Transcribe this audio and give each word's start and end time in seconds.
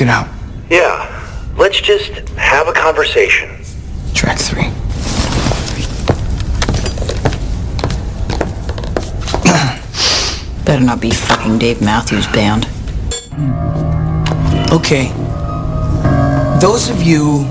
Sure. 0.00 0.06
It 0.06 0.10
out. 0.10 0.28
Yeah. 0.70 1.06
Let's 1.58 1.78
just 1.78 2.10
have 2.30 2.68
a 2.68 2.72
conversation. 2.72 3.50
Track 4.14 4.38
three. 4.38 4.62
Better 10.64 10.82
not 10.82 11.02
be 11.02 11.10
fucking 11.10 11.58
Dave 11.58 11.82
Matthews 11.82 12.26
Band. 12.28 12.64
Hmm. 13.34 14.72
Okay. 14.72 15.12
Those 16.60 16.88
of 16.88 17.02
you 17.02 17.44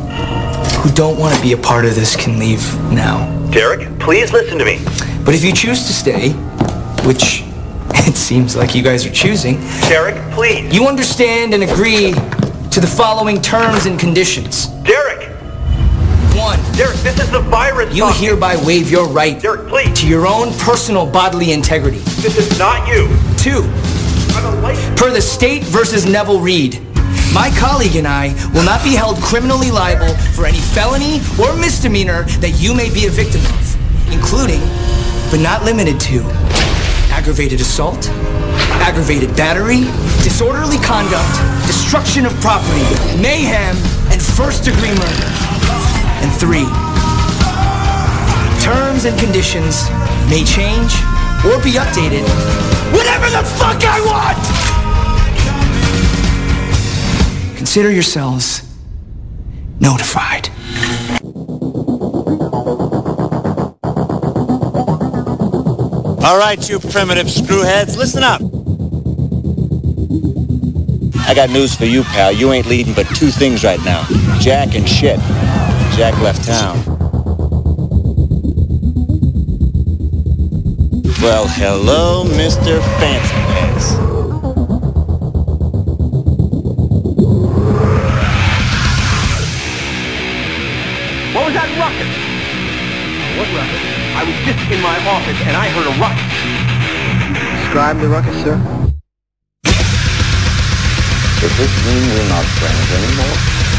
who 0.82 0.90
don't 0.94 1.20
want 1.20 1.36
to 1.36 1.42
be 1.44 1.54
a 1.54 1.58
part 1.58 1.86
of 1.86 1.94
this 1.94 2.16
can 2.16 2.40
leave 2.40 2.64
now. 2.92 3.28
Derek, 3.52 4.00
please 4.00 4.34
listen 4.34 4.58
to 4.58 4.66
me. 4.66 4.80
But 5.24 5.36
if 5.36 5.44
you 5.44 5.54
choose 5.54 5.86
to 5.86 5.94
stay, 5.94 6.32
which 7.06 7.44
it 8.08 8.16
seems 8.16 8.56
like 8.56 8.74
you 8.74 8.82
guys 8.82 9.06
are 9.06 9.12
choosing, 9.12 9.60
Derek, 9.82 10.16
please. 10.34 10.74
you 10.74 10.88
understand 10.88 11.54
and 11.54 11.62
agree 11.64 12.14
to 12.72 12.80
the 12.80 12.88
following 12.88 13.42
terms 13.42 13.86
and 13.86 14.00
conditions. 14.00 14.68
Derek! 14.84 15.28
One, 16.38 16.60
Derek, 16.74 16.98
this 16.98 17.20
is 17.20 17.30
the 17.32 17.42
virus. 17.42 17.94
you 17.94 18.04
talking. 18.04 18.28
hereby 18.28 18.56
waive 18.64 18.90
your 18.92 19.08
right 19.10 19.42
Derek, 19.42 19.68
please. 19.68 20.00
to 20.00 20.08
your 20.08 20.28
own 20.28 20.54
personal 20.60 21.06
bodily 21.06 21.52
integrity. 21.52 21.98
This 22.22 22.38
is 22.38 22.60
not 22.60 22.88
you. 22.88 23.08
Two, 23.38 23.64
I'm 24.36 24.46
a 24.46 24.62
licensed. 24.62 25.02
per 25.02 25.12
the 25.12 25.22
state 25.22 25.64
versus 25.64 26.06
Neville 26.06 26.40
Reed. 26.40 26.80
My 27.34 27.52
colleague 27.60 27.96
and 27.96 28.08
I 28.08 28.34
will 28.54 28.64
not 28.64 28.84
be 28.84 28.94
held 28.94 29.18
criminally 29.18 29.72
liable 29.72 30.14
for 30.34 30.46
any 30.46 30.60
felony 30.60 31.22
or 31.42 31.56
misdemeanor 31.58 32.24
that 32.40 32.54
you 32.58 32.74
may 32.74 32.94
be 32.94 33.08
a 33.08 33.10
victim 33.10 33.42
of, 33.42 34.14
including, 34.14 34.62
but 35.30 35.40
not 35.42 35.64
limited 35.66 36.00
to, 36.02 36.22
aggravated 37.12 37.60
assault, 37.62 38.10
aggravated 38.82 39.36
battery, 39.36 39.82
disorderly 40.24 40.78
conduct, 40.78 41.59
destruction 41.90 42.24
of 42.28 42.34
property, 42.40 42.86
mayhem, 43.20 43.76
and 44.12 44.22
first 44.22 44.64
degree 44.64 44.90
murder. 44.90 45.30
And 46.22 46.32
three, 46.34 46.70
terms 48.62 49.06
and 49.06 49.20
conditions 49.20 49.90
may 50.30 50.44
change 50.44 50.94
or 51.44 51.58
be 51.64 51.80
updated 51.82 52.22
whatever 52.94 53.28
the 53.32 53.44
fuck 53.58 53.82
I 53.82 54.00
want! 54.06 54.38
Consider 57.58 57.90
yourselves 57.90 58.62
notified. 59.80 60.50
All 66.24 66.38
right, 66.38 66.70
you 66.70 66.78
primitive 66.78 67.26
screwheads, 67.26 67.98
listen 67.98 68.22
up. 68.22 68.49
I 71.30 71.36
got 71.36 71.52
news 71.52 71.76
for 71.76 71.86
you, 71.86 72.02
pal. 72.02 72.32
You 72.32 72.52
ain't 72.54 72.66
leading 72.66 72.96
but 72.96 73.06
two 73.16 73.30
things 73.30 73.64
right 73.64 73.80
now. 73.86 74.04
Jack 74.40 74.74
and 74.74 74.90
shit. 74.90 75.20
Jack 75.96 76.20
left 76.24 76.44
town. 76.44 76.76
Well, 81.22 81.48
hello, 81.48 82.24
Mr. 82.26 82.82
Fancy 82.98 83.36
Pants. 83.46 83.94
What 91.36 91.46
was 91.46 91.54
that 91.54 91.70
ruckus? 91.78 92.10
What 93.38 93.48
ruckus? 93.54 93.84
I 94.18 94.24
was 94.26 94.34
just 94.50 94.72
in 94.72 94.82
my 94.82 94.98
office 95.06 95.40
and 95.46 95.56
I 95.56 95.70
heard 95.70 95.86
a 95.86 95.96
ruckus. 96.02 97.62
Describe 97.62 98.00
the 98.00 98.08
ruckus, 98.08 98.42
sir. 98.42 98.79
Does 101.50 101.58
this 101.58 101.86
mean 101.86 102.04
we're 102.14 102.30
not 102.30 102.46
friends 102.46 102.92
anymore? 102.92 103.70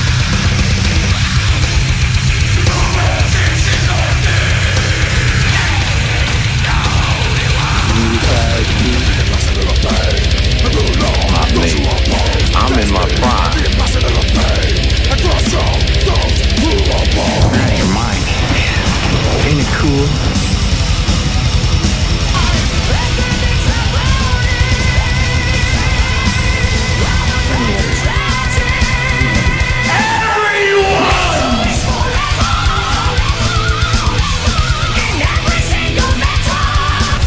I'm 12.52 12.78
in 12.78 12.93
my 12.93 13.06
prime. 13.06 13.80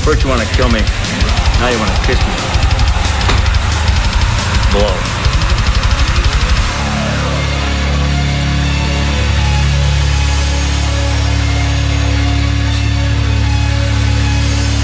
First 0.04 0.22
you 0.22 0.30
want 0.30 0.42
to 0.42 0.48
kill 0.54 0.68
me, 0.68 0.82
now 0.82 1.70
you 1.70 1.80
want 1.80 1.90
to 1.90 2.02
kiss 2.06 2.20
me. 2.20 2.34
Blow. 4.74 4.92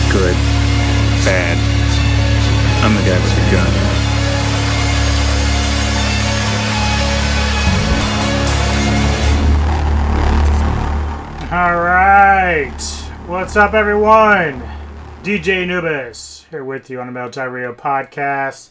Good. 0.09 0.35
Bad. 1.25 1.57
I'm 2.81 2.95
the 2.95 3.01
guy 3.01 3.19
with 3.19 3.35
the 3.35 3.41
gun. 3.51 3.71
All 11.51 11.81
right. 11.81 12.81
What's 13.27 13.57
up, 13.57 13.73
everyone? 13.73 14.78
DJ 15.23 15.63
Anubis 15.63 16.45
here 16.49 16.63
with 16.63 16.89
you 16.89 17.01
on 17.01 17.07
the 17.07 17.11
Metal 17.11 17.45
Radio 17.47 17.75
podcast. 17.75 18.69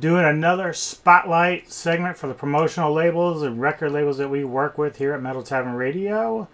Doing 0.00 0.24
another 0.24 0.72
spotlight 0.72 1.70
segment 1.70 2.16
for 2.16 2.28
the 2.28 2.34
promotional 2.34 2.94
labels 2.94 3.42
and 3.42 3.60
record 3.60 3.92
labels 3.92 4.16
that 4.16 4.30
we 4.30 4.42
work 4.42 4.78
with 4.78 4.96
here 4.96 5.12
at 5.12 5.20
Metal 5.20 5.42
Tavern 5.42 5.74
Radio. 5.74 6.48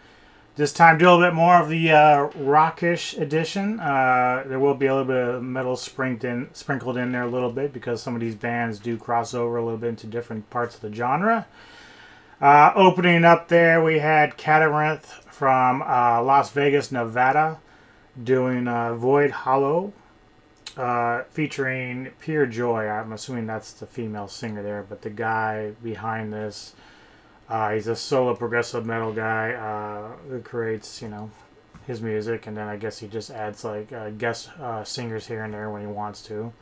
This 0.57 0.73
time, 0.73 0.99
do 0.99 1.09
a 1.09 1.13
little 1.13 1.25
bit 1.25 1.35
more 1.35 1.55
of 1.63 1.69
the 1.69 1.93
uh, 1.93 2.31
rockish 2.35 3.17
edition. 3.17 3.79
Uh, 3.79 4.43
there 4.45 4.59
will 4.59 4.75
be 4.75 4.87
a 4.87 4.93
little 4.93 5.07
bit 5.07 5.35
of 5.37 5.43
metal 5.45 5.77
sprinkled 5.77 6.25
in, 6.25 6.49
sprinkled 6.53 6.97
in 6.97 7.13
there 7.13 7.23
a 7.23 7.31
little 7.31 7.53
bit 7.53 7.73
because 7.73 8.03
some 8.03 8.17
of 8.17 8.21
these 8.21 8.35
bands 8.35 8.81
do 8.81 8.99
cross 8.99 9.35
over 9.35 9.57
a 9.57 9.65
little 9.65 9.79
bit 9.79 9.91
into 9.91 10.09
different 10.09 10.51
parts 10.51 10.75
of 10.75 10.81
the 10.81 10.93
genre. 10.93 11.47
Uh, 12.41 12.73
opening 12.75 13.25
up 13.25 13.47
there, 13.47 13.81
we 13.85 14.01
had 14.01 14.37
Catarinth 14.37 15.23
from 15.33 15.81
uh, 15.83 16.21
Las 16.21 16.51
Vegas, 16.51 16.91
Nevada, 16.91 17.61
doing 18.23 18.69
uh, 18.69 18.95
Void 18.95 19.31
Hollo, 19.31 19.93
uh, 20.77 21.23
featuring 21.31 22.11
Pure 22.21 22.47
Joy. 22.47 22.89
I'm 22.89 23.13
assuming 23.13 23.47
that's 23.47 23.73
the 23.73 23.87
female 23.87 24.29
singer 24.29 24.63
there, 24.63 24.85
but 24.89 25.03
the 25.03 25.11
guy 25.11 25.73
behind 25.83 26.33
this, 26.33 26.75
uh, 27.49 27.71
he's 27.73 27.87
a 27.87 27.97
solo 27.97 28.35
progressive 28.35 28.87
metal 28.87 29.13
guy 29.13 29.53
uh, 29.53 30.17
who 30.29 30.41
creates, 30.41 31.03
you 31.03 31.09
know, 31.09 31.31
his 31.87 32.01
music, 32.01 32.47
and 32.47 32.57
then 32.57 32.69
I 32.69 32.77
guess 32.77 32.99
he 32.99 33.09
just 33.09 33.31
adds 33.31 33.65
like 33.65 33.93
uh, 33.93 34.11
guest 34.11 34.51
uh, 34.61 34.85
singers 34.85 35.27
here 35.27 35.45
and 35.45 35.53
there 35.53 35.71
when 35.71 35.81
he 35.83 35.89
wants 35.89 36.23
to. 36.27 36.53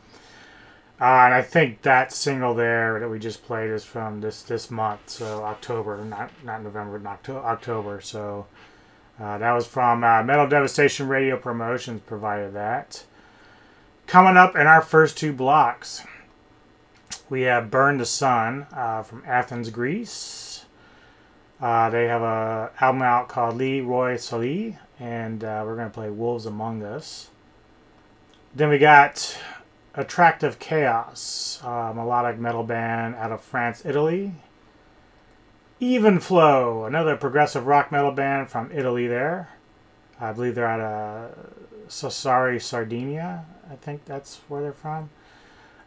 Uh, 1.01 1.05
and 1.27 1.35
I 1.35 1.43
think 1.43 1.83
that 1.83 2.13
single 2.13 2.55
there 2.55 2.99
that 2.99 3.09
we 3.09 3.21
just 3.21 3.45
played 3.45 3.71
is 3.71 3.85
from 3.85 4.21
this 4.21 4.43
this 4.43 4.69
month, 4.69 5.01
so 5.07 5.45
October, 5.45 6.05
not 6.05 6.31
not 6.45 6.63
November, 6.63 7.01
October. 7.07 8.01
So 8.01 8.47
uh, 9.21 9.39
that 9.39 9.53
was 9.53 9.67
from 9.67 10.05
uh, 10.05 10.23
Metal 10.23 10.49
Devastation 10.49 11.09
Radio 11.09 11.37
Promotions 11.37 12.01
provided 12.07 12.55
that. 12.55 13.05
Coming 14.07 14.37
up 14.37 14.55
in 14.55 14.67
our 14.67 14.81
first 14.81 15.19
two 15.19 15.33
blocks, 15.33 16.05
we 17.29 17.43
have 17.43 17.71
Burn 17.71 17.99
the 17.99 18.07
Sun 18.07 18.67
uh, 18.73 19.03
from 19.03 19.23
Athens, 19.27 19.71
Greece. 19.71 20.65
Uh, 21.61 21.91
they 21.91 22.07
have 22.07 22.23
a 22.23 22.71
album 22.81 23.03
out 23.03 23.29
called 23.29 23.57
Lee 23.57 23.81
Roy 23.81 24.17
Soli, 24.17 24.79
and 25.01 25.43
uh, 25.43 25.63
we're 25.67 25.75
going 25.75 25.89
to 25.89 25.95
play 25.95 26.11
Wolves 26.11 26.47
Among 26.47 26.85
Us. 26.85 27.31
Then 28.55 28.69
we 28.69 28.79
got 28.79 29.37
Attractive 29.95 30.61
Chaos, 30.61 31.61
a 31.65 31.93
melodic 31.93 32.39
metal 32.39 32.63
band 32.63 33.17
out 33.17 33.33
of 33.33 33.41
France, 33.41 33.85
Italy. 33.85 34.33
Even 35.81 36.19
Flow, 36.19 36.87
another 36.87 37.17
progressive 37.17 37.67
rock 37.67 37.93
metal 37.93 38.11
band 38.11 38.51
from 38.51 38.71
Italy 38.73 39.07
there. 39.07 39.51
I 40.21 40.33
believe 40.33 40.57
they're 40.57 40.67
out 40.67 40.81
of 40.81 41.89
Sassari, 41.89 42.61
Sardinia. 42.61 43.45
I 43.71 43.77
think 43.77 44.05
that's 44.05 44.41
where 44.49 44.61
they're 44.61 44.73
from. 44.73 45.11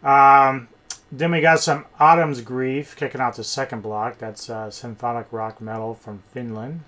Um, 0.02 0.70
then 1.12 1.32
we 1.32 1.42
got 1.42 1.60
some 1.60 1.86
Autumn's 2.00 2.40
Grief 2.40 2.96
kicking 2.96 3.20
out 3.20 3.36
the 3.36 3.44
second 3.44 3.82
block. 3.82 4.18
That's 4.18 4.50
uh, 4.50 4.72
symphonic 4.72 5.28
rock 5.32 5.60
metal 5.60 5.94
from 5.94 6.20
Finland. 6.32 6.82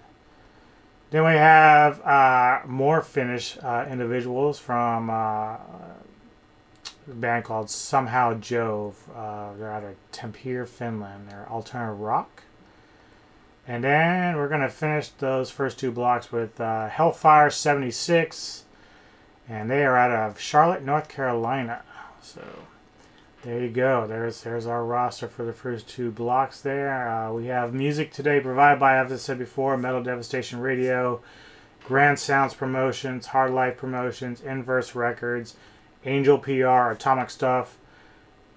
Then 1.11 1.25
we 1.25 1.33
have 1.33 2.01
uh, 2.01 2.61
more 2.65 3.01
Finnish 3.01 3.57
uh, 3.61 3.85
individuals 3.91 4.59
from 4.59 5.09
uh, 5.09 5.13
a 5.13 5.59
band 7.07 7.43
called 7.43 7.69
Somehow 7.69 8.35
Jo. 8.35 8.95
Uh, 9.13 9.53
they're 9.55 9.71
out 9.71 9.83
of 9.83 9.95
Tampere, 10.13 10.65
Finland. 10.65 11.27
They're 11.29 11.47
alternative 11.49 11.99
rock. 11.99 12.43
And 13.67 13.83
then 13.83 14.35
we're 14.35 14.49
going 14.49 14.61
to 14.61 14.69
finish 14.69 15.09
those 15.09 15.49
first 15.49 15.79
two 15.79 15.91
blocks 15.91 16.31
with 16.31 16.59
uh, 16.59 16.89
Hellfire 16.89 17.49
76. 17.49 18.63
And 19.47 19.69
they 19.69 19.85
are 19.85 19.97
out 19.97 20.11
of 20.11 20.39
Charlotte, 20.39 20.83
North 20.83 21.07
Carolina. 21.07 21.83
So 22.21 22.41
there 23.43 23.59
you 23.59 23.69
go. 23.69 24.07
There's 24.07 24.41
there's 24.41 24.65
our 24.65 24.85
roster 24.85 25.27
for 25.27 25.43
the 25.43 25.51
first 25.51 25.89
two 25.89 26.11
blocks 26.11 26.61
there. 26.61 27.09
Uh, 27.09 27.33
we 27.33 27.47
have 27.47 27.73
music 27.73 28.13
today 28.13 28.39
provided 28.39 28.79
by, 28.79 28.97
as 28.97 29.11
I 29.11 29.17
said 29.17 29.37
before, 29.37 29.77
Metal 29.77 30.01
Devastation 30.01 30.59
Radio, 30.59 31.21
Grand 31.85 32.19
Sounds 32.19 32.53
Promotions, 32.53 33.27
Hard 33.27 33.51
Life 33.51 33.75
Promotions, 33.75 34.39
Inverse 34.39 34.95
Records, 34.95 35.55
Angel 36.05 36.37
PR, 36.37 36.91
Atomic 36.91 37.29
Stuff, 37.29 37.77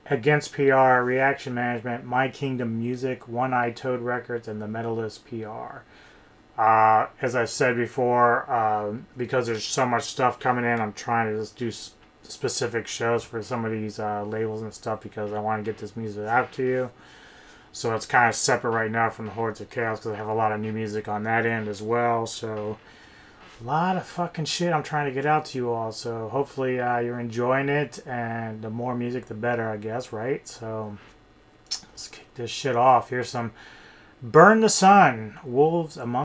Against 0.08 0.52
PR, 0.52 1.02
Reaction 1.02 1.54
Management, 1.54 2.04
My 2.04 2.28
Kingdom 2.28 2.78
Music, 2.78 3.26
One 3.26 3.52
Eye 3.52 3.72
Toad 3.72 4.00
Records, 4.00 4.46
and 4.46 4.62
the 4.62 4.68
Metallist 4.68 5.26
PR. 5.26 5.78
Uh, 6.56 7.08
as 7.20 7.34
I've 7.34 7.50
said 7.50 7.76
before, 7.76 8.48
uh, 8.50 8.94
because 9.16 9.46
there's 9.46 9.64
so 9.64 9.84
much 9.84 10.04
stuff 10.04 10.38
coming 10.38 10.64
in, 10.64 10.80
I'm 10.80 10.92
trying 10.92 11.32
to 11.32 11.38
just 11.40 11.56
do 11.56 11.70
specific 12.22 12.86
shows 12.86 13.24
for 13.24 13.42
some 13.42 13.64
of 13.64 13.72
these 13.72 13.98
uh, 13.98 14.24
labels 14.24 14.62
and 14.62 14.72
stuff 14.72 15.02
because 15.02 15.32
I 15.32 15.40
want 15.40 15.64
to 15.64 15.70
get 15.70 15.78
this 15.78 15.96
music 15.96 16.26
out 16.26 16.52
to 16.52 16.64
you. 16.64 16.90
So 17.72 17.94
it's 17.94 18.06
kind 18.06 18.28
of 18.28 18.34
separate 18.34 18.70
right 18.70 18.90
now 18.90 19.10
from 19.10 19.26
the 19.26 19.32
Hordes 19.32 19.60
of 19.60 19.70
Chaos 19.70 19.98
because 19.98 20.12
I 20.12 20.16
have 20.16 20.28
a 20.28 20.34
lot 20.34 20.52
of 20.52 20.60
new 20.60 20.72
music 20.72 21.08
on 21.08 21.24
that 21.24 21.44
end 21.44 21.68
as 21.68 21.82
well. 21.82 22.26
So 22.26 22.78
a 23.60 23.64
lot 23.64 23.96
of 23.96 24.06
fucking 24.06 24.44
shit 24.44 24.72
I'm 24.72 24.82
trying 24.82 25.06
to 25.06 25.12
get 25.12 25.26
out 25.26 25.46
to 25.46 25.58
you 25.58 25.72
all. 25.72 25.92
So 25.92 26.28
hopefully 26.28 26.80
uh, 26.80 26.98
you're 26.98 27.20
enjoying 27.20 27.68
it, 27.68 28.02
and 28.06 28.62
the 28.62 28.70
more 28.70 28.94
music, 28.94 29.26
the 29.26 29.34
better, 29.34 29.68
I 29.68 29.76
guess, 29.76 30.12
right? 30.12 30.46
So 30.46 30.96
let's 31.90 32.08
kick 32.08 32.26
this 32.34 32.50
shit 32.50 32.76
off. 32.76 33.10
Here's 33.10 33.28
some 33.28 33.52
Burn 34.22 34.60
the 34.60 34.68
Sun, 34.68 35.38
Wolves 35.44 35.96
Among. 35.96 36.24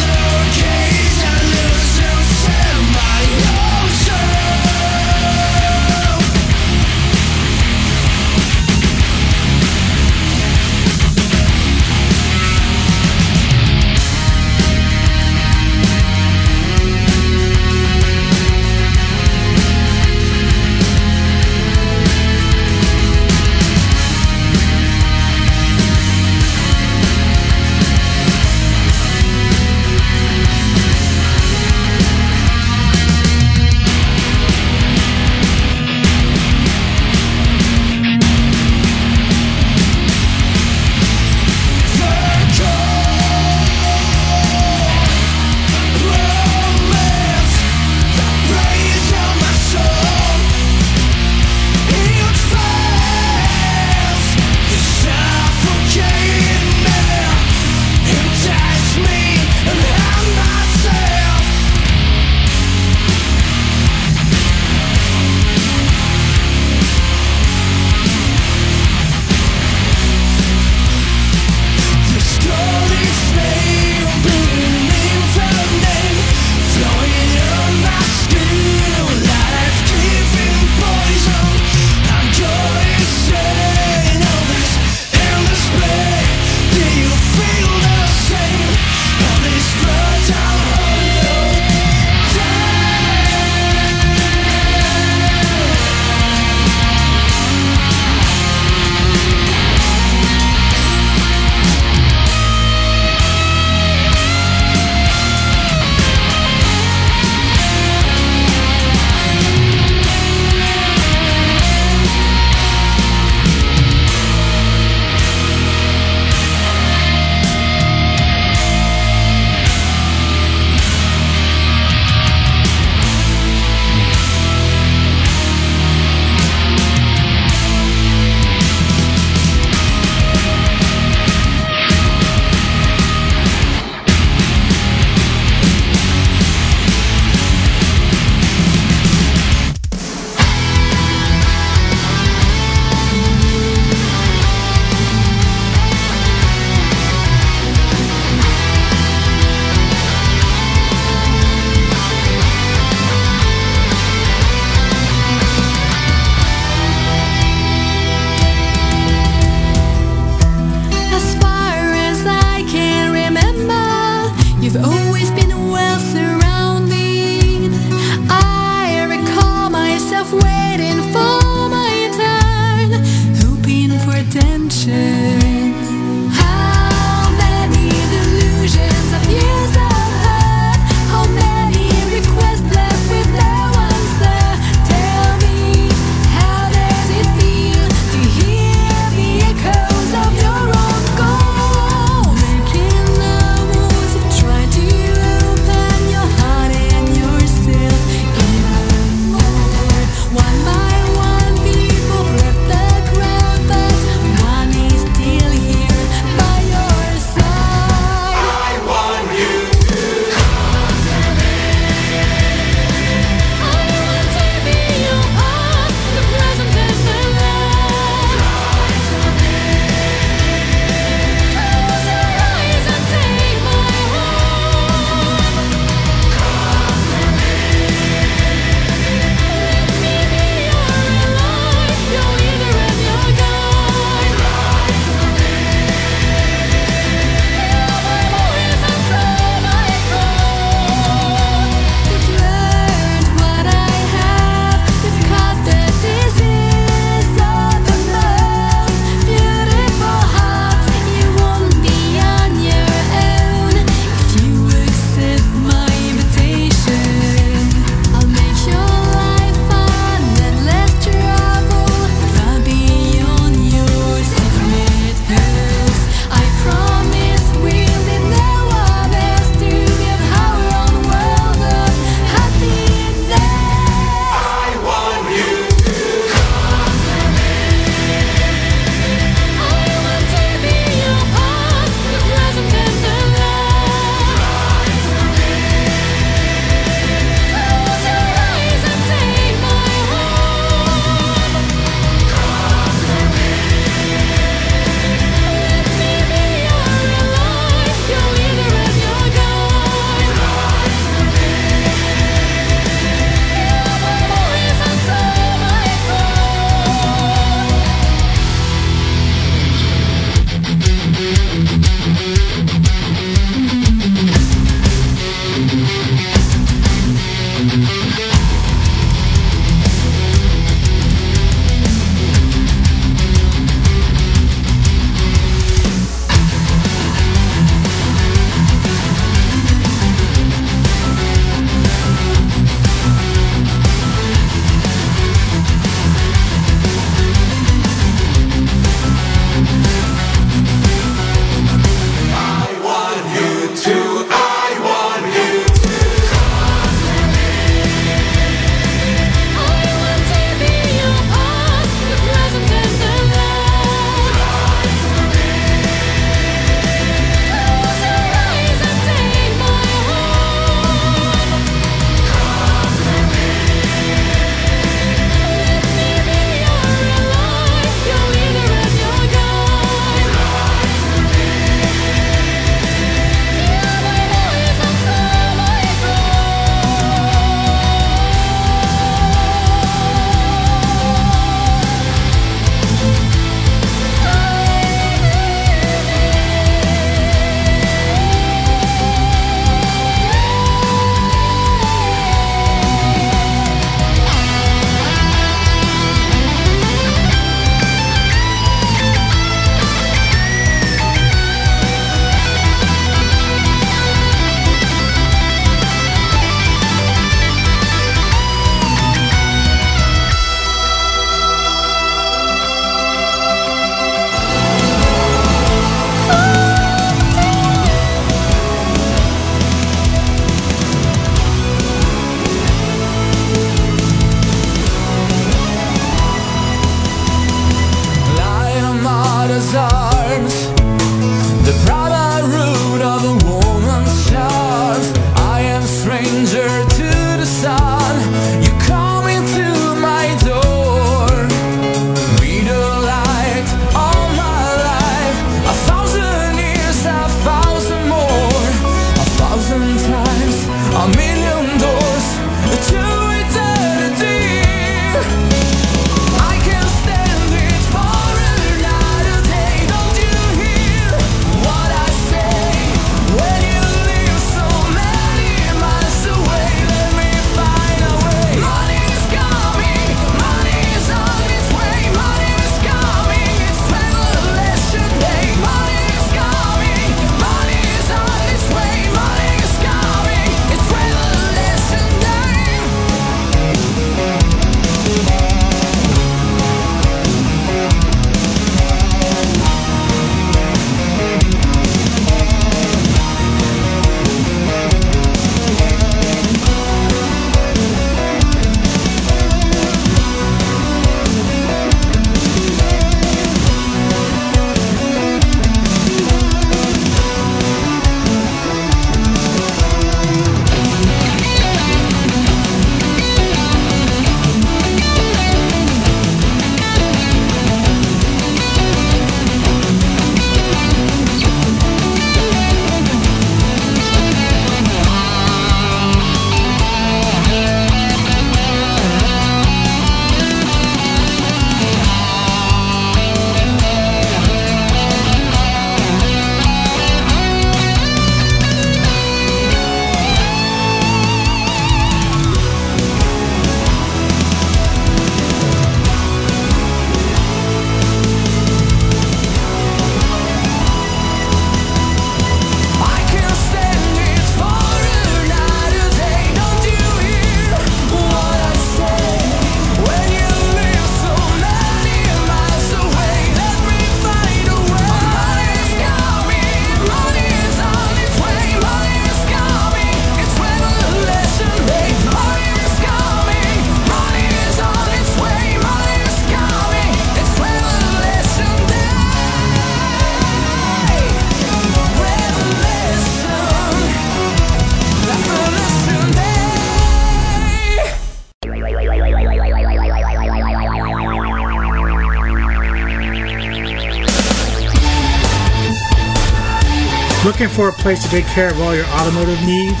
For 597.76 597.90
a 597.90 597.92
place 597.92 598.22
to 598.22 598.30
take 598.30 598.46
care 598.46 598.70
of 598.70 598.80
all 598.80 598.96
your 598.96 599.04
automotive 599.20 599.60
needs? 599.66 600.00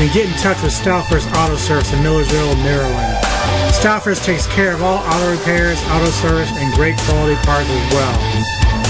Then 0.00 0.08
get 0.14 0.24
in 0.24 0.32
touch 0.40 0.56
with 0.62 0.72
Stalfers 0.72 1.28
Auto 1.36 1.56
Service 1.56 1.92
in 1.92 2.02
Millersville, 2.02 2.56
Maryland. 2.64 3.18
Stalfers 3.76 4.24
takes 4.24 4.46
care 4.46 4.72
of 4.72 4.82
all 4.82 5.04
auto 5.04 5.30
repairs, 5.30 5.78
auto 5.90 6.06
service, 6.06 6.50
and 6.56 6.72
great 6.72 6.96
quality 7.04 7.36
parts 7.44 7.68
as 7.68 7.92
well. 7.92 8.16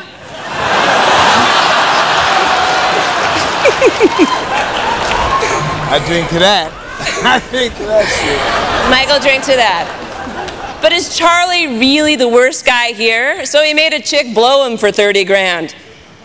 I 5.90 6.02
drink 6.08 6.30
to 6.30 6.40
that. 6.40 6.77
I 7.24 7.40
drink 7.50 7.76
to 7.78 7.84
that 7.86 8.06
shit. 8.06 8.90
Michael, 8.92 9.20
drink 9.20 9.44
to 9.46 9.56
that. 9.56 10.80
But 10.82 10.94
is 10.94 11.18
Charlie 11.18 11.80
really 11.80 12.16
the 12.16 12.28
worst 12.28 12.66
guy 12.66 12.94
here? 12.94 13.46
So 13.46 13.64
he 13.64 13.74
made 13.74 13.94
a 13.94 14.02
chick 14.02 14.34
blow 14.36 14.66
him 14.66 14.78
for 14.78 14.92
30 14.92 15.24
grand. 15.26 15.76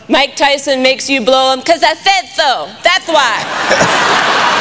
Mike 0.09 0.37
Tyson 0.37 0.83
makes 0.83 1.09
you 1.09 1.25
blow 1.25 1.55
him 1.55 1.61
because 1.61 1.83
I 1.83 1.95
said 1.95 2.27
so. 2.27 2.71
That's 2.83 3.09
why. 3.09 4.49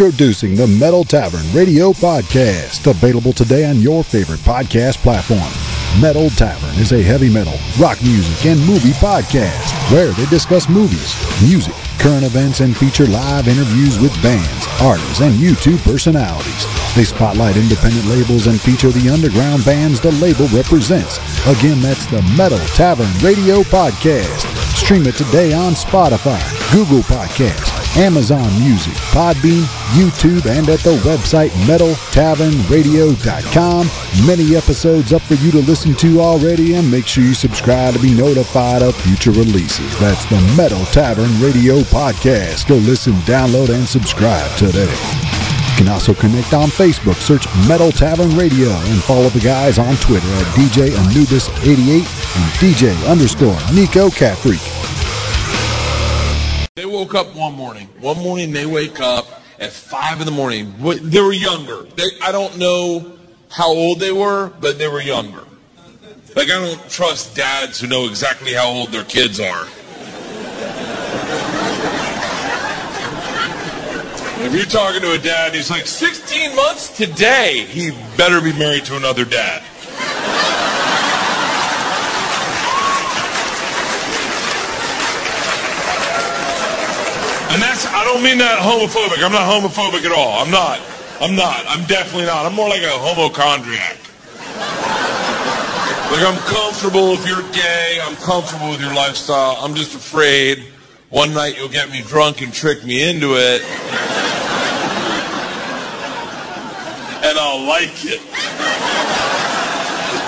Introducing 0.00 0.54
the 0.54 0.66
Metal 0.66 1.04
Tavern 1.04 1.44
Radio 1.52 1.92
Podcast, 1.92 2.86
available 2.86 3.34
today 3.34 3.66
on 3.66 3.80
your 3.82 4.02
favorite 4.02 4.40
podcast 4.40 4.96
platform. 5.02 5.52
Metal 6.00 6.30
Tavern 6.30 6.80
is 6.80 6.92
a 6.92 7.02
heavy 7.02 7.28
metal, 7.28 7.52
rock 7.78 8.00
music, 8.02 8.46
and 8.46 8.58
movie 8.60 8.96
podcast 8.96 9.76
where 9.92 10.10
they 10.12 10.24
discuss 10.32 10.70
movies, 10.70 11.12
music, 11.44 11.74
current 11.98 12.24
events, 12.24 12.60
and 12.60 12.74
feature 12.74 13.04
live 13.08 13.46
interviews 13.46 13.98
with 13.98 14.10
bands, 14.22 14.66
artists, 14.80 15.20
and 15.20 15.34
YouTube 15.34 15.84
personalities. 15.84 16.64
They 16.96 17.04
spotlight 17.04 17.58
independent 17.58 18.06
labels 18.06 18.46
and 18.46 18.58
feature 18.58 18.88
the 18.88 19.10
underground 19.10 19.66
bands 19.66 20.00
the 20.00 20.12
label 20.12 20.48
represents. 20.48 21.20
Again, 21.44 21.82
that's 21.82 22.06
the 22.06 22.22
Metal 22.38 22.64
Tavern 22.72 23.12
Radio 23.20 23.60
Podcast. 23.68 24.48
Stream 24.74 25.04
it 25.06 25.16
today 25.16 25.52
on 25.52 25.74
Spotify, 25.74 26.40
Google 26.72 27.04
Podcasts, 27.04 27.79
Amazon 27.96 28.48
Music, 28.60 28.92
Podbean, 29.10 29.64
YouTube, 29.92 30.46
and 30.46 30.68
at 30.68 30.78
the 30.80 30.96
website 31.02 31.50
metaltavernradio.com. 31.66 33.90
Many 34.26 34.56
episodes 34.56 35.12
up 35.12 35.22
for 35.22 35.34
you 35.34 35.50
to 35.50 35.58
listen 35.58 35.94
to 35.96 36.20
already, 36.20 36.74
and 36.74 36.88
make 36.90 37.06
sure 37.06 37.24
you 37.24 37.34
subscribe 37.34 37.92
to 37.94 38.00
be 38.00 38.14
notified 38.14 38.82
of 38.82 38.94
future 38.96 39.32
releases. 39.32 39.98
That's 39.98 40.24
the 40.26 40.40
Metal 40.56 40.84
Tavern 40.86 41.40
Radio 41.40 41.80
Podcast. 41.80 42.68
Go 42.68 42.76
listen, 42.76 43.14
download, 43.26 43.68
and 43.74 43.86
subscribe 43.86 44.50
today. 44.56 44.88
You 44.90 45.76
can 45.76 45.88
also 45.88 46.14
connect 46.14 46.52
on 46.52 46.68
Facebook, 46.68 47.16
search 47.16 47.46
Metal 47.66 47.90
Tavern 47.90 48.36
Radio, 48.36 48.70
and 48.70 49.02
follow 49.02 49.28
the 49.30 49.40
guys 49.40 49.78
on 49.78 49.96
Twitter 49.96 50.28
at 50.28 50.46
DJ 50.54 50.90
Anubis88 50.90 52.06
and 52.36 52.52
DJ 52.60 52.94
underscore 53.08 53.58
Nico 53.74 54.08
Catfreak. 54.10 54.60
Woke 57.12 57.26
up 57.26 57.34
one 57.34 57.54
morning. 57.54 57.88
One 57.98 58.18
morning 58.18 58.52
they 58.52 58.66
wake 58.66 59.00
up 59.00 59.26
at 59.58 59.72
five 59.72 60.20
in 60.20 60.26
the 60.26 60.32
morning. 60.32 60.72
They 60.78 61.20
were 61.20 61.32
younger. 61.32 61.82
They, 61.82 62.04
I 62.22 62.30
don't 62.30 62.56
know 62.56 63.18
how 63.50 63.66
old 63.66 63.98
they 63.98 64.12
were, 64.12 64.52
but 64.60 64.78
they 64.78 64.86
were 64.86 65.00
younger. 65.00 65.44
Like 66.36 66.50
I 66.50 66.64
don't 66.64 66.88
trust 66.88 67.34
dads 67.34 67.80
who 67.80 67.88
know 67.88 68.04
exactly 68.04 68.52
how 68.52 68.68
old 68.68 68.90
their 68.90 69.02
kids 69.02 69.40
are. 69.40 69.66
If 74.46 74.54
you're 74.54 74.64
talking 74.66 75.00
to 75.00 75.10
a 75.10 75.18
dad, 75.18 75.52
he's 75.52 75.68
like 75.68 75.88
16 75.88 76.54
months 76.54 76.96
today. 76.96 77.66
He 77.68 77.90
better 78.16 78.40
be 78.40 78.52
married 78.52 78.84
to 78.84 78.96
another 78.96 79.24
dad. 79.24 79.64
And 87.50 87.60
that's, 87.60 87.84
I 87.86 88.04
don't 88.04 88.22
mean 88.22 88.38
that 88.38 88.62
homophobic. 88.62 89.22
I'm 89.24 89.32
not 89.32 89.50
homophobic 89.50 90.06
at 90.06 90.12
all. 90.12 90.38
I'm 90.38 90.50
not. 90.50 90.78
I'm 91.20 91.34
not. 91.34 91.64
I'm 91.66 91.84
definitely 91.86 92.26
not. 92.26 92.46
I'm 92.46 92.54
more 92.54 92.68
like 92.68 92.82
a 92.82 92.94
homochondriac. 92.94 93.98
Like, 96.10 96.22
I'm 96.22 96.38
comfortable 96.46 97.12
if 97.12 97.26
you're 97.26 97.42
gay. 97.52 97.98
I'm 98.02 98.14
comfortable 98.16 98.70
with 98.70 98.80
your 98.80 98.94
lifestyle. 98.94 99.58
I'm 99.60 99.74
just 99.74 99.94
afraid 99.94 100.64
one 101.10 101.34
night 101.34 101.58
you'll 101.58 101.68
get 101.68 101.90
me 101.90 102.02
drunk 102.02 102.40
and 102.40 102.54
trick 102.54 102.84
me 102.84 103.08
into 103.08 103.34
it. 103.34 103.62
And 107.26 107.36
I'll 107.36 107.66
like 107.66 108.04
it. 108.06 108.22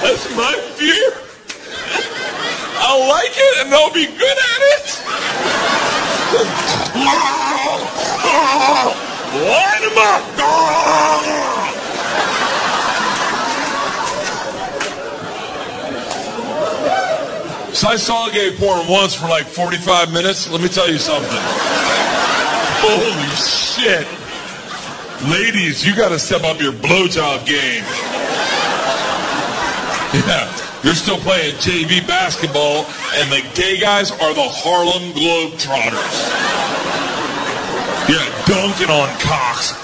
That's 0.03 0.27
my 0.37 0.55
fear. 0.75 1.13
I'll 2.83 3.09
like 3.09 3.33
it 3.33 3.65
and 3.65 3.73
I'll 3.73 3.93
be 3.95 4.07
good 4.07 4.39
at 4.39 4.61
it. 4.75 5.62
Line 9.35 9.85
'em 9.85 9.99
up! 9.99 10.23
So 17.75 17.89
I 17.89 17.97
saw 17.97 18.29
gay 18.29 18.55
porn 18.57 18.87
once 18.87 19.15
for 19.15 19.27
like 19.29 19.47
45 19.47 20.13
minutes. 20.13 20.49
Let 20.49 20.61
me 20.61 20.69
tell 20.69 20.89
you 20.89 20.99
something. 20.99 21.39
Holy 22.85 23.29
shit. 23.35 24.07
Ladies, 25.31 25.85
you 25.87 25.95
gotta 25.97 26.19
step 26.19 26.45
up 26.45 26.61
your 26.61 26.73
blowjob 26.73 27.47
game. 27.47 27.85
Yeah. 30.15 30.72
You're 30.83 30.95
still 30.95 31.19
playing 31.19 31.55
JV 31.57 32.07
basketball, 32.09 32.87
and 33.15 33.31
the 33.31 33.43
gay 33.55 33.79
guys 33.79 34.11
are 34.11 34.35
the 34.35 34.43
Harlem 34.43 35.13
Globetrotters. 35.15 36.19
Yeah, 38.11 38.27
dunking 38.47 38.91
on 38.91 39.09
cocks. 39.21 39.75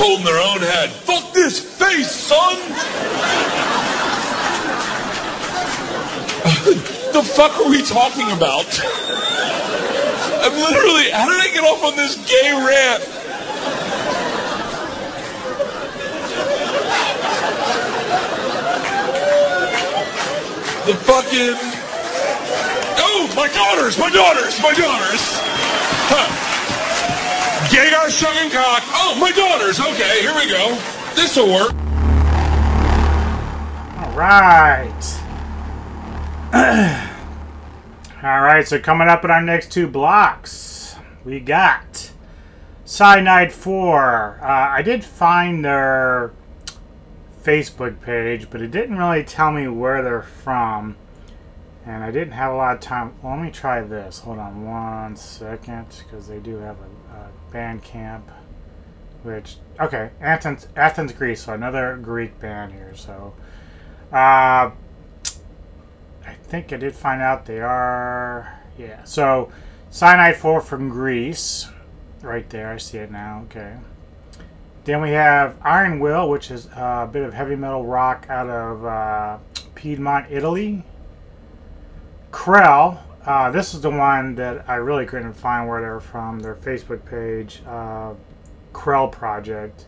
Holding 0.00 0.24
their 0.24 0.40
own 0.40 0.60
head. 0.60 0.90
Fuck 0.90 1.34
this 1.34 1.60
face, 1.60 2.10
son! 2.10 2.56
the 7.12 7.22
fuck 7.22 7.60
are 7.60 7.68
we 7.68 7.82
talking 7.82 8.30
about? 8.32 8.64
I'm 10.40 10.56
literally, 10.56 11.10
how 11.10 11.28
did 11.28 11.38
I 11.38 11.50
get 11.52 11.64
off 11.64 11.84
on 11.84 11.96
this 11.96 12.16
gay 12.26 12.52
rant? 12.52 13.17
The 20.88 20.94
fucking. 20.94 21.52
Oh, 22.96 23.30
my 23.36 23.46
daughters, 23.48 23.98
my 23.98 24.08
daughters, 24.08 24.58
my 24.62 24.72
daughters. 24.72 25.20
Huh. 26.08 27.68
Gay 27.70 27.90
guy 27.90 28.08
shucking 28.08 28.50
cock. 28.50 28.82
Oh, 28.94 29.14
my 29.20 29.30
daughters. 29.30 29.78
Okay, 29.78 30.22
here 30.22 30.34
we 30.34 30.48
go. 30.48 30.74
This'll 31.14 31.46
work. 31.46 31.74
All 33.98 34.16
right. 34.16 34.96
All 38.22 38.40
right, 38.40 38.66
so 38.66 38.80
coming 38.80 39.08
up 39.08 39.26
in 39.26 39.30
our 39.30 39.42
next 39.42 39.70
two 39.70 39.88
blocks, 39.88 40.96
we 41.22 41.38
got 41.38 42.10
Cyanide 42.86 43.52
4. 43.52 44.40
Uh, 44.40 44.46
I 44.46 44.80
did 44.80 45.04
find 45.04 45.62
their 45.62 46.32
Facebook 47.48 47.98
page, 48.02 48.50
but 48.50 48.60
it 48.60 48.70
didn't 48.70 48.98
really 48.98 49.24
tell 49.24 49.50
me 49.50 49.66
where 49.66 50.02
they're 50.02 50.22
from. 50.22 50.96
And 51.86 52.04
I 52.04 52.10
didn't 52.10 52.32
have 52.34 52.52
a 52.52 52.56
lot 52.56 52.74
of 52.74 52.80
time. 52.82 53.14
Well, 53.22 53.34
let 53.34 53.42
me 53.42 53.50
try 53.50 53.80
this. 53.80 54.18
Hold 54.18 54.38
on 54.38 54.66
one 54.66 55.16
second, 55.16 55.86
because 56.04 56.28
they 56.28 56.40
do 56.40 56.56
have 56.56 56.76
a, 56.78 57.16
a 57.16 57.30
Bandcamp. 57.50 58.24
Which, 59.22 59.56
okay, 59.80 60.10
Athens, 60.20 60.68
Athens, 60.76 61.12
Greece. 61.14 61.44
So 61.44 61.54
another 61.54 61.98
Greek 62.02 62.38
band 62.38 62.72
here. 62.72 62.92
So, 62.94 63.32
uh, 64.12 64.70
I 66.26 66.34
think 66.42 66.70
I 66.74 66.76
did 66.76 66.94
find 66.94 67.22
out 67.22 67.46
they 67.46 67.60
are. 67.60 68.60
Yeah. 68.76 69.02
So, 69.04 69.50
Cyanide 69.88 70.36
4 70.36 70.60
from 70.60 70.90
Greece. 70.90 71.66
Right 72.20 72.48
there. 72.50 72.70
I 72.70 72.76
see 72.76 72.98
it 72.98 73.10
now. 73.10 73.46
Okay. 73.46 73.74
Then 74.88 75.02
we 75.02 75.10
have 75.10 75.54
Iron 75.60 76.00
Will, 76.00 76.30
which 76.30 76.50
is 76.50 76.64
a 76.74 77.06
bit 77.12 77.22
of 77.22 77.34
heavy 77.34 77.56
metal 77.56 77.84
rock 77.84 78.24
out 78.30 78.48
of 78.48 78.86
uh, 78.86 79.36
Piedmont, 79.74 80.28
Italy. 80.30 80.82
Krell. 82.30 82.98
Uh, 83.26 83.50
this 83.50 83.74
is 83.74 83.82
the 83.82 83.90
one 83.90 84.34
that 84.36 84.66
I 84.66 84.76
really 84.76 85.04
couldn't 85.04 85.34
find 85.34 85.68
where 85.68 85.82
they're 85.82 86.00
from. 86.00 86.40
Their 86.40 86.54
Facebook 86.54 87.04
page, 87.04 87.60
uh, 87.66 88.14
Krell 88.72 89.12
Project. 89.12 89.84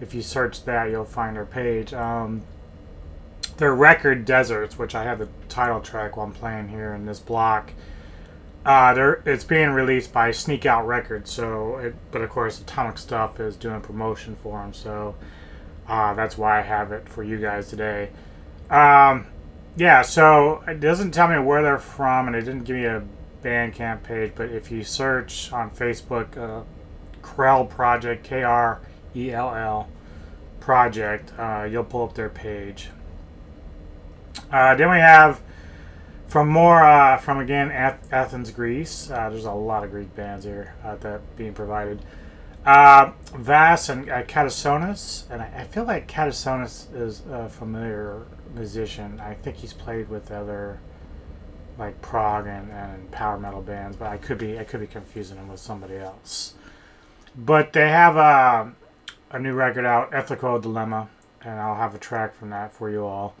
If 0.00 0.14
you 0.14 0.22
search 0.22 0.64
that, 0.66 0.88
you'll 0.88 1.04
find 1.04 1.34
their 1.34 1.44
page. 1.44 1.92
Um, 1.92 2.42
their 3.56 3.74
record 3.74 4.24
Deserts, 4.24 4.78
which 4.78 4.94
I 4.94 5.02
have 5.02 5.18
the 5.18 5.28
title 5.48 5.80
track 5.80 6.16
while 6.16 6.26
I'm 6.26 6.32
playing 6.32 6.68
here 6.68 6.94
in 6.94 7.06
this 7.06 7.18
block. 7.18 7.72
Uh, 8.68 9.14
it's 9.24 9.44
being 9.44 9.70
released 9.70 10.12
by 10.12 10.30
Sneak 10.30 10.66
Out 10.66 10.86
Records, 10.86 11.30
so 11.30 11.78
it, 11.78 11.94
but 12.10 12.20
of 12.20 12.28
course 12.28 12.60
Atomic 12.60 12.98
Stuff 12.98 13.40
is 13.40 13.56
doing 13.56 13.80
promotion 13.80 14.36
for 14.36 14.60
them, 14.60 14.74
so 14.74 15.14
uh, 15.88 16.12
that's 16.12 16.36
why 16.36 16.58
I 16.58 16.60
have 16.60 16.92
it 16.92 17.08
for 17.08 17.22
you 17.22 17.38
guys 17.38 17.70
today. 17.70 18.10
Um, 18.68 19.26
yeah, 19.74 20.02
so 20.02 20.62
it 20.68 20.80
doesn't 20.80 21.12
tell 21.12 21.28
me 21.28 21.38
where 21.38 21.62
they're 21.62 21.78
from, 21.78 22.26
and 22.26 22.36
it 22.36 22.42
didn't 22.42 22.64
give 22.64 22.76
me 22.76 22.84
a 22.84 23.02
Bandcamp 23.42 24.02
page, 24.02 24.32
but 24.34 24.50
if 24.50 24.70
you 24.70 24.84
search 24.84 25.50
on 25.50 25.70
Facebook, 25.70 26.36
uh, 26.36 26.62
Krell 27.22 27.70
Project, 27.70 28.22
K 28.22 28.42
R 28.42 28.82
E 29.16 29.32
L 29.32 29.54
L 29.54 29.88
Project, 30.60 31.32
uh, 31.38 31.66
you'll 31.70 31.84
pull 31.84 32.04
up 32.04 32.14
their 32.14 32.28
page. 32.28 32.90
Uh, 34.52 34.74
then 34.74 34.90
we 34.90 34.98
have 34.98 35.40
from 36.28 36.48
more 36.48 36.84
uh, 36.84 37.16
from 37.16 37.38
again 37.38 37.70
Ath- 37.72 38.12
Athens, 38.12 38.50
Greece. 38.50 39.10
Uh, 39.10 39.30
there's 39.30 39.46
a 39.46 39.52
lot 39.52 39.82
of 39.82 39.90
Greek 39.90 40.14
bands 40.14 40.44
here 40.44 40.74
uh, 40.84 40.94
that 40.96 41.36
being 41.36 41.54
provided. 41.54 42.00
Uh, 42.64 43.12
Vass 43.34 43.88
and 43.88 44.10
uh, 44.10 44.22
Katsionis, 44.24 45.28
and 45.30 45.40
I, 45.40 45.60
I 45.60 45.64
feel 45.64 45.84
like 45.84 46.06
Katsionis 46.06 46.94
is 46.94 47.22
a 47.30 47.48
familiar 47.48 48.26
musician. 48.54 49.20
I 49.20 49.34
think 49.34 49.56
he's 49.56 49.72
played 49.72 50.08
with 50.08 50.30
other 50.30 50.78
like 51.78 52.00
prog 52.02 52.46
and, 52.46 52.70
and 52.72 53.10
power 53.10 53.38
metal 53.38 53.62
bands, 53.62 53.96
but 53.96 54.08
I 54.08 54.18
could 54.18 54.38
be 54.38 54.58
I 54.58 54.64
could 54.64 54.80
be 54.80 54.86
confusing 54.86 55.38
him 55.38 55.48
with 55.48 55.60
somebody 55.60 55.96
else. 55.96 56.54
But 57.36 57.72
they 57.72 57.88
have 57.88 58.16
a 58.16 58.72
a 59.30 59.38
new 59.38 59.54
record 59.54 59.86
out, 59.86 60.12
Ethical 60.12 60.60
Dilemma, 60.60 61.08
and 61.42 61.58
I'll 61.58 61.76
have 61.76 61.94
a 61.94 61.98
track 61.98 62.34
from 62.34 62.50
that 62.50 62.72
for 62.72 62.90
you 62.90 63.06
all. 63.06 63.34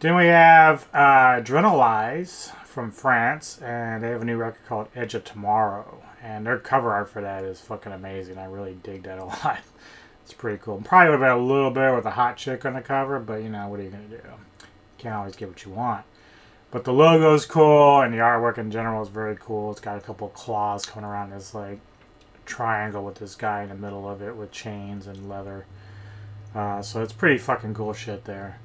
Then 0.00 0.14
we 0.14 0.26
have 0.26 0.88
uh, 0.92 1.40
Adrenalize 1.40 2.54
from 2.66 2.90
France, 2.90 3.58
and 3.62 4.02
they 4.02 4.10
have 4.10 4.20
a 4.20 4.26
new 4.26 4.36
record 4.36 4.66
called 4.68 4.88
Edge 4.94 5.14
of 5.14 5.24
Tomorrow. 5.24 6.02
And 6.22 6.44
their 6.44 6.58
cover 6.58 6.92
art 6.92 7.08
for 7.08 7.22
that 7.22 7.44
is 7.44 7.60
fucking 7.60 7.92
amazing. 7.92 8.36
I 8.36 8.44
really 8.44 8.74
dig 8.82 9.04
that 9.04 9.18
a 9.18 9.24
lot. 9.24 9.60
It's 10.22 10.34
pretty 10.34 10.58
cool. 10.62 10.82
Probably 10.84 11.10
would 11.10 11.20
have 11.20 11.28
been 11.30 11.44
a 11.44 11.46
little 11.46 11.70
bit 11.70 11.94
with 11.94 12.04
a 12.04 12.10
hot 12.10 12.36
chick 12.36 12.66
on 12.66 12.74
the 12.74 12.82
cover, 12.82 13.18
but 13.18 13.42
you 13.42 13.48
know, 13.48 13.68
what 13.68 13.80
are 13.80 13.84
you 13.84 13.90
going 13.90 14.10
to 14.10 14.16
do? 14.18 14.22
Can't 14.98 15.14
always 15.14 15.34
get 15.34 15.48
what 15.48 15.64
you 15.64 15.72
want. 15.72 16.04
But 16.70 16.84
the 16.84 16.92
logo's 16.92 17.46
cool, 17.46 18.00
and 18.02 18.12
the 18.12 18.18
artwork 18.18 18.58
in 18.58 18.70
general 18.70 19.02
is 19.02 19.08
very 19.08 19.36
cool. 19.40 19.70
It's 19.70 19.80
got 19.80 19.96
a 19.96 20.00
couple 20.00 20.28
claws 20.28 20.84
coming 20.84 21.08
around 21.08 21.30
this, 21.30 21.54
like, 21.54 21.78
triangle 22.44 23.02
with 23.02 23.14
this 23.14 23.34
guy 23.34 23.62
in 23.62 23.70
the 23.70 23.74
middle 23.74 24.06
of 24.06 24.20
it 24.20 24.36
with 24.36 24.50
chains 24.50 25.06
and 25.06 25.26
leather. 25.26 25.64
Uh, 26.54 26.82
so 26.82 27.02
it's 27.02 27.14
pretty 27.14 27.38
fucking 27.38 27.72
cool 27.72 27.94
shit 27.94 28.24
there. 28.26 28.58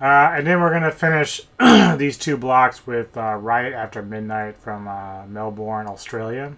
Uh, 0.00 0.32
and 0.34 0.46
then 0.46 0.60
we're 0.60 0.72
gonna 0.72 0.90
finish 0.90 1.42
these 1.98 2.16
two 2.16 2.36
blocks 2.36 2.86
with 2.86 3.14
uh, 3.16 3.34
"Riot 3.34 3.74
After 3.74 4.02
Midnight" 4.02 4.56
from 4.56 4.88
uh, 4.88 5.26
Melbourne, 5.26 5.86
Australia. 5.86 6.54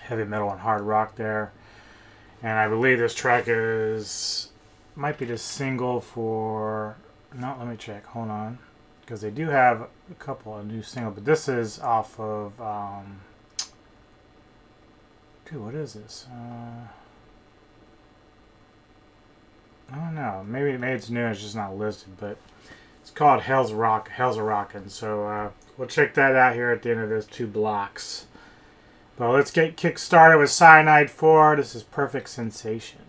Heavy 0.00 0.24
metal 0.24 0.50
and 0.50 0.60
hard 0.60 0.80
rock 0.82 1.14
there, 1.14 1.52
and 2.42 2.58
I 2.58 2.66
believe 2.66 2.98
this 2.98 3.14
track 3.14 3.44
is 3.46 4.48
might 4.96 5.18
be 5.18 5.26
the 5.26 5.38
single 5.38 6.00
for. 6.00 6.96
No, 7.32 7.54
let 7.58 7.68
me 7.68 7.76
check. 7.76 8.06
Hold 8.06 8.30
on, 8.30 8.58
because 9.02 9.20
they 9.20 9.30
do 9.30 9.48
have 9.50 9.82
a 10.10 10.14
couple 10.14 10.56
of 10.56 10.66
new 10.66 10.82
singles, 10.82 11.14
but 11.14 11.24
this 11.24 11.48
is 11.48 11.78
off 11.78 12.18
of. 12.18 12.60
Um, 12.60 13.20
dude, 15.48 15.62
what 15.62 15.74
is 15.74 15.92
this? 15.92 16.26
Uh, 16.32 16.88
I 19.90 19.96
don't 19.96 20.14
know. 20.14 20.44
Maybe 20.46 20.76
maybe 20.76 20.94
it's 20.94 21.10
new. 21.10 21.26
It's 21.26 21.40
just 21.40 21.56
not 21.56 21.76
listed, 21.76 22.12
but 22.18 22.36
it's 23.00 23.10
called 23.10 23.42
Hell's 23.42 23.72
Rock. 23.72 24.10
Hell's 24.10 24.36
a 24.36 24.42
Rockin'. 24.42 24.90
So 24.90 25.26
uh, 25.26 25.50
we'll 25.76 25.88
check 25.88 26.14
that 26.14 26.36
out 26.36 26.54
here 26.54 26.70
at 26.70 26.82
the 26.82 26.90
end 26.90 27.00
of 27.00 27.08
those 27.08 27.26
two 27.26 27.46
blocks. 27.46 28.26
But 29.16 29.32
let's 29.32 29.50
get 29.50 29.76
kick 29.76 29.98
started 29.98 30.38
with 30.38 30.50
Cyanide 30.50 31.10
Four. 31.10 31.56
This 31.56 31.74
is 31.74 31.82
Perfect 31.82 32.28
Sensation. 32.28 33.07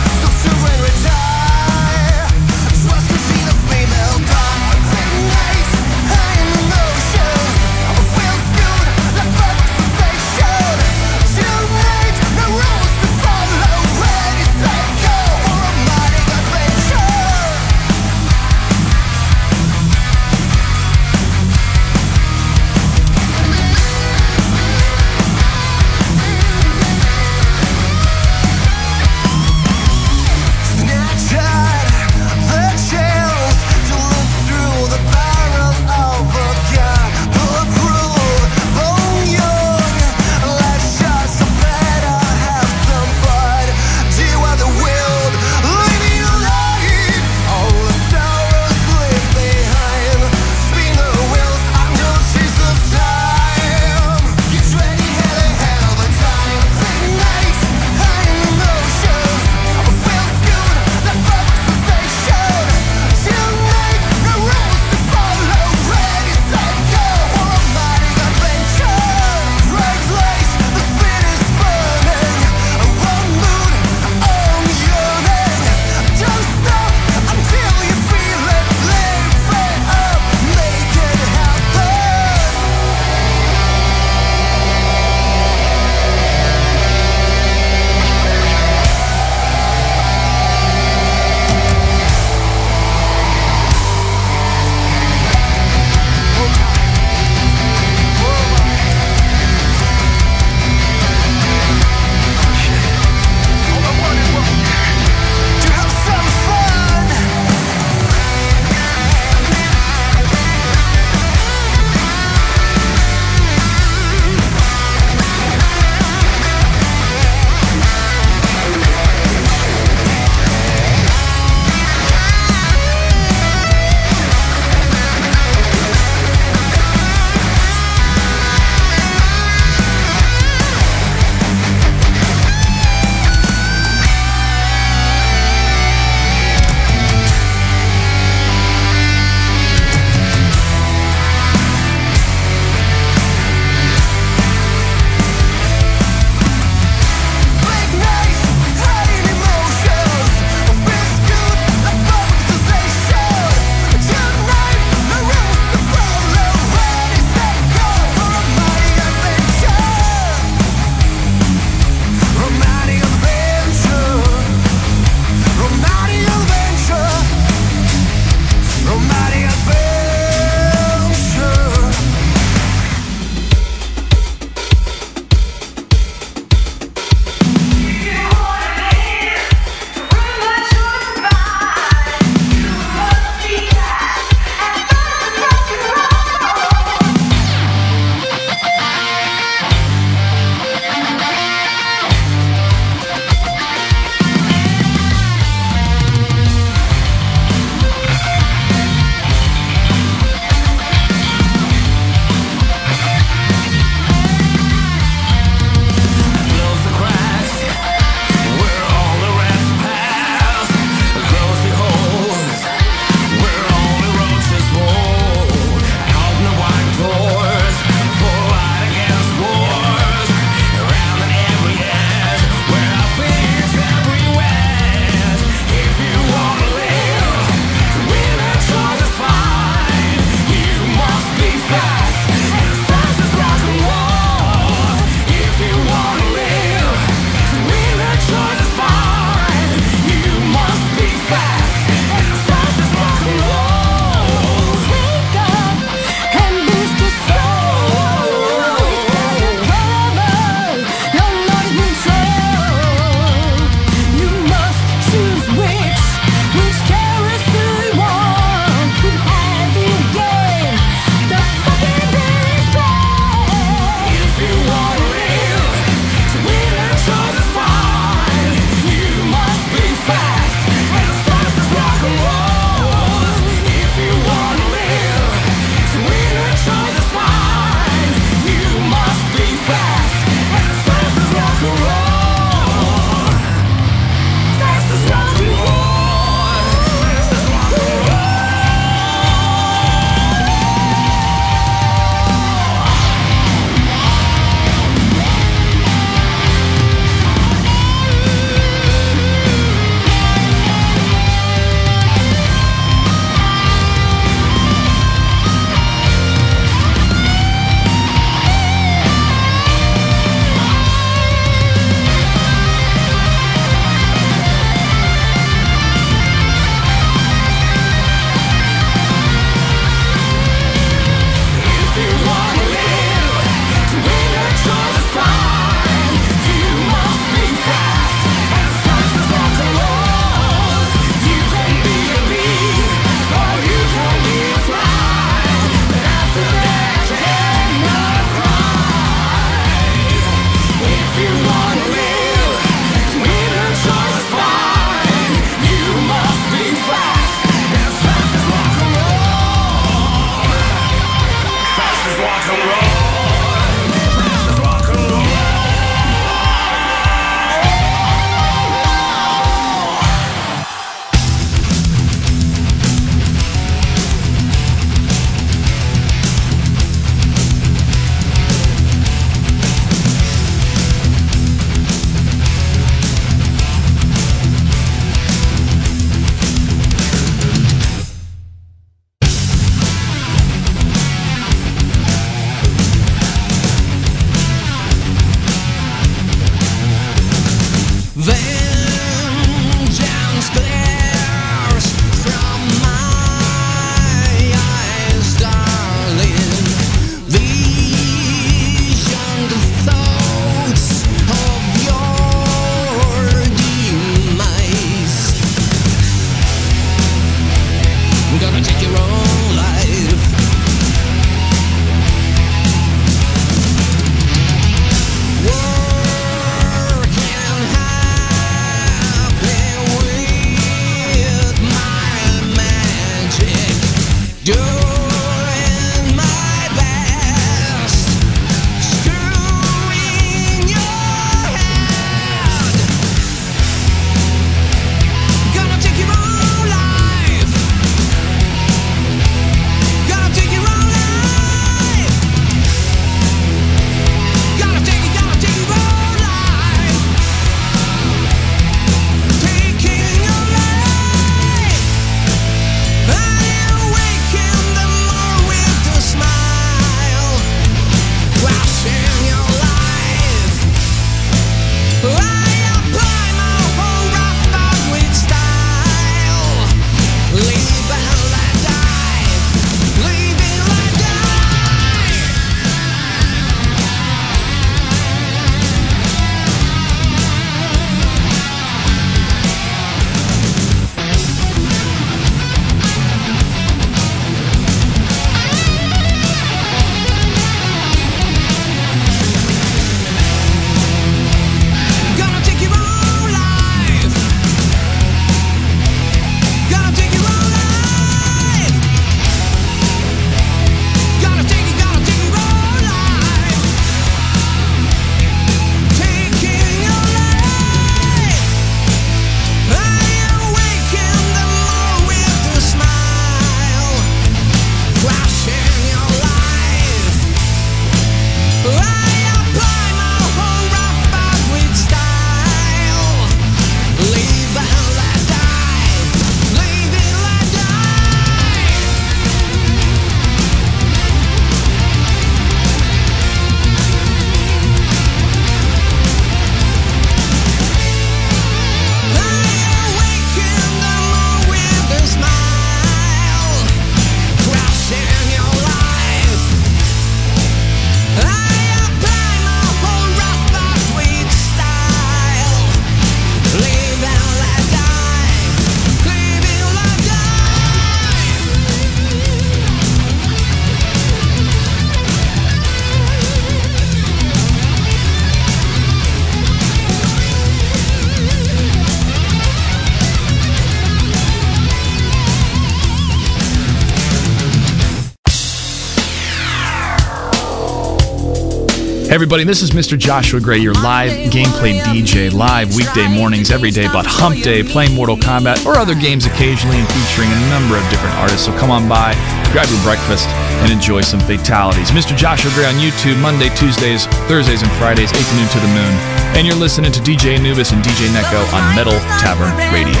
Everybody, 579.12 579.44
this 579.44 579.60
is 579.60 579.76
Mr. 579.76 579.92
Joshua 579.92 580.40
Gray, 580.40 580.56
your 580.56 580.72
live 580.80 581.12
gameplay 581.28 581.76
DJ, 581.84 582.32
live 582.32 582.72
weekday 582.72 583.04
mornings 583.12 583.52
every 583.52 583.68
day, 583.68 583.84
but 583.92 584.08
Hump 584.08 584.40
Day, 584.40 584.64
playing 584.64 584.96
Mortal 584.96 585.20
Kombat, 585.20 585.68
or 585.68 585.76
other 585.76 585.92
games 585.92 586.24
occasionally, 586.24 586.80
and 586.80 586.88
featuring 586.88 587.28
a 587.28 587.40
number 587.52 587.76
of 587.76 587.84
different 587.92 588.16
artists. 588.16 588.48
So 588.48 588.56
come 588.56 588.72
on 588.72 588.88
by, 588.88 589.12
grab 589.52 589.68
your 589.68 589.84
breakfast, 589.84 590.32
and 590.64 590.72
enjoy 590.72 591.04
some 591.04 591.20
fatalities. 591.20 591.92
Mr. 591.92 592.16
Joshua 592.16 592.48
Gray 592.56 592.64
on 592.64 592.80
YouTube, 592.80 593.20
Monday, 593.20 593.52
Tuesdays, 593.52 594.08
Thursdays, 594.32 594.64
and 594.64 594.72
Fridays, 594.80 595.12
8 595.12 595.20
to 595.20 595.34
noon 595.36 595.48
to 595.52 595.60
the 595.60 595.72
moon. 595.76 595.92
And 596.32 596.48
you're 596.48 596.56
listening 596.56 596.88
to 596.96 597.00
DJ 597.04 597.36
Anubis 597.36 597.76
and 597.76 597.84
DJ 597.84 598.08
Neko 598.16 598.40
on 598.56 598.64
Metal 598.72 598.96
Tavern 599.20 599.52
Radio. 599.76 600.00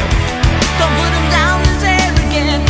Don't 0.80 0.94
put 0.96 1.12
him 1.12 1.28
down 1.28 1.60
as 1.68 1.84
arrogant. 1.84 2.64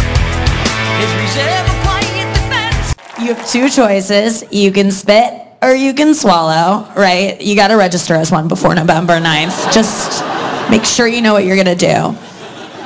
His 0.99 1.13
reserve 1.23 1.71
a 1.71 1.77
quiet 1.87 2.27
defense. 2.35 2.99
You 3.23 3.31
have 3.31 3.47
two 3.47 3.71
choices. 3.71 4.43
You 4.51 4.73
can 4.73 4.91
spit 4.91 5.42
or 5.63 5.75
you 5.75 5.95
can 5.95 6.13
swallow, 6.13 6.93
right? 6.97 7.41
You 7.41 7.55
got 7.55 7.69
to 7.69 7.77
register 7.77 8.15
as 8.15 8.33
one 8.33 8.49
before 8.49 8.75
November 8.75 9.21
9th. 9.21 9.73
Just 9.73 10.23
make 10.71 10.85
sure 10.85 11.07
you 11.07 11.23
know 11.23 11.33
what 11.33 11.45
you're 11.45 11.57
going 11.57 11.67
to 11.67 11.75
do. 11.77 12.17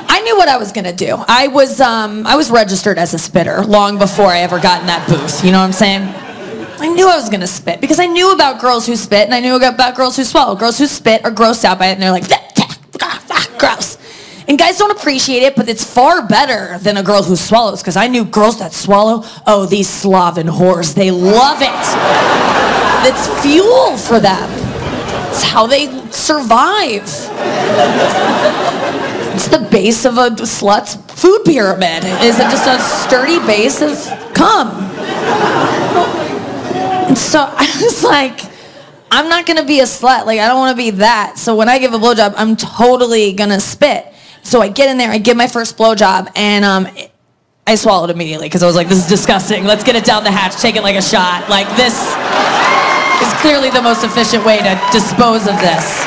I 0.09 0.21
knew 0.21 0.37
what 0.37 0.47
I 0.47 0.57
was 0.57 0.71
going 0.71 0.85
to 0.85 0.93
do. 0.93 1.17
I 1.27 1.47
was 1.47 1.81
um, 1.81 2.25
I 2.25 2.35
was 2.35 2.49
registered 2.49 2.97
as 2.97 3.13
a 3.13 3.19
spitter 3.19 3.63
long 3.63 3.97
before 3.97 4.27
I 4.27 4.39
ever 4.39 4.59
got 4.59 4.81
in 4.81 4.87
that 4.87 5.07
booth. 5.09 5.43
You 5.43 5.51
know 5.51 5.59
what 5.59 5.65
I'm 5.65 5.73
saying? 5.73 6.01
I 6.79 6.87
knew 6.87 7.09
I 7.09 7.15
was 7.15 7.29
going 7.29 7.41
to 7.41 7.47
spit 7.47 7.81
because 7.81 7.99
I 7.99 8.05
knew 8.05 8.31
about 8.31 8.61
girls 8.61 8.85
who 8.85 8.95
spit 8.95 9.25
and 9.25 9.33
I 9.33 9.39
knew 9.39 9.55
about 9.55 9.95
girls 9.95 10.15
who 10.15 10.23
swallow. 10.23 10.55
Girls 10.55 10.77
who 10.77 10.85
spit 10.85 11.25
are 11.25 11.31
grossed 11.31 11.65
out 11.65 11.79
by 11.79 11.87
it 11.87 11.93
and 11.93 12.01
they're 12.01 12.11
like, 12.11 12.27
gross. 13.57 13.86
And 14.47 14.57
guys 14.57 14.77
don't 14.77 14.91
appreciate 14.91 15.43
it, 15.43 15.55
but 15.57 15.67
it's 15.67 15.83
far 15.83 16.25
better 16.25 16.77
than 16.79 16.95
a 16.95 17.03
girl 17.03 17.21
who 17.21 17.35
swallows 17.35 17.81
because 17.81 17.97
I 17.97 18.07
knew 18.07 18.23
girls 18.23 18.59
that 18.59 18.71
swallow, 18.71 19.23
oh, 19.45 19.65
these 19.65 19.89
Slaven 19.89 20.49
whores, 20.49 20.93
they 20.95 21.11
love 21.11 21.61
it. 21.61 21.67
It's 23.05 23.27
fuel 23.41 23.97
for 23.97 24.19
them. 24.21 24.49
It's 25.29 25.43
how 25.43 25.67
they 25.67 25.87
survive. 26.11 27.03
It's 29.35 29.47
the 29.49 29.67
base 29.69 30.05
of 30.05 30.17
a 30.17 30.29
slut's 30.45 30.95
food 31.19 31.43
pyramid. 31.43 32.05
Is 32.23 32.39
it 32.39 32.49
just 32.49 32.67
a 32.67 32.79
sturdy 32.79 33.39
base 33.45 33.81
of 33.81 33.97
cum? 34.33 34.69
And 37.07 37.17
so 37.17 37.39
I 37.47 37.79
was 37.81 38.03
like, 38.03 38.39
I'm 39.11 39.29
not 39.29 39.45
gonna 39.45 39.65
be 39.65 39.81
a 39.81 39.83
slut. 39.83 40.25
Like 40.25 40.39
I 40.39 40.47
don't 40.47 40.57
want 40.57 40.75
to 40.75 40.83
be 40.83 40.91
that. 40.91 41.37
So 41.37 41.55
when 41.55 41.69
I 41.69 41.79
give 41.79 41.93
a 41.93 41.97
blowjob, 41.97 42.33
I'm 42.37 42.55
totally 42.55 43.33
gonna 43.33 43.59
spit. 43.59 44.13
So 44.43 44.61
I 44.61 44.69
get 44.69 44.89
in 44.89 44.97
there, 44.97 45.11
I 45.11 45.17
give 45.17 45.35
my 45.35 45.47
first 45.47 45.77
blowjob, 45.77 46.31
and 46.35 46.63
um, 46.63 46.87
I 47.65 47.75
swallowed 47.75 48.09
immediately 48.09 48.47
because 48.47 48.63
I 48.63 48.65
was 48.65 48.75
like, 48.75 48.87
this 48.87 48.99
is 49.03 49.09
disgusting. 49.09 49.65
Let's 49.65 49.83
get 49.83 49.95
it 49.95 50.05
down 50.05 50.23
the 50.23 50.31
hatch, 50.31 50.55
take 50.61 50.75
it 50.75 50.83
like 50.83 50.95
a 50.95 51.01
shot. 51.01 51.49
Like 51.49 51.67
this 51.75 51.93
is 53.21 53.33
clearly 53.41 53.69
the 53.69 53.81
most 53.81 54.03
efficient 54.03 54.45
way 54.45 54.59
to 54.59 54.79
dispose 54.91 55.47
of 55.47 55.59
this. 55.59 56.05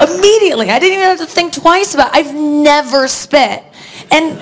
Immediately, 0.00 0.70
I 0.70 0.78
didn't 0.78 0.94
even 0.94 1.06
have 1.06 1.18
to 1.18 1.26
think 1.26 1.52
twice 1.52 1.94
about. 1.94 2.08
It. 2.08 2.26
I've 2.26 2.34
never 2.34 3.06
spit, 3.06 3.62
and 4.10 4.38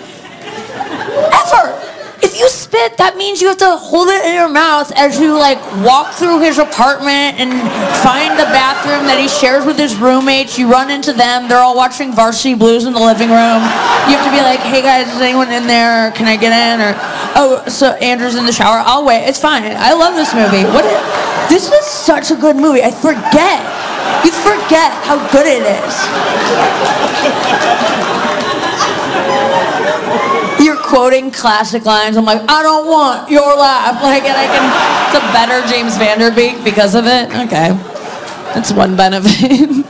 ever. 1.34 1.97
If 2.20 2.34
you 2.38 2.48
spit, 2.48 2.96
that 2.98 3.16
means 3.16 3.40
you 3.40 3.46
have 3.46 3.62
to 3.62 3.76
hold 3.76 4.08
it 4.08 4.24
in 4.26 4.34
your 4.34 4.48
mouth 4.48 4.90
as 4.96 5.20
you 5.20 5.38
like 5.38 5.58
walk 5.86 6.14
through 6.14 6.40
his 6.40 6.58
apartment 6.58 7.38
and 7.38 7.54
find 8.02 8.34
the 8.34 8.50
bathroom 8.50 9.06
that 9.06 9.22
he 9.22 9.28
shares 9.28 9.64
with 9.64 9.78
his 9.78 9.94
roommates. 9.94 10.58
You 10.58 10.70
run 10.70 10.90
into 10.90 11.12
them. 11.12 11.46
They're 11.48 11.62
all 11.62 11.76
watching 11.76 12.12
Varsity 12.12 12.54
Blues 12.54 12.86
in 12.86 12.92
the 12.92 12.98
living 12.98 13.30
room. 13.30 13.62
You 14.10 14.18
have 14.18 14.26
to 14.26 14.34
be 14.34 14.42
like, 14.42 14.58
"Hey 14.58 14.82
guys, 14.82 15.06
is 15.06 15.22
anyone 15.22 15.52
in 15.52 15.66
there? 15.66 16.10
Can 16.12 16.26
I 16.26 16.34
get 16.36 16.50
in?" 16.50 16.80
Or, 16.82 16.98
"Oh, 17.38 17.62
so 17.68 17.94
Andrew's 18.02 18.34
in 18.34 18.46
the 18.46 18.52
shower. 18.52 18.82
I'll 18.84 19.04
wait. 19.04 19.22
It's 19.26 19.38
fine. 19.38 19.62
I 19.62 19.94
love 19.94 20.14
this 20.18 20.34
movie. 20.34 20.64
What? 20.74 20.84
Is, 20.84 20.98
this 21.48 21.70
is 21.70 21.86
such 21.86 22.30
a 22.30 22.36
good 22.36 22.56
movie. 22.56 22.82
I 22.82 22.90
forget. 22.90 23.62
You 24.24 24.32
forget 24.32 24.90
how 25.06 25.22
good 25.30 25.46
it 25.46 25.62
is." 25.62 25.94
Quoting 30.88 31.30
classic 31.30 31.84
lines. 31.84 32.16
I'm 32.16 32.24
like, 32.24 32.40
I 32.48 32.62
don't 32.62 32.86
want 32.86 33.30
your 33.30 33.54
laugh. 33.56 34.02
Like, 34.08 34.24
and 34.24 34.36
I 34.36 34.46
can. 34.46 34.64
It's 35.08 35.18
a 35.18 35.32
better 35.32 35.66
James 35.68 35.96
Van 35.98 36.18
Der 36.18 36.34
Beek 36.34 36.64
because 36.64 36.94
of 36.94 37.06
it. 37.06 37.28
Okay, 37.46 37.70
that's 38.54 38.72
one 38.72 38.96
benefit. 38.96 39.68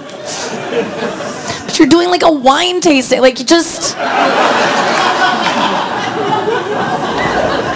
but 1.65 1.79
you're 1.79 1.89
doing 1.89 2.09
like 2.11 2.23
a 2.23 2.33
wine 2.33 2.81
tasting. 2.81 3.21
Like 3.21 3.39
you 3.39 3.45
just. 3.45 3.97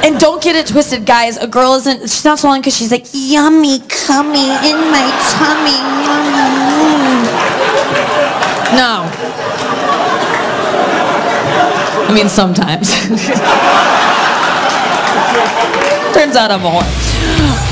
And 0.03 0.19
don't 0.19 0.43
get 0.43 0.57
it 0.57 0.67
twisted, 0.67 1.07
guys. 1.07 1.37
A 1.37 1.47
girl 1.47 1.75
isn't, 1.75 2.01
she's 2.01 2.25
not 2.25 2.41
swallowing 2.41 2.61
because 2.61 2.77
she's 2.77 2.91
like, 2.91 3.07
yummy, 3.13 3.79
cummy 3.89 4.51
in 4.67 4.77
my 4.91 5.07
tummy. 5.31 5.79
No. 8.75 9.07
I 12.13 12.15
mean, 12.15 12.29
sometimes. 12.29 12.91
Turns 16.15 16.37
out 16.37 16.51
I'm 16.51 16.63
a 16.63 16.69
whore. 16.69 17.72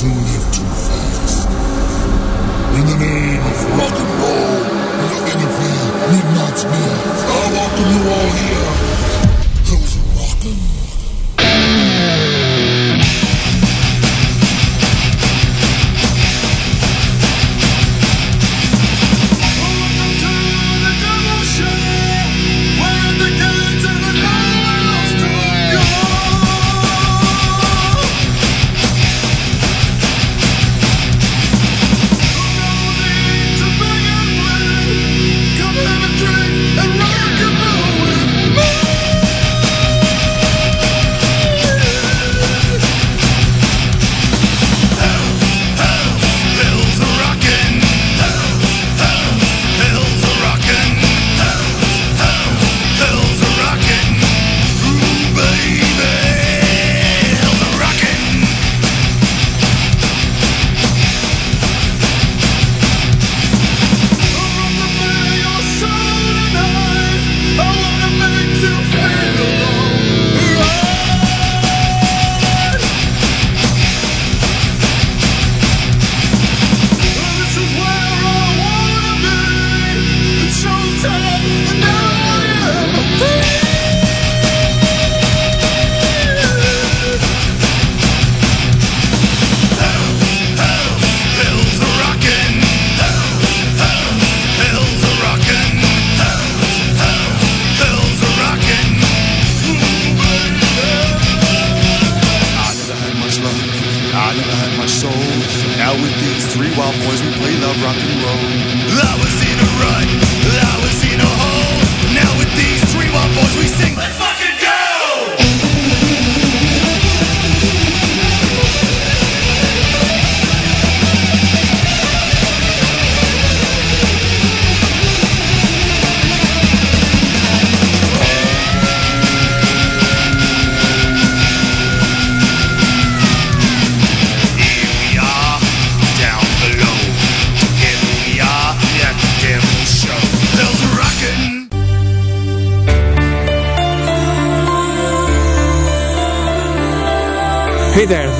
truly 0.00 0.36
of 0.36 0.50
truth. 0.50 0.99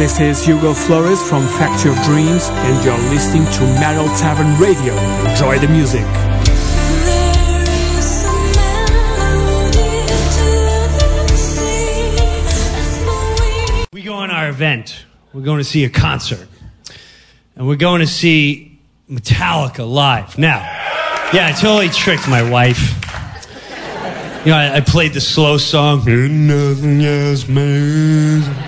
This 0.00 0.18
is 0.18 0.42
Hugo 0.42 0.72
Flores 0.72 1.20
from 1.28 1.46
Factory 1.46 1.90
of 1.90 2.02
Dreams, 2.04 2.48
and 2.48 2.82
you're 2.82 2.96
listening 3.10 3.44
to 3.44 3.60
Metal 3.78 4.06
Tavern 4.16 4.58
Radio. 4.58 4.94
Enjoy 5.28 5.58
the 5.58 5.68
music. 5.68 6.00
We 13.92 14.00
go 14.00 14.14
on 14.14 14.30
our 14.30 14.48
event. 14.48 15.04
We're 15.34 15.42
going 15.42 15.58
to 15.58 15.64
see 15.64 15.84
a 15.84 15.90
concert, 15.90 16.48
and 17.54 17.68
we're 17.68 17.76
going 17.76 18.00
to 18.00 18.06
see 18.06 18.80
Metallica 19.06 19.86
live. 19.86 20.38
Now, 20.38 20.60
yeah, 21.34 21.48
I 21.48 21.52
totally 21.52 21.90
tricked 21.90 22.26
my 22.26 22.50
wife. 22.50 22.94
You 24.46 24.52
know, 24.52 24.56
I, 24.56 24.76
I 24.76 24.80
played 24.80 25.12
the 25.12 25.20
slow 25.20 25.58
song. 25.58 25.98
nothing 26.06 27.04
else 27.04 27.46
matters 27.46 28.59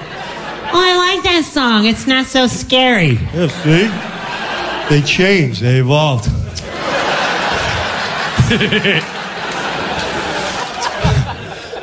song. 1.63 1.87
It's 1.87 2.09
not 2.09 2.27
so 2.27 2.49
scary. 2.49 3.13
Yeah, 3.35 3.47
see? 3.47 3.87
They 4.91 5.01
changed, 5.07 5.63
they 5.63 5.79
evolved. 5.79 6.25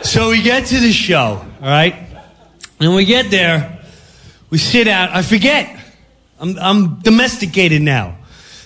so 0.05 0.31
we 0.31 0.41
get 0.41 0.65
to 0.65 0.79
the 0.81 0.91
show, 0.91 1.45
all 1.61 1.61
right? 1.61 1.95
And 2.81 2.93
we 2.93 3.05
get 3.05 3.31
there, 3.31 3.79
we 4.49 4.57
sit 4.57 4.89
out. 4.89 5.11
I 5.11 5.21
forget. 5.21 5.79
I'm, 6.41 6.59
I'm 6.59 6.99
domesticated 6.99 7.81
now. 7.81 8.17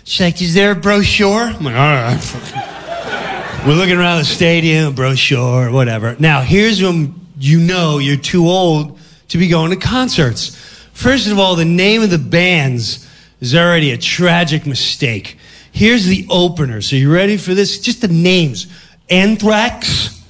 She's 0.05 0.21
like, 0.21 0.41
Is 0.41 0.55
there 0.55 0.71
a 0.71 0.75
brochure? 0.75 1.43
I'm 1.43 1.63
like, 1.63 1.75
All 1.75 1.93
right. 1.93 3.63
We're 3.67 3.75
looking 3.75 3.97
around 3.97 4.17
the 4.17 4.25
stadium, 4.25 4.95
brochure, 4.95 5.71
whatever. 5.71 6.15
Now, 6.17 6.41
here's 6.41 6.81
when 6.81 7.13
you 7.37 7.59
know 7.59 7.99
you're 7.99 8.17
too 8.17 8.47
old 8.47 8.97
to 9.27 9.37
be 9.37 9.47
going 9.47 9.69
to 9.69 9.77
concerts 9.77 10.72
First 10.93 11.27
of 11.27 11.37
all, 11.37 11.55
the 11.55 11.65
name 11.65 12.01
of 12.01 12.09
the 12.09 12.17
bands 12.17 13.09
is 13.41 13.53
already 13.53 13.91
a 13.91 13.97
tragic 13.97 14.65
mistake. 14.65 15.37
Here's 15.71 16.05
the 16.05 16.25
opener. 16.29 16.81
So 16.81 16.95
you 16.95 17.11
ready 17.13 17.35
for 17.35 17.53
this? 17.53 17.79
Just 17.79 18.01
the 18.01 18.07
names 18.07 18.67
Anthrax, 19.09 20.21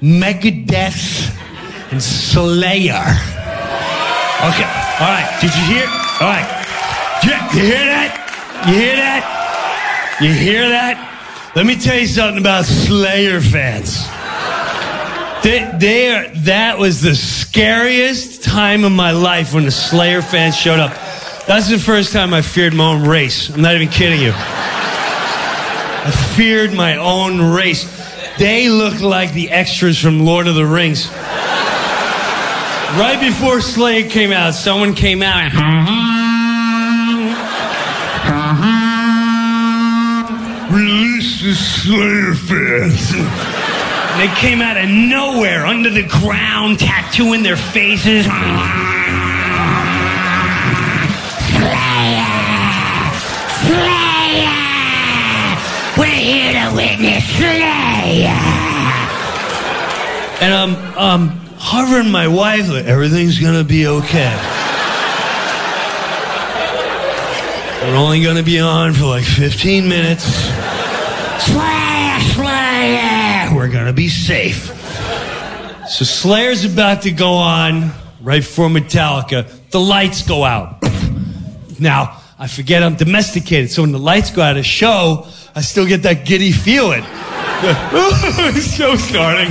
Megadeth, 0.00 1.34
and 1.90 2.02
Slayer. 2.02 3.02
Okay, 4.38 4.68
all 5.00 5.10
right. 5.10 5.38
Did 5.40 5.54
you 5.56 5.64
hear? 5.64 5.86
All 6.20 6.28
right. 6.28 6.64
You 7.24 7.64
hear 7.64 7.84
that? 7.86 8.64
You 8.68 8.74
hear 8.74 8.96
that? 8.96 10.18
You 10.20 10.32
hear 10.32 10.68
that? 10.68 11.52
Let 11.56 11.66
me 11.66 11.74
tell 11.74 11.98
you 11.98 12.06
something 12.06 12.38
about 12.38 12.66
Slayer 12.66 13.40
fans. 13.40 14.06
They, 15.42 15.70
they 15.78 16.14
are, 16.14 16.28
that 16.28 16.78
was 16.78 17.00
the 17.00 17.14
scariest 17.14 18.42
time 18.42 18.84
of 18.84 18.92
my 18.92 19.12
life 19.12 19.54
when 19.54 19.64
the 19.64 19.70
Slayer 19.70 20.20
fans 20.20 20.56
showed 20.56 20.80
up. 20.80 20.92
That's 21.46 21.70
the 21.70 21.78
first 21.78 22.12
time 22.12 22.34
I 22.34 22.42
feared 22.42 22.74
my 22.74 22.84
own 22.84 23.08
race. 23.08 23.48
I'm 23.48 23.62
not 23.62 23.74
even 23.74 23.88
kidding 23.88 24.20
you. 24.20 24.32
I 24.34 26.34
feared 26.36 26.74
my 26.74 26.96
own 26.96 27.40
race. 27.40 27.86
They 28.38 28.68
look 28.68 29.00
like 29.00 29.32
the 29.32 29.50
extras 29.50 29.98
from 29.98 30.24
Lord 30.24 30.46
of 30.46 30.54
the 30.54 30.66
Rings. 30.66 31.10
Right 32.96 33.20
before 33.20 33.60
Slayer 33.60 34.08
came 34.08 34.32
out, 34.32 34.54
someone 34.54 34.94
came 34.94 35.22
out. 35.22 35.52
Release 40.72 41.42
the 41.42 41.54
Slayer 41.54 42.34
fans. 42.34 43.74
They 44.18 44.26
came 44.34 44.60
out 44.60 44.76
of 44.76 44.88
nowhere, 44.88 45.64
under 45.64 45.90
the 45.90 46.02
ground, 46.02 46.80
tattooing 46.80 47.44
their 47.44 47.56
faces. 47.56 48.26
We're 55.96 56.06
here 56.06 56.52
to 56.52 56.74
witness 56.74 57.24
Slayer. 57.36 58.28
And 60.40 60.52
I'm, 60.52 60.76
I'm 60.98 61.28
hovering 61.56 62.10
my 62.10 62.26
wife, 62.26 62.68
like, 62.68 62.86
everything's 62.86 63.38
gonna 63.38 63.62
be 63.62 63.86
okay. 63.86 64.34
We're 67.82 67.96
only 67.96 68.24
gonna 68.24 68.42
be 68.42 68.58
on 68.58 68.94
for 68.94 69.04
like 69.04 69.24
15 69.24 69.88
minutes. 69.88 70.24
Slayer, 71.44 72.20
Slayer! 72.34 73.54
We're 73.54 73.68
gonna 73.68 73.86
be 73.98 74.08
safe. 74.08 74.66
So 75.88 76.04
Slayer's 76.04 76.64
about 76.64 77.02
to 77.02 77.10
go 77.10 77.32
on 77.32 77.90
right 78.22 78.42
before 78.42 78.68
Metallica. 78.68 79.44
The 79.70 79.80
lights 79.80 80.22
go 80.22 80.44
out. 80.44 80.80
Now, 81.80 82.20
I 82.38 82.46
forget 82.46 82.84
I'm 82.84 82.94
domesticated, 82.94 83.72
so 83.72 83.82
when 83.82 83.90
the 83.90 83.98
lights 83.98 84.30
go 84.30 84.40
out 84.40 84.56
of 84.56 84.64
show, 84.64 85.26
I 85.56 85.62
still 85.62 85.84
get 85.84 86.04
that 86.04 86.24
giddy 86.24 86.52
feeling. 86.52 87.02
the 87.62 88.72
show's 88.76 89.02
starting. 89.02 89.48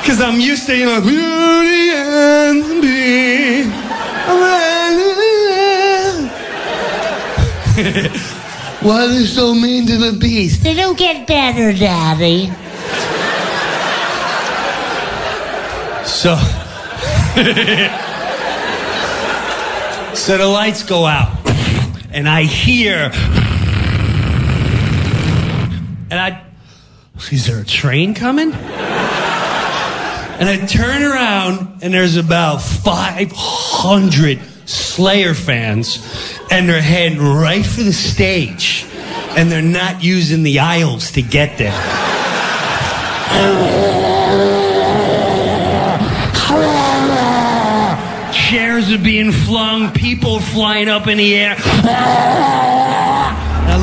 Because 0.00 0.20
I'm 0.26 0.40
used 0.40 0.64
to, 0.68 0.74
you 0.74 0.86
know, 0.86 1.02
beauty 1.02 1.90
and 1.92 2.62
the 2.64 2.80
beast. 2.80 3.68
Why 8.82 9.04
are 9.04 9.08
they 9.08 9.26
so 9.26 9.54
mean 9.54 9.86
to 9.88 9.98
the 9.98 10.12
beast? 10.18 10.62
They 10.62 10.72
don't 10.72 10.96
get 10.98 11.26
better, 11.26 11.74
Daddy. 11.74 12.50
So, 16.24 16.36
so 20.14 20.38
the 20.38 20.46
lights 20.46 20.82
go 20.82 21.04
out, 21.04 21.36
and 22.12 22.26
I 22.26 22.44
hear, 22.44 23.10
and 26.10 26.14
I, 26.14 26.42
is 27.30 27.46
there 27.46 27.60
a 27.60 27.64
train 27.66 28.14
coming? 28.14 28.54
And 28.54 30.48
I 30.48 30.64
turn 30.66 31.02
around, 31.02 31.82
and 31.82 31.92
there's 31.92 32.16
about 32.16 32.62
500 32.62 34.40
Slayer 34.64 35.34
fans, 35.34 36.38
and 36.50 36.66
they're 36.66 36.80
heading 36.80 37.18
right 37.18 37.66
for 37.66 37.82
the 37.82 37.92
stage, 37.92 38.86
and 39.36 39.52
they're 39.52 39.60
not 39.60 40.02
using 40.02 40.42
the 40.42 40.60
aisles 40.60 41.12
to 41.12 41.20
get 41.20 41.58
there. 41.58 41.74
Chairs 48.74 48.90
are 48.90 48.98
being 48.98 49.30
flung, 49.30 49.92
people 49.92 50.40
flying 50.40 50.88
up 50.88 51.06
in 51.06 51.16
the 51.16 51.36
air. 51.36 51.54
I 51.56 51.60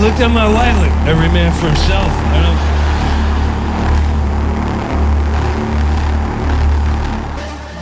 looked 0.03 0.19
at 0.19 0.27
my 0.27 0.45
wife 0.51 0.75
like, 0.79 0.91
every 1.07 1.29
man 1.29 1.53
for 1.53 1.67
himself. 1.67 2.11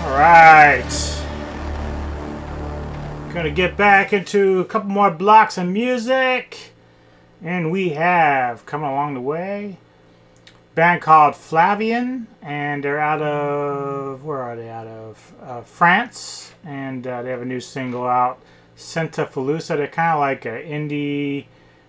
All 0.06 0.12
right. 0.20 0.86
Gonna 3.34 3.50
get 3.50 3.76
back 3.76 4.14
into 4.14 4.60
a 4.60 4.66
couple 4.66 4.92
more 4.92 5.10
blocks 5.10 5.58
of 5.58 5.66
music. 5.68 6.74
And 7.42 7.72
we 7.72 7.90
have 7.90 8.68
coming 8.68 8.88
along 8.88 9.16
the 9.16 9.22
way 9.22 9.80
band 10.76 11.02
called 11.02 11.34
Flavien, 11.34 12.28
and 12.42 12.84
they're 12.84 13.00
out 13.00 13.22
of 13.22 14.24
where 14.24 14.42
are 14.42 14.56
they 14.56 14.70
out 14.70 14.88
of? 14.88 15.34
Uh, 15.42 15.62
France, 15.62 16.49
and 16.64 17.06
uh, 17.06 17.22
they 17.22 17.30
have 17.30 17.42
a 17.42 17.46
new 17.46 17.60
single 17.60 18.06
out, 18.06 18.40
Cinta 18.78 19.28
Felusi. 19.30 19.78
They're 19.78 19.88
kind 19.88 20.14
of 20.14 20.20
like 20.20 20.46
an 20.46 20.90
indie 20.90 21.46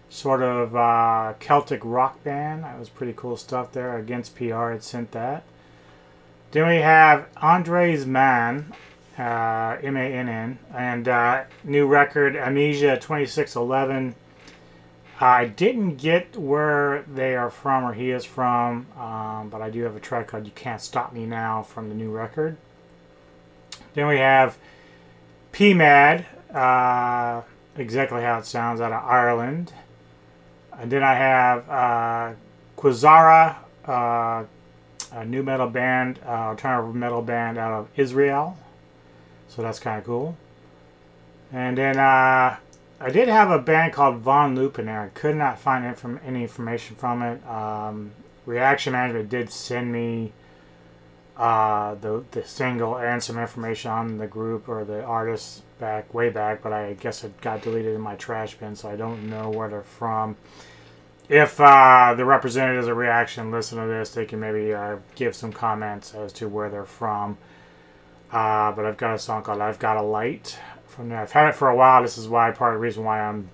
sort 0.09 0.43
of 0.43 0.75
uh, 0.75 1.35
Celtic 1.39 1.81
rock 1.85 2.23
band. 2.25 2.65
That 2.65 2.79
was 2.79 2.89
pretty 2.89 3.15
cool 3.17 3.37
stuff 3.37 3.73
there. 3.73 3.97
Against 3.97 4.37
PR 4.37 4.71
had 4.73 4.83
sent 4.83 5.13
that. 5.13 5.45
Then 6.51 6.67
we 6.67 6.77
have 6.77 7.29
Andres 7.37 8.07
Mann, 8.07 8.73
uh, 9.17 9.77
M 9.83 9.97
A 9.97 10.01
N 10.01 10.29
N, 10.29 10.59
and 10.75 11.09
uh, 11.09 11.45
new 11.63 11.87
record 11.87 12.35
Amnesia 12.35 12.97
2611. 12.97 14.17
I 15.23 15.45
didn't 15.45 15.97
get 15.97 16.35
where 16.37 17.03
they 17.03 17.37
are 17.37 17.51
from 17.51 17.85
or 17.85 17.93
he 17.93 18.11
is 18.11 18.25
from, 18.25 18.87
um, 18.99 19.51
but 19.51 19.61
I 19.61 19.69
do 19.69 19.83
have 19.83 19.95
a 19.95 20.01
track 20.01 20.29
called 20.29 20.47
You 20.47 20.53
Can't 20.53 20.81
Stop 20.81 21.13
Me 21.13 21.27
Now 21.27 21.63
from 21.63 21.91
the 21.91 21.95
new 21.95 22.11
record. 22.11 22.57
Then 23.95 24.07
we 24.07 24.19
have 24.19 24.57
PMAD, 25.53 26.25
uh, 26.55 27.43
exactly 27.77 28.23
how 28.23 28.39
it 28.39 28.47
sounds, 28.47 28.81
out 28.81 28.93
of 28.93 29.05
Ireland. 29.05 29.73
And 30.79 30.91
then 30.91 31.03
I 31.03 31.15
have 31.15 31.69
uh, 31.69 32.33
Quzarra, 32.77 33.57
uh, 33.87 34.45
a 35.13 35.25
new 35.25 35.43
metal 35.43 35.69
band, 35.69 36.21
uh, 36.25 36.31
alternative 36.31 36.95
metal 36.95 37.23
band 37.23 37.59
out 37.59 37.73
of 37.73 37.89
Israel. 37.97 38.57
So 39.49 39.63
that's 39.63 39.81
kind 39.81 39.99
of 39.99 40.05
cool. 40.05 40.37
And 41.53 41.77
then 41.77 41.99
uh, 41.99 42.57
I 43.01 43.11
did 43.11 43.29
have 43.29 43.51
a 43.51 43.59
band 43.59 43.93
called 43.93 44.19
Von 44.19 44.55
Loop 44.55 44.77
there. 44.77 45.01
I 45.01 45.09
could 45.09 45.37
not 45.37 45.59
find 45.59 45.85
any 46.25 46.43
information 46.43 46.97
from 46.97 47.23
it. 47.23 47.47
Um, 47.47 48.13
Reaction 48.47 48.93
Management 48.93 49.29
did 49.29 49.51
send 49.51 49.93
me 49.93 50.33
uh, 51.41 51.95
the 51.95 52.23
the 52.33 52.45
single 52.45 52.99
and 52.99 53.23
some 53.23 53.39
information 53.39 53.91
on 53.91 54.19
the 54.19 54.27
group 54.27 54.69
or 54.69 54.85
the 54.85 55.03
artist 55.03 55.63
back 55.79 56.13
way 56.13 56.29
back, 56.29 56.63
but 56.63 56.75
I 56.75 56.93
guess 56.93 57.25
it 57.25 57.41
got 57.41 57.63
deleted 57.63 57.95
in 57.95 58.01
my 58.03 58.15
trash 58.17 58.57
bin, 58.57 58.77
so 58.77 58.91
I 58.91 58.97
don't 58.97 59.31
know 59.31 59.49
where 59.49 59.71
they're 59.71 59.81
from. 59.81 60.37
If 61.31 61.59
uh, 61.59 62.13
the 62.15 62.27
representatives 62.27 62.89
of 62.89 62.97
Reaction 62.99 63.51
listen 63.51 63.79
to 63.79 63.87
this, 63.87 64.11
they 64.11 64.27
can 64.27 64.39
maybe 64.39 64.75
uh, 64.75 64.97
give 65.15 65.35
some 65.35 65.51
comments 65.51 66.15
as 66.15 66.31
to 66.35 66.47
where 66.47 66.69
they're 66.69 66.85
from. 66.85 67.39
Uh, 68.31 68.73
but 68.73 68.85
I've 68.85 68.99
got 68.99 69.15
a 69.15 69.19
song 69.19 69.43
called 69.43 69.63
"I've 69.63 69.79
Got 69.79 69.97
a 69.97 70.03
Light" 70.03 70.59
from 70.89 71.09
there. 71.09 71.21
I've 71.21 71.33
had 71.33 71.49
it 71.49 71.55
for 71.55 71.71
a 71.71 71.75
while. 71.75 72.03
This 72.03 72.19
is 72.19 72.29
why 72.29 72.51
part 72.51 72.75
of 72.75 72.81
the 72.81 72.83
reason 72.83 73.03
why 73.03 73.19
I'm 73.19 73.49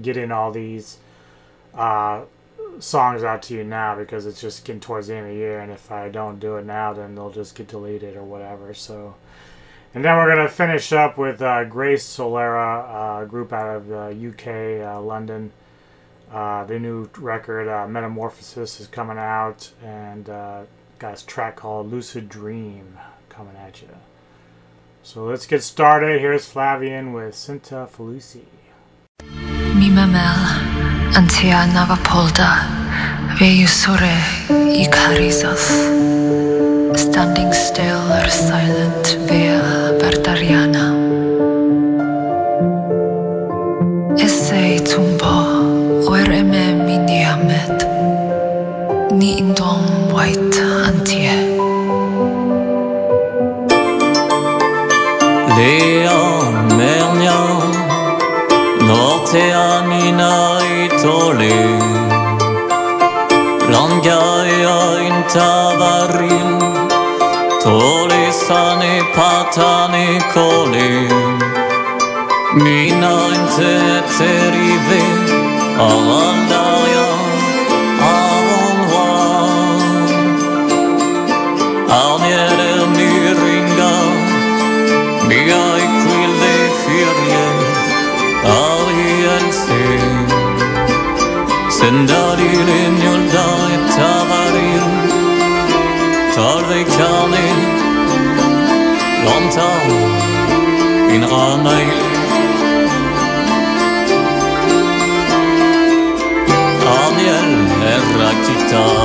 getting 0.00 0.30
all 0.30 0.52
these 0.52 0.98
uh, 1.74 2.22
songs 2.80 3.22
out 3.22 3.42
to 3.44 3.54
you 3.54 3.64
now 3.64 3.96
because 3.96 4.26
it's 4.26 4.40
just 4.40 4.64
getting 4.64 4.80
towards 4.80 5.08
the 5.08 5.14
end 5.14 5.26
of 5.26 5.32
the 5.32 5.38
year, 5.38 5.60
and 5.60 5.70
if 5.70 5.90
I 5.90 6.08
don't 6.08 6.40
do 6.40 6.56
it 6.56 6.66
now, 6.66 6.92
then 6.92 7.14
they'll 7.14 7.30
just 7.30 7.54
get 7.54 7.68
deleted 7.68 8.16
or 8.16 8.22
whatever. 8.22 8.74
So, 8.74 9.14
and 9.94 10.04
then 10.04 10.16
we're 10.16 10.28
gonna 10.28 10.48
finish 10.48 10.92
up 10.92 11.16
with 11.18 11.42
uh, 11.42 11.64
Grace 11.64 12.04
Solero, 12.04 13.22
uh, 13.22 13.24
group 13.26 13.52
out 13.52 13.76
of 13.76 13.92
uh, 13.92 14.28
UK, 14.28 14.86
uh, 14.86 15.00
London. 15.00 15.52
Uh, 16.32 16.64
the 16.64 16.78
new 16.78 17.08
record 17.18 17.68
uh, 17.68 17.86
Metamorphosis 17.86 18.80
is 18.80 18.86
coming 18.86 19.18
out, 19.18 19.70
and 19.82 20.24
got 20.24 21.20
a 21.20 21.26
track 21.26 21.56
called 21.56 21.90
Lucid 21.90 22.28
Dream 22.28 22.98
coming 23.28 23.56
at 23.56 23.82
you. 23.82 23.88
So 25.02 25.24
let's 25.24 25.46
get 25.46 25.62
started. 25.62 26.20
Here's 26.20 26.50
Flavien 26.50 27.12
with 27.12 27.34
Cinta 27.34 27.86
Felusi. 27.86 28.44
mi 29.74 29.90
Mimamel, 29.90 30.38
antia 31.16 31.66
nova 31.66 31.96
polda 31.96 32.46
Navapolda, 32.46 32.50
veiusure 33.38 34.14
icarisas. 34.72 35.64
Standing 36.94 37.52
still 37.52 38.02
or 38.12 38.30
silent 38.30 39.18
via 39.26 39.60
Bertariana. 39.98 40.86
Esse 44.16 44.78
tumbo, 44.84 45.34
oer 46.08 46.30
eme 46.30 46.64
miniamet, 46.86 47.78
ni 49.18 49.38
indom 49.38 49.82
white. 50.14 50.43
satani 69.44 70.18
kolim 70.34 71.38
Minayin 72.54 73.46
teterivi 73.56 75.04
Alanda 75.80 76.63
الجيتار 99.56 99.86
إن 101.10 101.24
غنيت 101.24 102.04
Al 106.94 107.16
yer 107.26 107.48
her 107.80 108.02
rakipta 108.18 109.03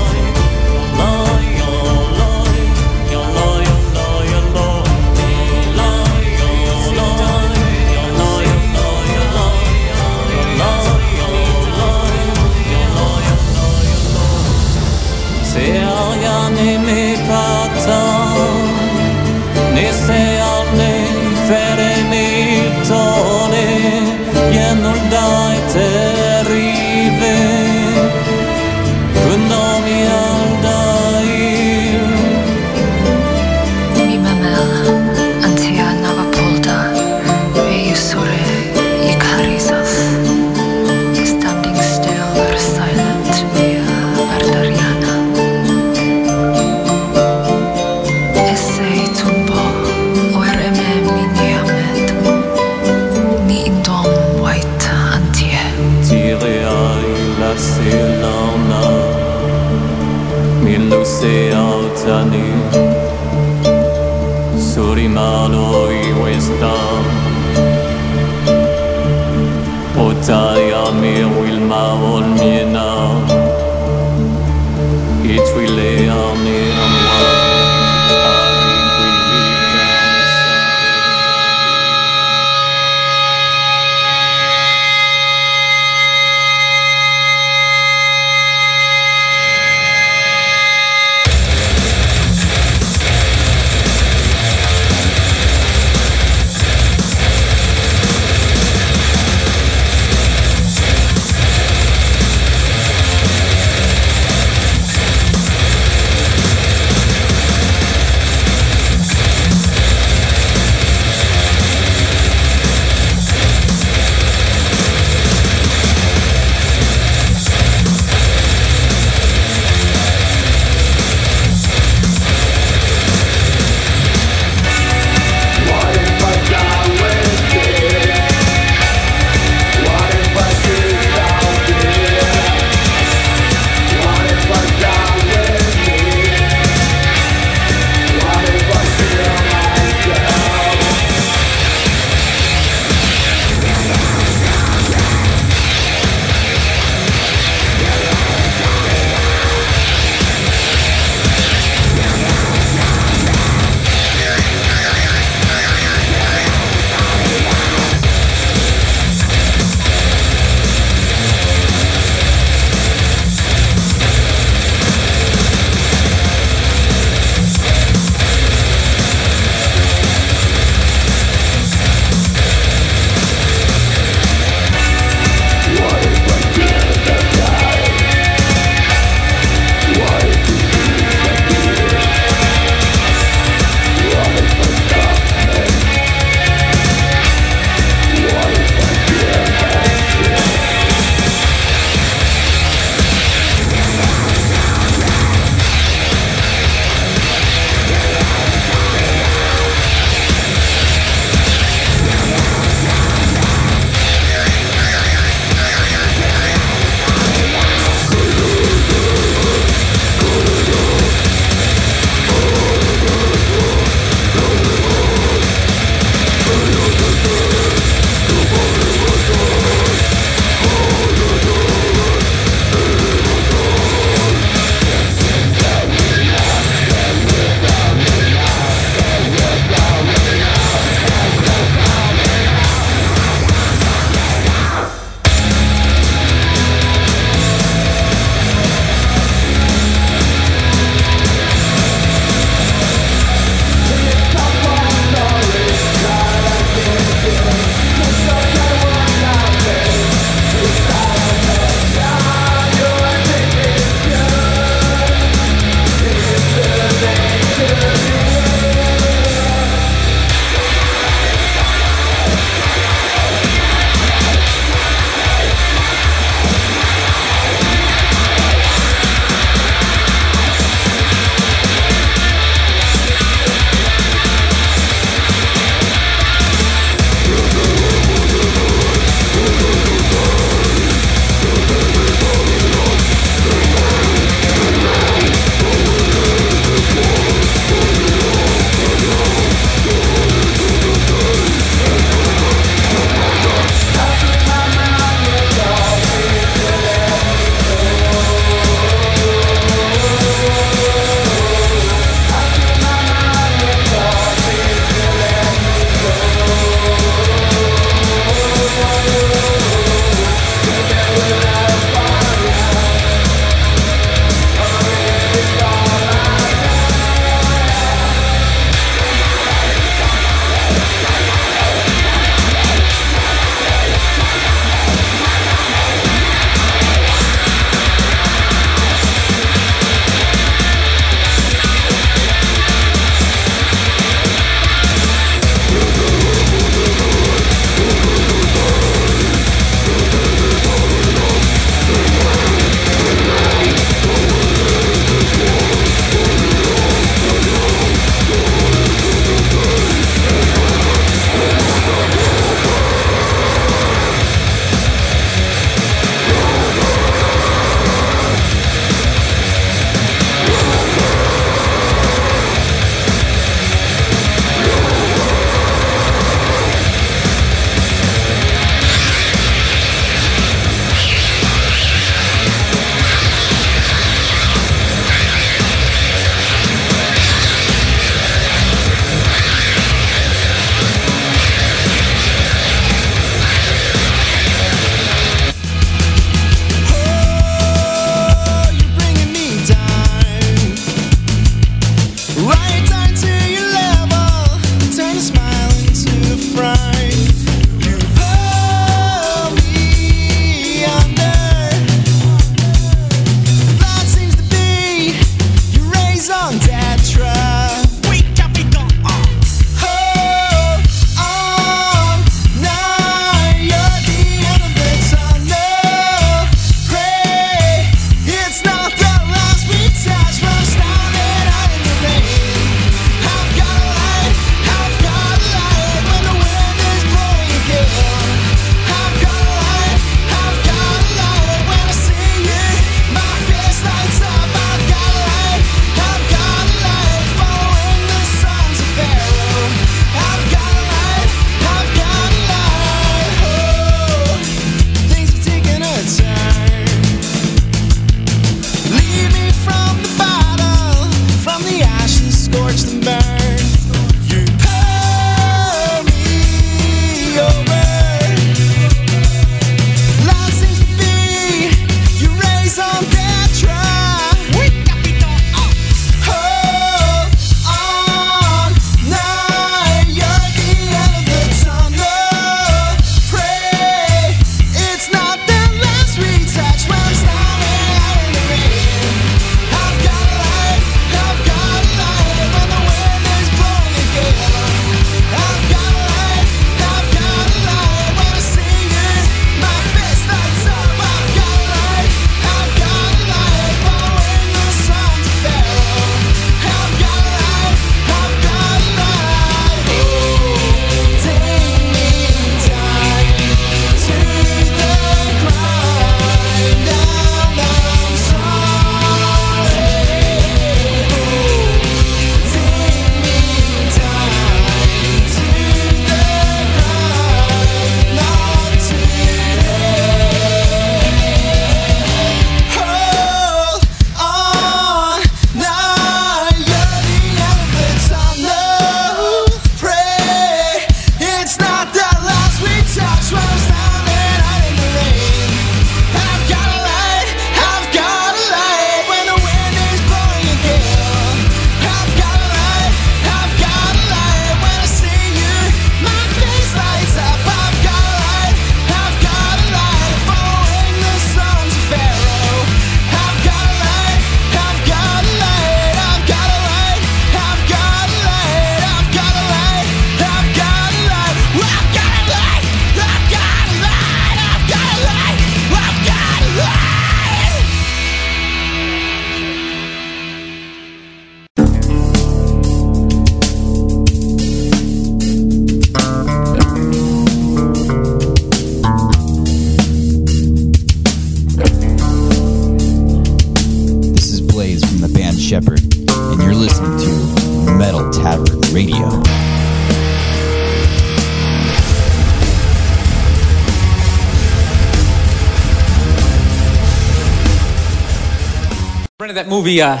movie 599.62 599.80
uh, 599.80 600.00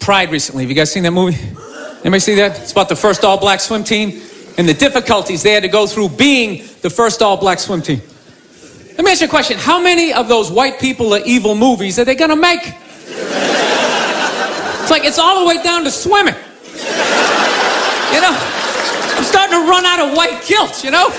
Pride 0.00 0.30
recently. 0.30 0.62
Have 0.62 0.70
you 0.70 0.74
guys 0.74 0.90
seen 0.90 1.02
that 1.02 1.10
movie? 1.10 1.36
Anybody 2.00 2.18
see 2.18 2.34
that? 2.36 2.58
It's 2.58 2.72
about 2.72 2.88
the 2.88 2.96
first 2.96 3.24
all 3.24 3.36
black 3.36 3.60
swim 3.60 3.84
team 3.84 4.22
and 4.56 4.66
the 4.66 4.72
difficulties 4.72 5.42
they 5.42 5.52
had 5.52 5.64
to 5.64 5.68
go 5.68 5.86
through 5.86 6.08
being 6.10 6.66
the 6.80 6.88
first 6.88 7.20
all 7.20 7.36
black 7.36 7.58
swim 7.58 7.82
team. 7.82 8.00
Let 8.96 9.04
me 9.04 9.10
ask 9.10 9.20
you 9.20 9.26
a 9.26 9.30
question. 9.30 9.58
How 9.58 9.82
many 9.82 10.14
of 10.14 10.28
those 10.28 10.50
white 10.50 10.80
people 10.80 11.12
are 11.12 11.20
evil 11.26 11.54
movies 11.54 11.98
are 11.98 12.06
they 12.06 12.14
gonna 12.14 12.36
make? 12.36 12.60
It's 14.80 14.90
like 14.90 15.04
it's 15.04 15.18
all 15.18 15.40
the 15.40 15.46
way 15.46 15.62
down 15.62 15.84
to 15.84 15.90
swimming. 15.90 16.32
You 16.32 18.20
know? 18.22 18.32
I'm 19.12 19.24
starting 19.24 19.60
to 19.60 19.68
run 19.68 19.84
out 19.84 20.08
of 20.08 20.16
white 20.16 20.42
guilt, 20.46 20.82
you 20.82 20.90
know? 20.90 21.10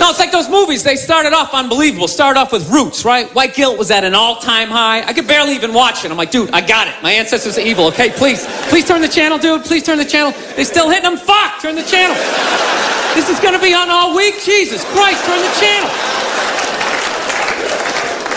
No, 0.00 0.10
it's 0.10 0.18
like 0.18 0.32
those 0.32 0.48
movies. 0.48 0.82
They 0.82 0.96
started 0.96 1.32
off 1.32 1.54
unbelievable. 1.54 2.08
Started 2.08 2.38
off 2.40 2.52
with 2.52 2.68
Roots, 2.68 3.04
right? 3.04 3.32
White 3.34 3.54
guilt 3.54 3.78
was 3.78 3.90
at 3.90 4.04
an 4.04 4.14
all-time 4.14 4.68
high. 4.68 5.02
I 5.02 5.12
could 5.12 5.26
barely 5.26 5.54
even 5.54 5.72
watch 5.72 6.04
it. 6.04 6.10
I'm 6.10 6.16
like, 6.16 6.30
dude, 6.30 6.50
I 6.50 6.60
got 6.60 6.88
it. 6.88 6.94
My 7.02 7.12
ancestors 7.12 7.56
are 7.58 7.62
evil. 7.62 7.86
Okay, 7.86 8.10
please, 8.10 8.46
please 8.68 8.84
turn 8.84 9.00
the 9.00 9.08
channel, 9.08 9.38
dude. 9.38 9.64
Please 9.64 9.82
turn 9.82 9.98
the 9.98 10.04
channel. 10.04 10.32
They 10.56 10.64
still 10.64 10.90
hitting 10.90 11.04
them. 11.10 11.16
Fuck, 11.16 11.60
turn 11.62 11.74
the 11.74 11.82
channel. 11.82 12.16
This 13.14 13.30
is 13.30 13.38
gonna 13.40 13.60
be 13.60 13.72
on 13.72 13.88
all 13.90 14.16
week. 14.16 14.34
Jesus 14.42 14.84
Christ, 14.92 15.24
turn 15.24 15.40
the 15.40 15.54
channel. 15.60 15.90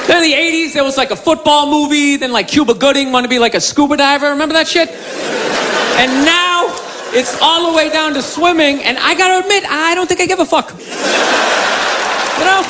Then 0.08 0.24
in 0.24 0.32
the 0.32 0.38
80s, 0.38 0.74
there 0.74 0.86
was 0.86 0.96
like 0.96 1.12
a 1.12 1.18
football 1.18 1.70
movie. 1.70 2.16
Then 2.16 2.32
like 2.32 2.48
Cuba 2.48 2.74
Gooding 2.74 3.12
wanted 3.12 3.28
to 3.28 3.30
be 3.30 3.40
like 3.40 3.56
a 3.56 3.60
scuba 3.60 3.98
diver. 3.98 4.30
Remember 4.30 4.54
that 4.54 4.68
shit? 4.68 4.90
And 4.90 6.24
now 6.24 6.57
it's 7.14 7.40
all 7.42 7.72
the 7.72 7.78
way 7.78 7.90
down 7.90 8.14
to 8.14 8.22
swimming. 8.22 8.84
And 8.84 8.98
I 8.98 9.16
gotta 9.16 9.44
admit, 9.44 9.64
I 9.68 9.96
don't 9.96 10.08
think 10.08 10.22
I 10.22 10.26
give 10.26 10.40
a 10.40 10.46
fuck. 10.46 10.72
You 10.72 12.46
know? 12.46 12.62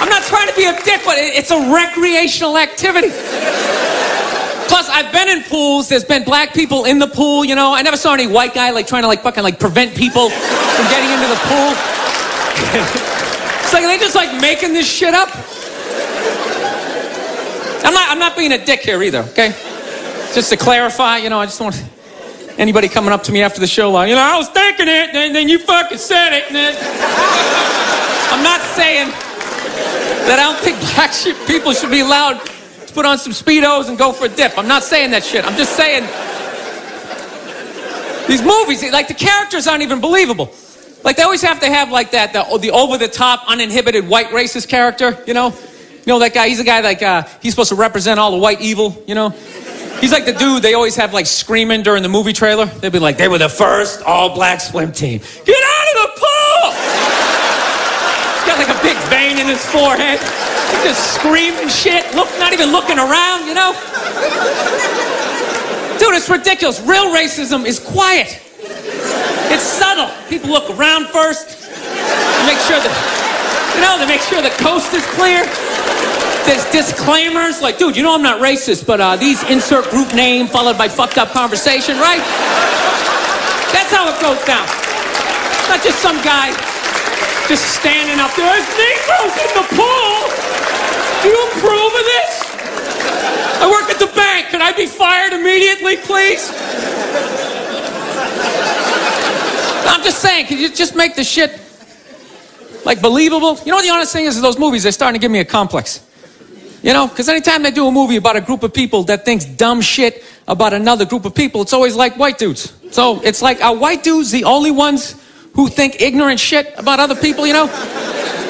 I'm 0.00 0.08
not 0.08 0.22
trying 0.24 0.48
to 0.48 0.54
be 0.56 0.64
a 0.64 0.72
dick, 0.82 1.02
but 1.04 1.18
it's 1.18 1.50
a 1.50 1.60
recreational 1.72 2.56
activity. 2.56 3.10
Plus, 4.68 4.88
I've 4.88 5.12
been 5.12 5.28
in 5.28 5.42
pools. 5.44 5.88
There's 5.88 6.04
been 6.04 6.24
black 6.24 6.54
people 6.54 6.84
in 6.84 6.98
the 6.98 7.06
pool. 7.06 7.44
You 7.44 7.54
know, 7.54 7.74
I 7.74 7.82
never 7.82 7.96
saw 7.96 8.14
any 8.14 8.26
white 8.26 8.54
guy 8.54 8.70
like 8.70 8.86
trying 8.86 9.02
to 9.02 9.08
like 9.08 9.22
fucking 9.22 9.42
like 9.42 9.60
prevent 9.60 9.94
people 9.94 10.30
from 10.30 10.86
getting 10.88 11.10
into 11.10 11.28
the 11.28 11.40
pool. 11.44 11.70
it's 13.60 13.72
like 13.72 13.84
are 13.84 13.88
they 13.88 13.98
just 13.98 14.14
like 14.14 14.40
making 14.40 14.72
this 14.72 14.90
shit 14.90 15.12
up. 15.12 15.28
I'm 17.84 17.92
not. 17.92 18.10
I'm 18.10 18.18
not 18.18 18.36
being 18.36 18.52
a 18.52 18.64
dick 18.64 18.80
here 18.80 19.02
either. 19.02 19.24
Okay. 19.30 19.48
Just 20.32 20.50
to 20.50 20.56
clarify, 20.56 21.18
you 21.18 21.28
know, 21.28 21.40
I 21.40 21.46
just 21.46 21.60
want 21.60 21.84
anybody 22.60 22.88
coming 22.88 23.10
up 23.10 23.22
to 23.22 23.32
me 23.32 23.40
after 23.40 23.58
the 23.58 23.66
show 23.66 23.90
like, 23.90 24.10
you 24.10 24.14
know, 24.14 24.20
I 24.20 24.36
was 24.36 24.48
thinking 24.50 24.86
it, 24.86 25.14
and 25.16 25.34
then 25.34 25.48
you 25.48 25.58
fucking 25.58 25.98
said 25.98 26.34
it. 26.34 26.44
I'm 28.30 28.44
not 28.44 28.60
saying 28.76 29.08
that 30.28 30.38
I 30.38 30.44
don't 30.44 30.60
think 30.60 30.78
black 30.94 31.10
people 31.48 31.72
should 31.72 31.90
be 31.90 32.00
allowed 32.00 32.38
to 32.86 32.92
put 32.92 33.06
on 33.06 33.18
some 33.18 33.32
speedos 33.32 33.88
and 33.88 33.96
go 33.96 34.12
for 34.12 34.26
a 34.26 34.28
dip. 34.28 34.58
I'm 34.58 34.68
not 34.68 34.84
saying 34.84 35.10
that 35.12 35.24
shit. 35.24 35.44
I'm 35.44 35.56
just 35.56 35.74
saying 35.74 36.04
these 38.28 38.42
movies, 38.42 38.84
like 38.92 39.08
the 39.08 39.14
characters 39.14 39.66
aren't 39.66 39.82
even 39.82 40.00
believable. 40.00 40.52
Like 41.02 41.16
they 41.16 41.22
always 41.22 41.42
have 41.42 41.60
to 41.60 41.66
have 41.66 41.90
like 41.90 42.10
that, 42.10 42.34
the, 42.34 42.58
the 42.58 42.70
over 42.72 42.98
the 42.98 43.08
top, 43.08 43.44
uninhibited 43.48 44.06
white 44.06 44.28
racist 44.28 44.68
character. 44.68 45.18
You 45.26 45.32
know, 45.32 45.48
you 45.48 46.06
know 46.06 46.18
that 46.18 46.34
guy. 46.34 46.48
He's 46.48 46.60
a 46.60 46.64
guy 46.64 46.80
like 46.80 47.02
uh, 47.02 47.22
he's 47.40 47.54
supposed 47.54 47.70
to 47.70 47.74
represent 47.74 48.20
all 48.20 48.32
the 48.32 48.36
white 48.36 48.60
evil. 48.60 49.02
You 49.06 49.14
know. 49.14 49.34
He's 50.00 50.12
like 50.12 50.24
the 50.24 50.32
dude 50.32 50.62
they 50.62 50.74
always 50.74 50.96
have 50.96 51.12
like 51.12 51.26
screaming 51.26 51.82
during 51.82 52.02
the 52.02 52.08
movie 52.08 52.32
trailer. 52.32 52.66
They'd 52.66 52.92
be 52.92 52.98
like, 52.98 53.18
they 53.18 53.28
were 53.28 53.38
the 53.38 53.48
first 53.48 54.02
all 54.02 54.34
black 54.34 54.60
swim 54.60 54.92
team. 54.92 55.20
Get 55.44 55.62
out 55.62 55.86
of 55.88 55.96
the 56.00 56.08
pool! 56.16 56.72
He's 58.32 58.46
got 58.48 58.58
like 58.58 58.72
a 58.72 58.80
big 58.82 58.96
vein 59.12 59.38
in 59.38 59.46
his 59.46 59.64
forehead. 59.66 60.18
He's 60.72 60.84
just 60.84 61.14
screaming 61.14 61.68
shit, 61.68 62.06
look, 62.14 62.28
not 62.38 62.52
even 62.52 62.72
looking 62.72 62.98
around, 62.98 63.46
you 63.46 63.54
know? 63.54 63.72
Dude, 65.98 66.14
it's 66.14 66.30
ridiculous. 66.30 66.80
Real 66.80 67.12
racism 67.12 67.66
is 67.66 67.78
quiet. 67.78 68.40
It's 69.52 69.62
subtle. 69.62 70.08
People 70.30 70.48
look 70.48 70.70
around 70.78 71.08
first, 71.08 71.68
make 72.48 72.56
sure 72.64 72.80
that, 72.80 72.94
you 73.74 73.82
know, 73.82 73.98
they 73.98 74.06
make 74.06 74.22
sure 74.22 74.40
the 74.40 74.54
coast 74.64 74.94
is 74.94 75.04
clear. 75.12 75.44
There's 76.46 76.64
disclaimers 76.72 77.60
like, 77.60 77.78
dude, 77.78 77.96
you 77.96 78.02
know 78.02 78.14
I'm 78.14 78.22
not 78.22 78.40
racist, 78.40 78.86
but 78.86 79.00
uh, 79.00 79.16
these 79.16 79.42
insert 79.44 79.88
group 79.90 80.14
name 80.14 80.46
followed 80.46 80.78
by 80.78 80.88
fucked 80.88 81.18
up 81.18 81.30
conversation, 81.30 81.98
right? 81.98 82.22
That's 83.72 83.92
how 83.92 84.08
it 84.08 84.20
goes 84.20 84.42
down. 84.44 84.66
Not 85.68 85.82
just 85.82 86.00
some 86.02 86.16
guy 86.22 86.50
just 87.48 87.66
standing 87.74 88.18
up 88.20 88.34
there. 88.36 88.46
There's 88.46 88.70
Negroes 88.78 89.34
in 89.42 89.50
the 89.58 89.66
pool. 89.74 90.14
Do 91.22 91.28
you 91.28 91.40
approve 91.50 91.92
of 91.94 92.06
this? 92.06 92.50
I 93.60 93.68
work 93.70 93.90
at 93.90 93.98
the 93.98 94.10
bank. 94.14 94.48
Can 94.48 94.62
I 94.62 94.72
be 94.72 94.86
fired 94.86 95.32
immediately, 95.32 95.96
please? 95.96 96.50
I'm 99.86 100.02
just 100.02 100.20
saying, 100.20 100.46
can 100.46 100.58
you 100.58 100.70
just 100.72 100.96
make 100.96 101.14
the 101.14 101.24
shit 101.24 101.60
like 102.84 103.02
believable? 103.02 103.58
You 103.64 103.72
know 103.72 103.76
what 103.76 103.82
the 103.82 103.90
honest 103.90 104.12
thing 104.12 104.24
is? 104.24 104.36
Is 104.36 104.42
those 104.42 104.58
movies, 104.58 104.84
they're 104.84 104.92
starting 104.92 105.20
to 105.20 105.22
give 105.22 105.30
me 105.30 105.40
a 105.40 105.44
complex. 105.44 106.00
You 106.82 106.94
know, 106.94 107.08
because 107.08 107.28
anytime 107.28 107.62
they 107.62 107.70
do 107.70 107.86
a 107.86 107.92
movie 107.92 108.16
about 108.16 108.36
a 108.36 108.40
group 108.40 108.62
of 108.62 108.72
people 108.72 109.04
that 109.04 109.24
thinks 109.24 109.44
dumb 109.44 109.82
shit 109.82 110.24
about 110.48 110.72
another 110.72 111.04
group 111.04 111.26
of 111.26 111.34
people, 111.34 111.60
it's 111.60 111.74
always 111.74 111.94
like 111.94 112.16
white 112.16 112.38
dudes. 112.38 112.72
So 112.90 113.20
it's 113.22 113.42
like, 113.42 113.62
are 113.62 113.76
white 113.76 114.02
dudes 114.02 114.30
the 114.30 114.44
only 114.44 114.70
ones 114.70 115.14
who 115.54 115.68
think 115.68 116.00
ignorant 116.00 116.40
shit 116.40 116.72
about 116.78 116.98
other 116.98 117.14
people, 117.14 117.46
you 117.46 117.52
know? 117.52 117.66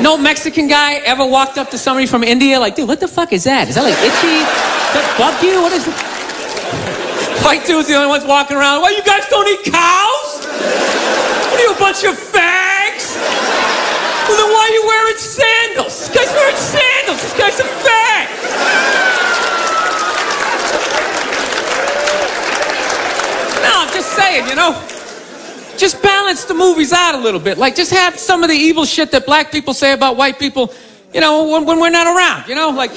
No 0.00 0.16
Mexican 0.16 0.68
guy 0.68 0.94
ever 1.04 1.26
walked 1.26 1.58
up 1.58 1.70
to 1.70 1.78
somebody 1.78 2.06
from 2.06 2.22
India 2.22 2.60
like, 2.60 2.76
dude, 2.76 2.86
what 2.88 3.00
the 3.00 3.08
fuck 3.08 3.32
is 3.32 3.44
that? 3.44 3.68
Is 3.68 3.74
that 3.74 3.82
like 3.82 3.98
itchy? 3.98 4.46
Does 4.94 5.06
bug 5.18 5.42
you? 5.42 5.60
What 5.60 5.72
is 5.72 5.86
it? 5.86 5.94
White 7.44 7.66
dudes 7.66 7.88
the 7.88 7.94
only 7.94 8.08
ones 8.08 8.24
walking 8.24 8.56
around. 8.56 8.80
Well, 8.80 8.94
you 8.94 9.02
guys 9.02 9.26
don't 9.28 9.48
eat 9.48 9.72
cows? 9.72 10.46
What 11.50 11.58
are 11.58 11.64
you, 11.66 11.72
a 11.74 11.78
bunch 11.78 12.04
of 12.04 12.14
fags? 12.14 13.16
Well, 14.28 14.36
then 14.38 14.48
why 14.54 14.62
are 14.70 14.74
you 14.74 14.84
wearing 14.86 15.18
sandals? 15.18 15.59
This 15.76 16.08
guy's 16.08 16.32
wearing 16.34 16.56
sandals. 16.56 17.22
This 17.22 17.34
guy's 17.38 17.60
a 17.60 17.64
fag. 17.64 18.26
No, 23.62 23.70
I'm 23.74 23.92
just 23.94 24.12
saying, 24.12 24.48
you 24.48 24.54
know. 24.54 24.72
Just 25.76 26.02
balance 26.02 26.44
the 26.44 26.54
movies 26.54 26.92
out 26.92 27.14
a 27.14 27.18
little 27.18 27.40
bit. 27.40 27.56
Like, 27.56 27.74
just 27.74 27.90
have 27.92 28.18
some 28.18 28.42
of 28.42 28.50
the 28.50 28.54
evil 28.54 28.84
shit 28.84 29.10
that 29.12 29.24
black 29.24 29.50
people 29.50 29.72
say 29.72 29.92
about 29.92 30.16
white 30.16 30.38
people, 30.38 30.74
you 31.14 31.20
know, 31.20 31.48
when, 31.48 31.64
when 31.64 31.80
we're 31.80 31.90
not 31.90 32.06
around. 32.06 32.48
You 32.48 32.54
know, 32.54 32.70
like, 32.70 32.90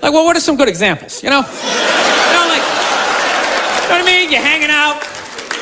like, 0.00 0.12
well, 0.12 0.24
what 0.24 0.36
are 0.36 0.40
some 0.40 0.56
good 0.56 0.68
examples? 0.68 1.22
You 1.22 1.30
know, 1.30 1.40
you 1.40 2.32
know, 2.32 2.46
like, 2.48 2.62
you 3.82 3.88
know 3.88 3.98
what 3.98 4.02
I 4.02 4.04
mean? 4.06 4.30
You're 4.30 4.40
hanging 4.40 4.70
out. 4.70 5.02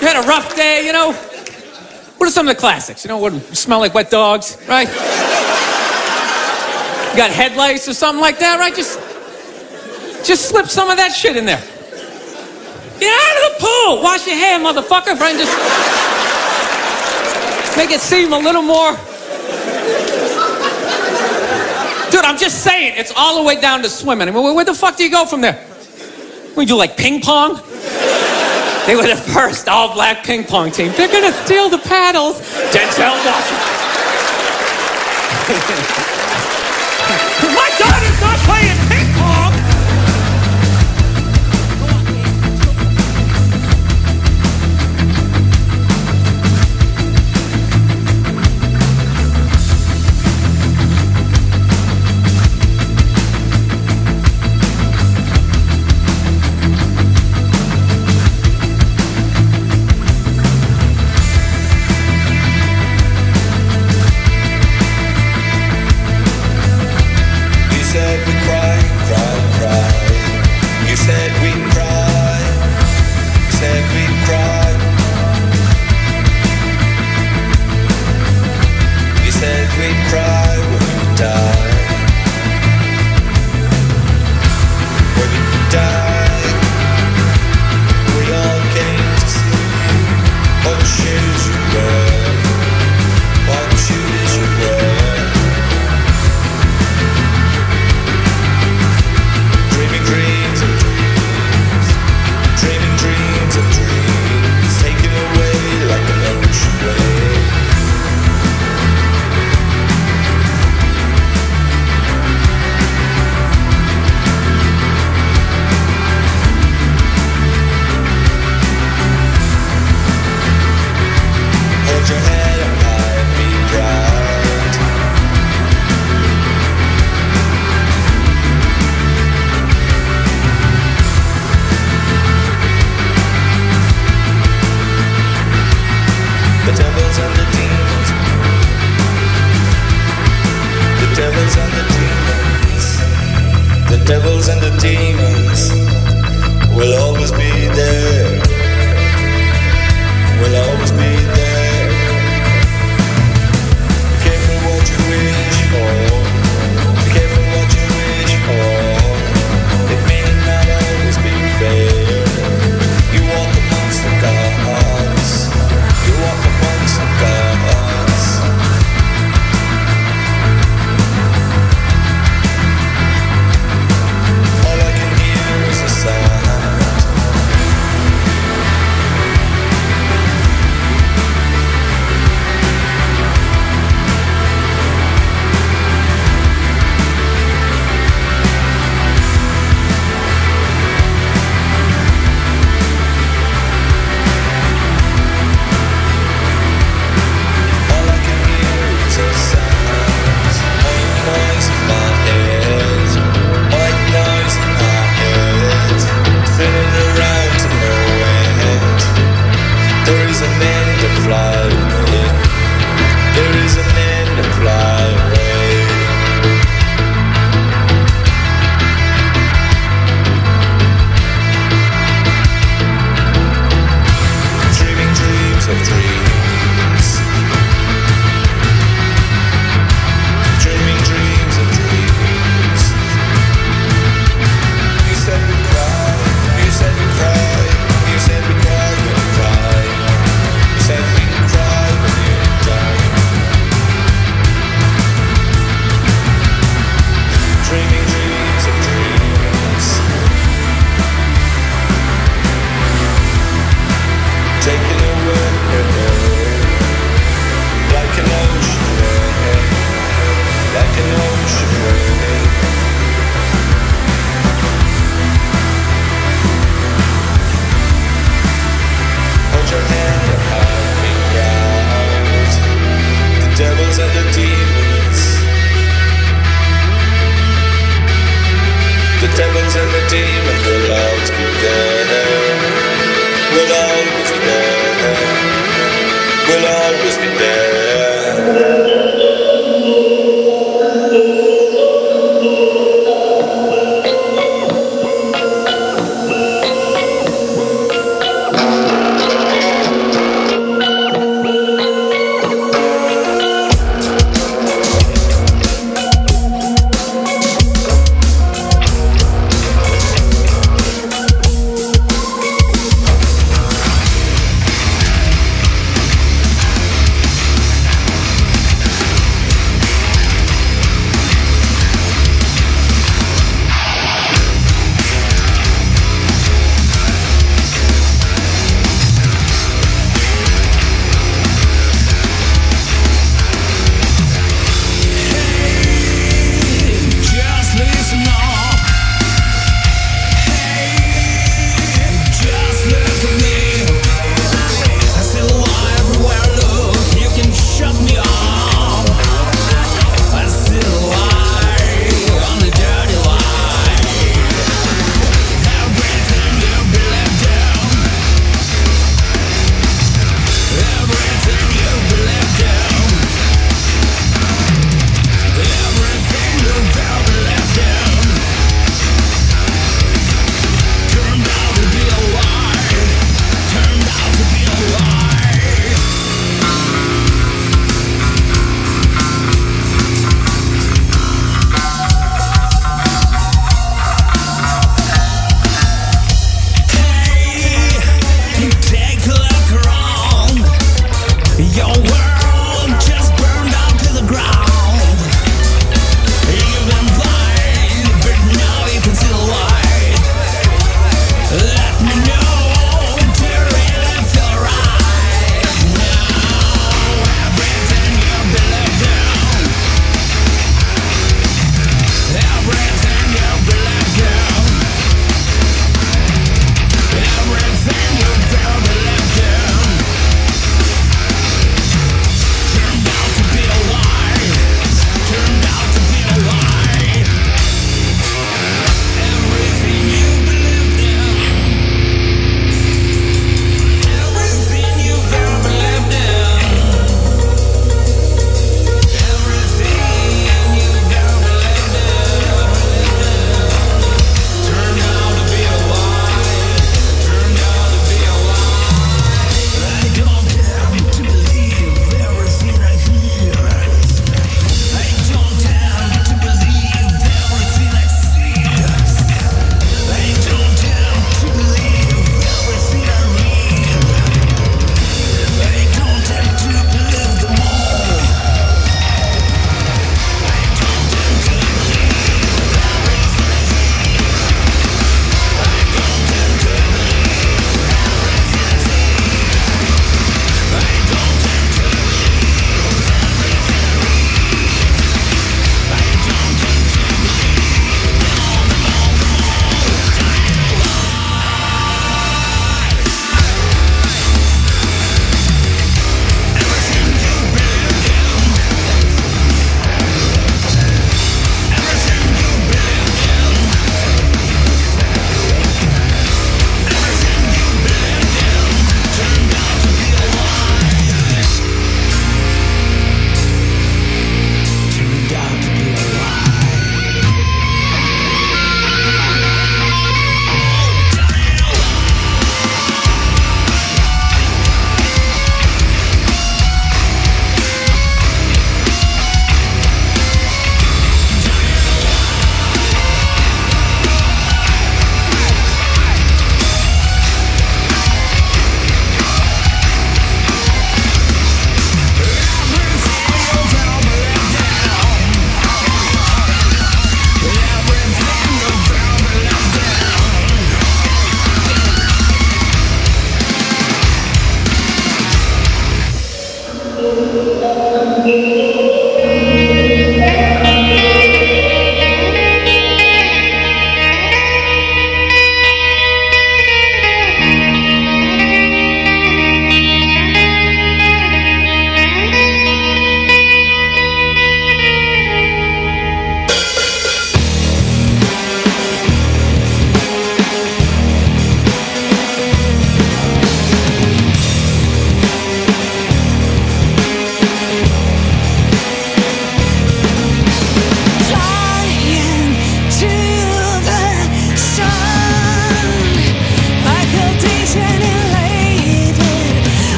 You 0.00 0.06
had 0.06 0.22
a 0.22 0.26
rough 0.28 0.54
day. 0.54 0.84
You 0.84 0.92
know, 0.92 1.12
what 1.12 2.28
are 2.28 2.32
some 2.32 2.48
of 2.48 2.54
the 2.54 2.60
classics? 2.60 3.04
You 3.04 3.08
know, 3.08 3.18
what 3.18 3.32
smell 3.54 3.78
like 3.78 3.94
wet 3.94 4.10
dogs, 4.10 4.58
right? 4.68 4.88
Got 7.16 7.30
headlights 7.30 7.88
or 7.88 7.94
something 7.94 8.20
like 8.20 8.40
that, 8.40 8.58
right? 8.58 8.74
Just, 8.74 8.98
just 10.26 10.48
slip 10.48 10.66
some 10.66 10.90
of 10.90 10.96
that 10.96 11.12
shit 11.12 11.36
in 11.36 11.46
there. 11.46 11.62
Get 12.98 13.12
out 13.12 13.36
of 13.36 13.42
the 13.52 13.58
pool. 13.60 14.02
Wash 14.02 14.26
your 14.26 14.36
hair, 14.36 14.58
motherfucker. 14.58 15.20
Right? 15.20 15.36
Just 15.36 15.52
make 17.76 17.90
it 17.90 18.00
seem 18.00 18.32
a 18.32 18.38
little 18.38 18.62
more. 18.62 18.92
Dude, 22.10 22.24
I'm 22.24 22.38
just 22.38 22.62
saying, 22.62 22.94
it's 22.96 23.12
all 23.16 23.42
the 23.42 23.46
way 23.46 23.60
down 23.60 23.82
to 23.82 23.88
swimming. 23.88 24.28
I 24.28 24.30
mean, 24.30 24.42
where, 24.42 24.54
where 24.54 24.64
the 24.64 24.74
fuck 24.74 24.96
do 24.96 25.04
you 25.04 25.10
go 25.10 25.26
from 25.26 25.40
there? 25.40 25.64
We 26.56 26.64
do 26.64 26.76
like 26.76 26.96
ping 26.96 27.20
pong? 27.20 27.60
They 28.86 28.96
were 28.96 29.06
the 29.06 29.16
first 29.16 29.68
all 29.68 29.92
black 29.94 30.24
ping 30.24 30.44
pong 30.44 30.70
team. 30.70 30.92
They're 30.96 31.08
gonna 31.08 31.32
steal 31.44 31.68
the 31.68 31.78
paddles. 31.78 32.40
Denzel 32.70 33.24
Washington. 33.24 36.00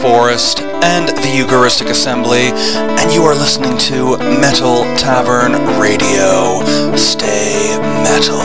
Forest 0.00 0.60
and 0.60 1.08
the 1.08 1.32
Eucharistic 1.34 1.88
Assembly, 1.88 2.50
and 2.52 3.12
you 3.12 3.24
are 3.24 3.34
listening 3.34 3.76
to 3.78 4.16
Metal 4.18 4.84
Tavern 4.96 5.52
Radio. 5.80 6.64
Stay 6.96 7.76
metal 8.04 8.40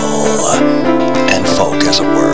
and 1.29 1.47
folk, 1.55 1.75
as 1.83 1.99
it 1.99 2.05
were. 2.05 2.33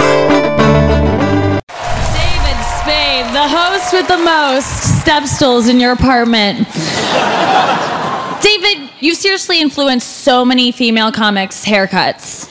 David 2.15 2.59
Spade, 2.79 3.25
the 3.33 3.47
host 3.47 3.91
with 3.91 4.07
the 4.07 4.17
most 4.17 5.01
step 5.01 5.25
stools 5.25 5.67
in 5.67 5.79
your 5.79 5.91
apartment. 5.91 6.59
David, 8.41 8.89
you've 9.01 9.17
seriously 9.17 9.59
influenced 9.59 10.19
so 10.19 10.45
many 10.45 10.71
female 10.71 11.11
comics' 11.11 11.65
haircuts. 11.65 12.47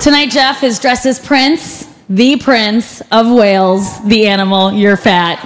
Tonight, 0.00 0.30
Jeff 0.30 0.64
is 0.64 0.78
dressed 0.78 1.04
as 1.04 1.18
Prince, 1.18 1.69
the 2.10 2.36
Prince 2.38 3.02
of 3.12 3.30
Wales, 3.30 4.02
the 4.02 4.26
animal. 4.26 4.72
You're 4.72 4.96
fat. 4.96 5.38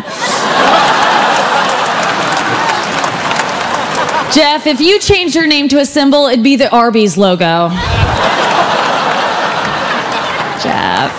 Jeff, 4.34 4.66
if 4.66 4.80
you 4.80 4.98
changed 4.98 5.36
your 5.36 5.46
name 5.46 5.68
to 5.68 5.78
a 5.78 5.84
symbol, 5.84 6.26
it'd 6.26 6.42
be 6.42 6.56
the 6.56 6.70
Arby's 6.74 7.18
logo. 7.18 7.68
Jeff. 10.62 11.12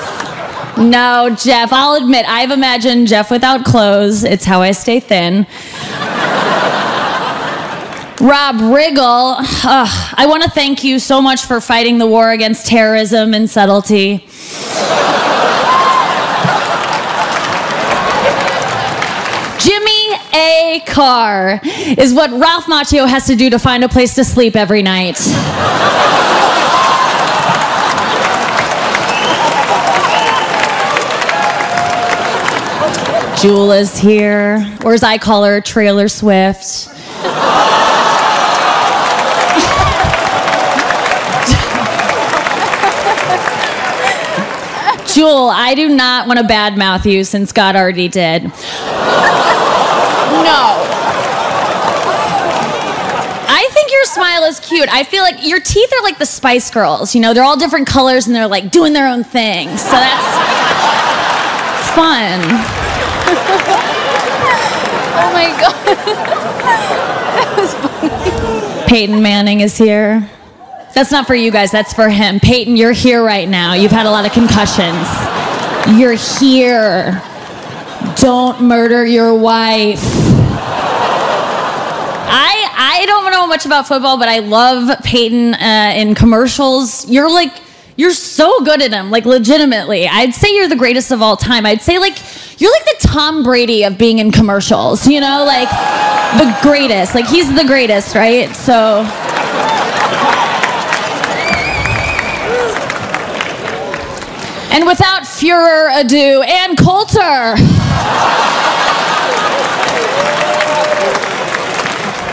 No, 0.80 1.34
Jeff, 1.40 1.72
I'll 1.72 1.94
admit, 1.94 2.26
I've 2.28 2.52
imagined 2.52 3.08
Jeff 3.08 3.30
without 3.30 3.64
clothes. 3.64 4.24
It's 4.24 4.44
how 4.44 4.64
I 4.64 4.72
stay 4.72 5.00
thin. 5.00 5.46
Rob 8.20 8.56
Riggle, 8.56 9.36
ugh, 9.40 10.14
I 10.18 10.26
want 10.28 10.42
to 10.44 10.50
thank 10.50 10.84
you 10.84 10.98
so 10.98 11.22
much 11.22 11.46
for 11.46 11.62
fighting 11.62 12.00
the 12.00 12.08
war 12.08 12.32
against 12.32 12.66
terrorism 12.66 13.36
and 13.36 13.48
subtlety. 13.48 14.28
A. 20.96 20.98
Carr 20.98 21.60
is 21.98 22.14
what 22.14 22.32
Ralph 22.32 22.66
Macchio 22.66 23.08
has 23.08 23.28
to 23.28 23.36
do 23.36 23.50
to 23.50 23.60
find 23.60 23.84
a 23.84 23.90
place 23.90 24.16
to 24.16 24.24
sleep 24.24 24.56
every 24.56 24.82
night. 24.82 25.18
Jewel 33.42 33.74
is 33.74 33.98
here, 33.98 34.66
or 34.84 34.94
as 34.94 35.04
I 35.04 35.18
call 35.18 35.44
her, 35.44 35.60
Trailer 35.60 36.08
Swift. 36.08 36.88
Jewel, 45.14 45.50
I 45.50 45.74
do 45.76 45.90
not 45.90 46.28
want 46.28 46.40
to 46.40 46.46
badmouth 46.46 47.10
you 47.10 47.24
since 47.24 47.52
God 47.52 47.76
already 47.76 48.08
did. 48.08 48.44
No. 48.44 48.52
I 53.48 53.70
think 53.72 53.92
is 54.56 54.68
cute. 54.68 54.90
I 54.90 55.04
feel 55.04 55.24
like 55.24 55.46
your 55.46 55.60
teeth 55.60 55.92
are 55.94 56.04
like 56.04 56.18
the 56.18 56.26
Spice 56.26 56.70
Girls. 56.70 57.16
You 57.16 57.22
know, 57.22 57.34
they're 57.34 57.44
all 57.44 57.58
different 57.58 57.88
colors 57.88 58.28
and 58.28 58.36
they're 58.36 58.48
like 58.48 58.72
doing 58.72 58.94
their 58.94 59.08
own 59.08 59.24
thing. 59.24 59.68
So 59.78 59.92
that's 59.92 60.36
fun. 61.96 62.42
oh 65.18 65.32
my 65.34 65.50
god. 65.60 65.86
that 67.36 67.56
was 67.58 67.74
funny. 67.74 68.88
Peyton 68.88 69.22
Manning 69.22 69.62
is 69.62 69.78
here. 69.78 70.30
That's 70.94 71.12
not 71.12 71.28
for 71.28 71.36
you 71.36 71.52
guys, 71.52 71.72
that's 71.72 71.94
for 71.94 72.08
him. 72.08 72.40
Peyton, 72.40 72.78
you're 72.78 72.94
here 72.94 73.24
right 73.24 73.50
now. 73.50 73.74
You've 73.74 73.92
had 73.92 74.06
a 74.06 74.12
lot 74.12 74.26
of 74.26 74.32
concussions. 74.32 75.08
You're 76.00 76.14
here. 76.14 77.22
Don't 78.16 78.62
murder 78.62 79.06
your 79.06 79.36
wife. 79.38 80.00
I 82.28 82.65
I 82.78 83.06
don't 83.06 83.32
know 83.32 83.48
much 83.48 83.66
about 83.66 83.88
football, 83.88 84.18
but 84.18 84.28
I 84.28 84.40
love 84.40 85.02
Peyton 85.04 85.54
uh, 85.54 85.94
in 85.96 86.16
commercials. 86.16 87.10
You're 87.10 87.32
like 87.32 87.54
you're 87.98 88.12
so 88.12 88.62
good 88.66 88.82
at 88.82 88.92
him, 88.92 89.10
like 89.10 89.26
legitimately. 89.26 90.08
I'd 90.08 90.34
say 90.34 90.54
you're 90.54 90.68
the 90.68 90.76
greatest 90.76 91.12
of 91.12 91.22
all 91.22 91.38
time. 91.38 91.66
I'd 91.66 91.82
say 91.82 91.98
like 91.98 92.18
you're 92.60 92.72
like 92.72 92.86
the 92.86 93.08
Tom 93.08 93.44
Brady 93.44 93.84
of 93.84 93.98
being 93.98 94.20
in 94.20 94.32
commercials. 94.32 95.08
You 95.08 95.22
know, 95.22 95.46
like 95.46 95.70
the 96.38 96.58
greatest. 96.62 97.16
Like 97.16 97.28
he's 97.28 97.54
the 97.54 97.66
greatest, 97.66 98.16
right? 98.16 98.54
So. 98.56 99.10
And 104.72 104.86
without 104.86 105.26
further 105.26 105.90
ado, 105.94 106.42
Ann 106.42 106.76
Coulter. 106.76 107.56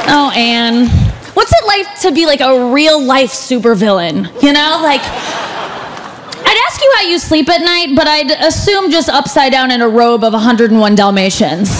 Oh, 0.08 0.32
Anne. 0.34 0.88
What's 1.34 1.52
it 1.52 1.66
like 1.66 2.00
to 2.00 2.12
be 2.12 2.26
like 2.26 2.40
a 2.40 2.72
real 2.72 3.02
life 3.02 3.30
supervillain? 3.32 4.26
You 4.42 4.52
know, 4.52 4.80
like 4.82 5.00
I'd 5.02 6.66
ask 6.68 6.80
you 6.82 6.92
how 6.96 7.02
you 7.04 7.18
sleep 7.18 7.48
at 7.48 7.62
night, 7.62 7.96
but 7.96 8.06
I'd 8.06 8.30
assume 8.30 8.90
just 8.90 9.08
upside 9.08 9.52
down 9.52 9.70
in 9.70 9.80
a 9.80 9.88
robe 9.88 10.24
of 10.24 10.32
101 10.34 10.94
Dalmatians. 10.94 11.70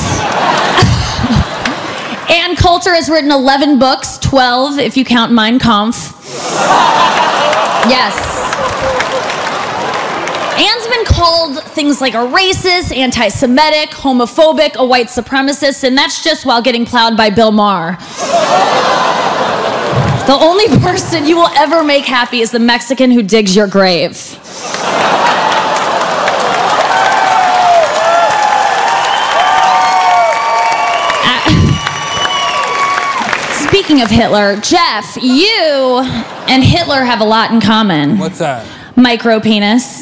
Ann 2.30 2.56
Coulter 2.56 2.94
has 2.94 3.10
written 3.10 3.30
11 3.30 3.78
books, 3.78 4.16
12 4.18 4.78
if 4.78 4.96
you 4.96 5.04
count 5.04 5.32
Mein 5.32 5.58
Kampf. 5.58 6.18
Yes. 7.88 8.31
Called 11.22 11.62
things 11.62 12.00
like 12.00 12.14
a 12.14 12.26
racist, 12.26 12.92
anti 12.92 13.28
Semitic, 13.28 13.90
homophobic, 13.90 14.74
a 14.74 14.84
white 14.84 15.06
supremacist, 15.06 15.84
and 15.84 15.96
that's 15.96 16.24
just 16.24 16.44
while 16.44 16.60
getting 16.60 16.84
plowed 16.84 17.16
by 17.16 17.30
Bill 17.30 17.52
Maher. 17.52 17.92
the 20.26 20.32
only 20.32 20.66
person 20.80 21.24
you 21.24 21.36
will 21.36 21.50
ever 21.56 21.84
make 21.84 22.06
happy 22.06 22.40
is 22.40 22.50
the 22.50 22.58
Mexican 22.58 23.12
who 23.12 23.22
digs 23.22 23.54
your 23.54 23.68
grave. 23.68 24.16
Speaking 33.68 34.02
of 34.02 34.10
Hitler, 34.10 34.56
Jeff, 34.56 35.16
you 35.22 36.00
and 36.48 36.64
Hitler 36.64 37.04
have 37.04 37.20
a 37.20 37.24
lot 37.24 37.52
in 37.52 37.60
common. 37.60 38.18
What's 38.18 38.40
that? 38.40 38.66
Micro 38.96 39.38
penis. 39.38 40.01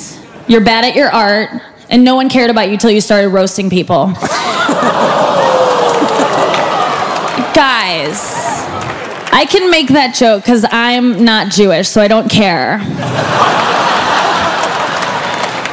You're 0.50 0.60
bad 0.62 0.84
at 0.84 0.96
your 0.96 1.08
art, 1.08 1.50
and 1.90 2.02
no 2.02 2.16
one 2.16 2.28
cared 2.28 2.50
about 2.50 2.70
you 2.70 2.76
till 2.76 2.90
you 2.90 3.00
started 3.00 3.28
roasting 3.28 3.70
people. 3.70 4.06
Guys, 7.54 8.18
I 9.30 9.46
can 9.48 9.70
make 9.70 9.86
that 9.90 10.16
joke 10.18 10.42
because 10.42 10.66
I'm 10.72 11.24
not 11.24 11.52
Jewish, 11.52 11.86
so 11.86 12.00
I 12.00 12.08
don't 12.08 12.28
care. 12.28 12.78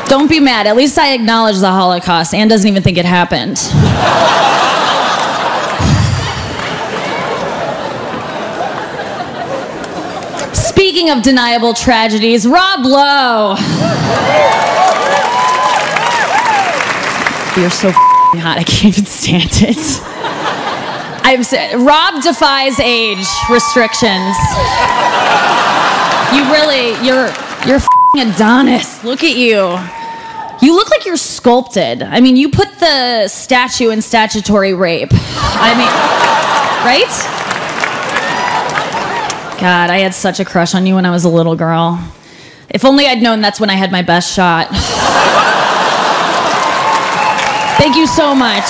don't 0.08 0.30
be 0.30 0.40
mad. 0.40 0.68
At 0.68 0.76
least 0.76 1.00
I 1.00 1.14
acknowledge 1.14 1.58
the 1.58 1.72
Holocaust. 1.72 2.36
Anne 2.36 2.48
doesn't 2.48 2.70
even 2.70 2.84
think 2.84 3.00
it 3.00 3.06
happened. 3.06 3.58
Speaking 10.98 11.16
of 11.16 11.22
deniable 11.22 11.76
tragedies, 11.76 12.48
Rob 12.48 12.84
Lowe. 12.84 13.56
You're 17.56 17.70
so 17.70 17.90
f***ing 17.90 18.40
hot, 18.42 18.58
I 18.58 18.64
can't 18.64 18.98
even 18.98 19.06
stand 19.06 19.52
it. 19.62 19.78
Said, 21.46 21.76
Rob 21.76 22.24
defies 22.24 22.80
age 22.80 23.28
restrictions. 23.48 24.36
You 26.34 26.42
really, 26.52 26.98
you're, 27.06 27.30
you're 27.68 27.78
f***ing 27.78 28.32
Adonis. 28.32 29.04
Look 29.04 29.24
at 29.24 29.36
you. 29.36 29.78
You 30.66 30.76
look 30.76 30.90
like 30.90 31.06
you're 31.06 31.16
sculpted. 31.16 32.02
I 32.02 32.22
mean, 32.22 32.36
you 32.38 32.50
put 32.50 32.80
the 32.80 33.28
statue 33.28 33.92
in 33.92 34.02
statutory 34.02 34.74
rape. 34.74 35.10
I 35.14 35.78
mean, 35.78 35.94
right? 36.84 37.47
God, 39.60 39.90
I 39.90 39.98
had 39.98 40.14
such 40.14 40.40
a 40.40 40.46
crush 40.46 40.76
on 40.76 40.86
you 40.86 40.94
when 40.94 41.06
I 41.06 41.10
was 41.10 41.26
a 41.26 41.30
little 41.30 41.56
girl. 41.56 42.00
If 42.70 42.86
only 42.86 43.08
I'd 43.08 43.24
known 43.24 43.42
that's 43.42 43.60
when 43.60 43.72
I 43.72 43.74
had 43.74 43.92
my 43.92 44.04
best 44.04 44.32
shot. 44.32 44.68
Thank 47.80 47.96
you 47.96 48.06
so 48.06 48.36
much. 48.36 48.66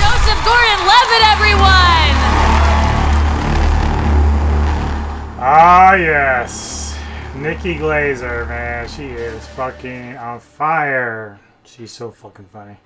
Joseph 0.00 0.40
Gordon 0.46 0.80
Levitt, 0.80 1.28
everyone! 1.28 2.16
Ah, 5.38 5.94
yes. 5.94 6.96
Nikki 7.34 7.74
Glazer, 7.74 8.48
man. 8.48 8.88
She 8.88 9.04
is 9.04 9.46
fucking 9.48 10.16
on 10.16 10.40
fire. 10.40 11.38
She's 11.64 11.92
so 11.92 12.10
fucking 12.10 12.46
funny. 12.46 12.78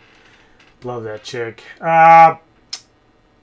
Love 0.83 1.05
that 1.05 1.23
chick. 1.23 1.63
Uh, 1.81 2.35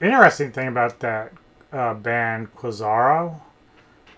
interesting 0.02 0.52
thing 0.52 0.68
about 0.68 1.00
that 1.00 1.32
uh, 1.72 1.94
band 1.94 2.54
Quzarra. 2.54 3.40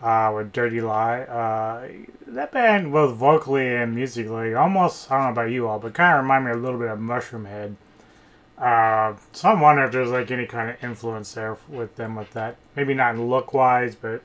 uh, 0.03 0.33
with 0.35 0.53
Dirty 0.53 0.81
Lie. 0.81 1.23
Uh, 1.23 1.89
that 2.27 2.53
band, 2.53 2.93
both 2.93 3.17
vocally 3.17 3.75
and 3.75 3.95
musically, 3.95 4.55
almost, 4.55 5.11
I 5.11 5.17
don't 5.17 5.27
know 5.27 5.43
about 5.43 5.51
you 5.51 5.69
all, 5.69 5.79
but 5.79 5.95
kind 5.95 6.17
of 6.17 6.23
remind 6.23 6.47
me 6.47 6.53
a 6.53 6.57
little 6.57 6.79
bit 6.79 6.89
of 6.89 6.99
Mushroomhead. 6.99 7.75
Uh, 8.59 9.15
so 9.33 9.49
I'm 9.51 9.61
wondering 9.61 9.87
if 9.89 9.93
there's 9.93 10.11
like 10.11 10.31
any 10.31 10.47
kind 10.47 10.71
of 10.71 10.83
influence 10.85 11.33
there 11.33 11.57
with 11.69 11.97
them 11.97 12.15
with 12.15 12.31
that. 12.33 12.57
Maybe 12.77 12.95
not 12.95 13.17
look 13.17 13.55
wise, 13.55 13.95
but 13.95 14.23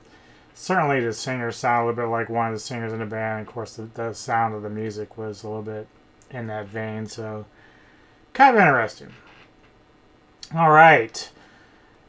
certainly 0.54 1.00
the 1.00 1.12
singer 1.12 1.50
sounded 1.52 1.84
a 1.84 1.86
little 1.86 2.04
bit 2.04 2.10
like 2.10 2.28
one 2.28 2.48
of 2.48 2.52
the 2.52 2.60
singers 2.60 2.92
in 2.92 2.98
the 2.98 3.06
band. 3.06 3.46
Of 3.46 3.52
course, 3.52 3.76
the, 3.76 3.84
the 3.84 4.12
sound 4.12 4.54
of 4.54 4.62
the 4.62 4.70
music 4.70 5.16
was 5.16 5.42
a 5.42 5.48
little 5.48 5.62
bit 5.62 5.88
in 6.30 6.48
that 6.48 6.66
vein. 6.66 7.06
So 7.06 7.46
kind 8.34 8.56
of 8.56 8.60
interesting. 8.60 9.14
All 10.54 10.70
right. 10.70 11.30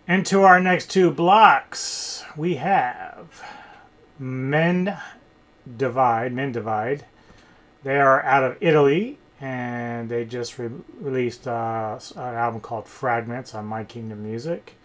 Into 0.10 0.44
our 0.44 0.62
next 0.62 0.90
two 0.90 1.12
blocks, 1.12 2.24
we 2.38 2.56
have 2.56 3.44
Men 4.18 4.98
Divide. 5.76 6.32
Men 6.32 6.54
Divide. 6.54 7.04
They 7.84 8.00
are 8.00 8.24
out 8.24 8.46
of 8.46 8.56
Italy, 8.62 9.18
and 9.42 10.08
they 10.08 10.24
just 10.24 10.58
re- 10.58 10.70
released 11.02 11.46
uh, 11.46 12.00
an 12.16 12.36
album 12.36 12.62
called 12.62 12.88
Fragments 12.88 13.54
on 13.54 13.66
My 13.66 13.84
Kingdom 13.84 14.24
Music. 14.24 14.76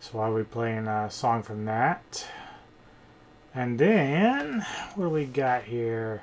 So 0.00 0.18
I'll 0.18 0.36
be 0.36 0.42
playing 0.42 0.88
a 0.88 1.08
song 1.08 1.44
from 1.44 1.64
that. 1.66 2.26
And 3.54 3.78
then, 3.78 4.66
what 4.96 5.04
do 5.04 5.10
we 5.10 5.24
got 5.24 5.62
here? 5.64 6.22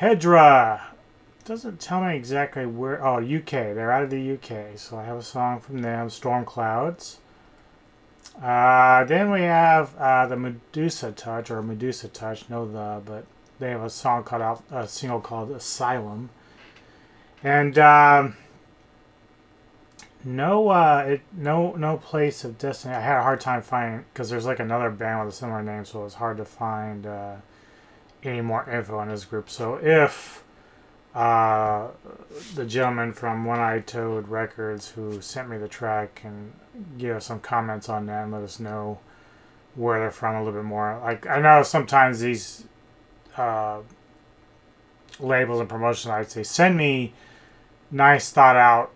Hedra. 0.00 0.80
Doesn't 1.44 1.78
tell 1.78 2.02
me 2.02 2.16
exactly 2.16 2.66
where. 2.66 3.06
Oh, 3.06 3.18
UK. 3.18 3.50
They're 3.50 3.92
out 3.92 4.02
of 4.02 4.10
the 4.10 4.32
UK. 4.32 4.76
So 4.76 4.98
I 4.98 5.04
have 5.04 5.18
a 5.18 5.22
song 5.22 5.60
from 5.60 5.82
them, 5.82 6.10
Storm 6.10 6.44
Clouds. 6.44 7.18
Uh, 8.42 9.04
then 9.04 9.30
we 9.30 9.42
have 9.42 9.96
uh, 9.96 10.26
the 10.26 10.36
Medusa 10.36 11.10
Touch, 11.12 11.50
or 11.50 11.60
Medusa 11.62 12.08
Touch, 12.08 12.48
no 12.48 12.66
the, 12.66 13.02
but 13.04 13.24
they 13.58 13.70
have 13.70 13.82
a 13.82 13.90
song 13.90 14.22
called 14.22 14.42
out, 14.42 14.62
a 14.70 14.86
single 14.86 15.20
called 15.20 15.50
Asylum. 15.50 16.30
And 17.42 17.78
um, 17.78 18.36
no, 20.24 20.68
uh, 20.68 21.04
it 21.08 21.20
no 21.32 21.72
no 21.74 21.96
place 21.96 22.44
of 22.44 22.58
destiny. 22.58 22.94
I 22.94 23.00
had 23.00 23.18
a 23.18 23.22
hard 23.22 23.40
time 23.40 23.62
finding 23.62 24.04
because 24.12 24.30
there's 24.30 24.46
like 24.46 24.60
another 24.60 24.90
band 24.90 25.24
with 25.24 25.34
a 25.34 25.36
similar 25.36 25.62
name, 25.62 25.84
so 25.84 26.00
it 26.00 26.04
was 26.04 26.14
hard 26.14 26.36
to 26.38 26.44
find 26.44 27.06
uh, 27.06 27.36
any 28.22 28.40
more 28.40 28.68
info 28.68 28.98
on 28.98 29.08
this 29.08 29.24
group. 29.24 29.48
So 29.48 29.78
if 29.82 30.44
uh, 31.14 31.88
the 32.54 32.66
gentleman 32.66 33.12
from 33.12 33.44
One 33.44 33.58
Eye 33.58 33.80
Toad 33.80 34.28
Records 34.28 34.90
who 34.90 35.20
sent 35.20 35.48
me 35.48 35.58
the 35.58 35.68
track 35.68 36.16
can 36.16 36.52
give 36.96 37.16
us 37.16 37.26
some 37.26 37.40
comments 37.40 37.88
on 37.88 38.06
that 38.06 38.24
and 38.24 38.32
let 38.32 38.42
us 38.42 38.60
know 38.60 38.98
where 39.74 40.00
they're 40.00 40.10
from 40.10 40.34
a 40.34 40.38
little 40.44 40.60
bit 40.60 40.66
more. 40.66 41.00
Like 41.02 41.26
I 41.26 41.40
know 41.40 41.62
sometimes 41.62 42.20
these 42.20 42.64
uh, 43.36 43.80
labels 45.20 45.60
and 45.60 45.68
promotion 45.68 46.10
sites 46.10 46.34
they 46.34 46.42
send 46.42 46.76
me 46.76 47.12
nice 47.90 48.30
thought 48.30 48.56
out 48.56 48.92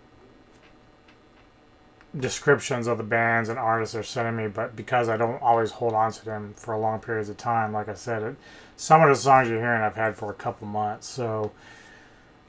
descriptions 2.19 2.87
of 2.87 2.97
the 2.97 3.03
bands 3.03 3.49
and 3.49 3.57
artists 3.57 3.93
they're 3.93 4.03
sending 4.03 4.35
me, 4.35 4.47
but 4.47 4.75
because 4.75 5.09
I 5.09 5.17
don't 5.17 5.41
always 5.41 5.71
hold 5.71 5.93
on 5.93 6.11
to 6.11 6.25
them 6.25 6.53
for 6.55 6.77
long 6.77 6.99
periods 6.99 7.29
of 7.29 7.37
time, 7.37 7.73
like 7.73 7.89
I 7.89 7.95
said, 7.95 8.21
it, 8.21 8.35
some 8.75 9.01
of 9.01 9.09
the 9.09 9.15
songs 9.15 9.49
you're 9.49 9.59
hearing 9.59 9.81
I've 9.81 9.95
had 9.95 10.15
for 10.15 10.29
a 10.29 10.35
couple 10.35 10.67
months, 10.67 11.07
so 11.07 11.51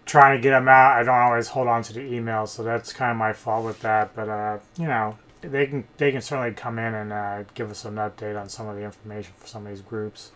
trying 0.04 0.36
to 0.36 0.42
get 0.42 0.50
them 0.50 0.68
out, 0.68 0.98
I 0.98 1.02
don't 1.02 1.14
always 1.14 1.48
hold 1.48 1.68
on 1.68 1.82
to 1.84 1.92
the 1.94 2.00
emails, 2.00 2.48
so 2.48 2.62
that's 2.62 2.92
kind 2.92 3.10
of 3.10 3.16
my 3.16 3.32
fault 3.32 3.64
with 3.64 3.80
that. 3.80 4.14
But 4.14 4.28
uh, 4.28 4.58
you 4.78 4.86
know, 4.86 5.16
they 5.48 5.66
can 5.66 5.84
they 5.96 6.12
can 6.12 6.20
certainly 6.20 6.52
come 6.52 6.78
in 6.78 6.94
and 6.94 7.12
uh, 7.12 7.42
give 7.54 7.70
us 7.70 7.84
an 7.84 7.96
update 7.96 8.40
on 8.40 8.48
some 8.48 8.68
of 8.68 8.76
the 8.76 8.82
information 8.82 9.32
for 9.36 9.46
some 9.46 9.66
of 9.66 9.72
these 9.72 9.82
groups. 9.82 10.32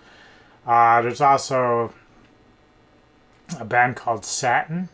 Uh, 0.66 1.01
there's 1.02 1.20
also 1.20 1.93
a 3.59 3.64
band 3.64 3.97
called 3.97 4.24
Satin, 4.24 4.89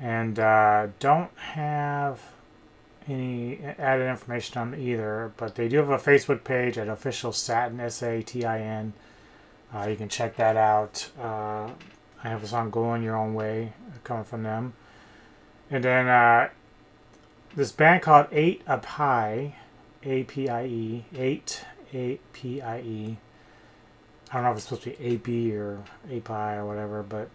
and 0.00 0.38
uh, 0.38 0.88
don't 1.00 1.36
have 1.38 2.22
any 3.08 3.60
added 3.78 4.08
information 4.08 4.58
on 4.58 4.74
either, 4.74 5.32
but 5.36 5.54
they 5.54 5.68
do 5.68 5.78
have 5.78 5.90
a 5.90 5.98
Facebook 5.98 6.44
page 6.44 6.78
at 6.78 6.88
official 6.88 7.32
Satin 7.32 7.80
S 7.80 8.02
A 8.02 8.22
T 8.22 8.44
I 8.44 8.60
N. 8.60 8.92
Uh, 9.74 9.86
you 9.88 9.96
can 9.96 10.08
check 10.08 10.36
that 10.36 10.56
out. 10.56 11.10
Uh, 11.20 11.70
I 12.22 12.28
have 12.28 12.42
a 12.42 12.46
song 12.46 12.70
"Going 12.70 13.02
Your 13.02 13.16
Own 13.16 13.34
Way" 13.34 13.72
coming 14.04 14.24
from 14.24 14.42
them, 14.42 14.74
and 15.70 15.82
then 15.84 16.08
uh, 16.08 16.48
this 17.56 17.72
band 17.72 18.02
called 18.02 18.26
Eight 18.30 18.62
Up 18.66 18.84
High, 18.84 19.56
A 20.04 20.24
P 20.24 20.48
I 20.48 20.66
E, 20.66 21.04
Eight 21.16 21.64
A 21.92 22.20
P 22.32 22.60
I 22.60 22.80
E. 22.80 23.16
I 24.30 24.34
don't 24.34 24.44
know 24.44 24.50
if 24.50 24.58
it's 24.58 24.64
supposed 24.64 24.82
to 24.82 24.90
be 24.90 25.04
A 25.04 25.16
B 25.16 25.56
or 25.56 25.82
A 26.10 26.20
P 26.20 26.32
I 26.32 26.56
or 26.56 26.66
whatever, 26.66 27.02
but 27.02 27.30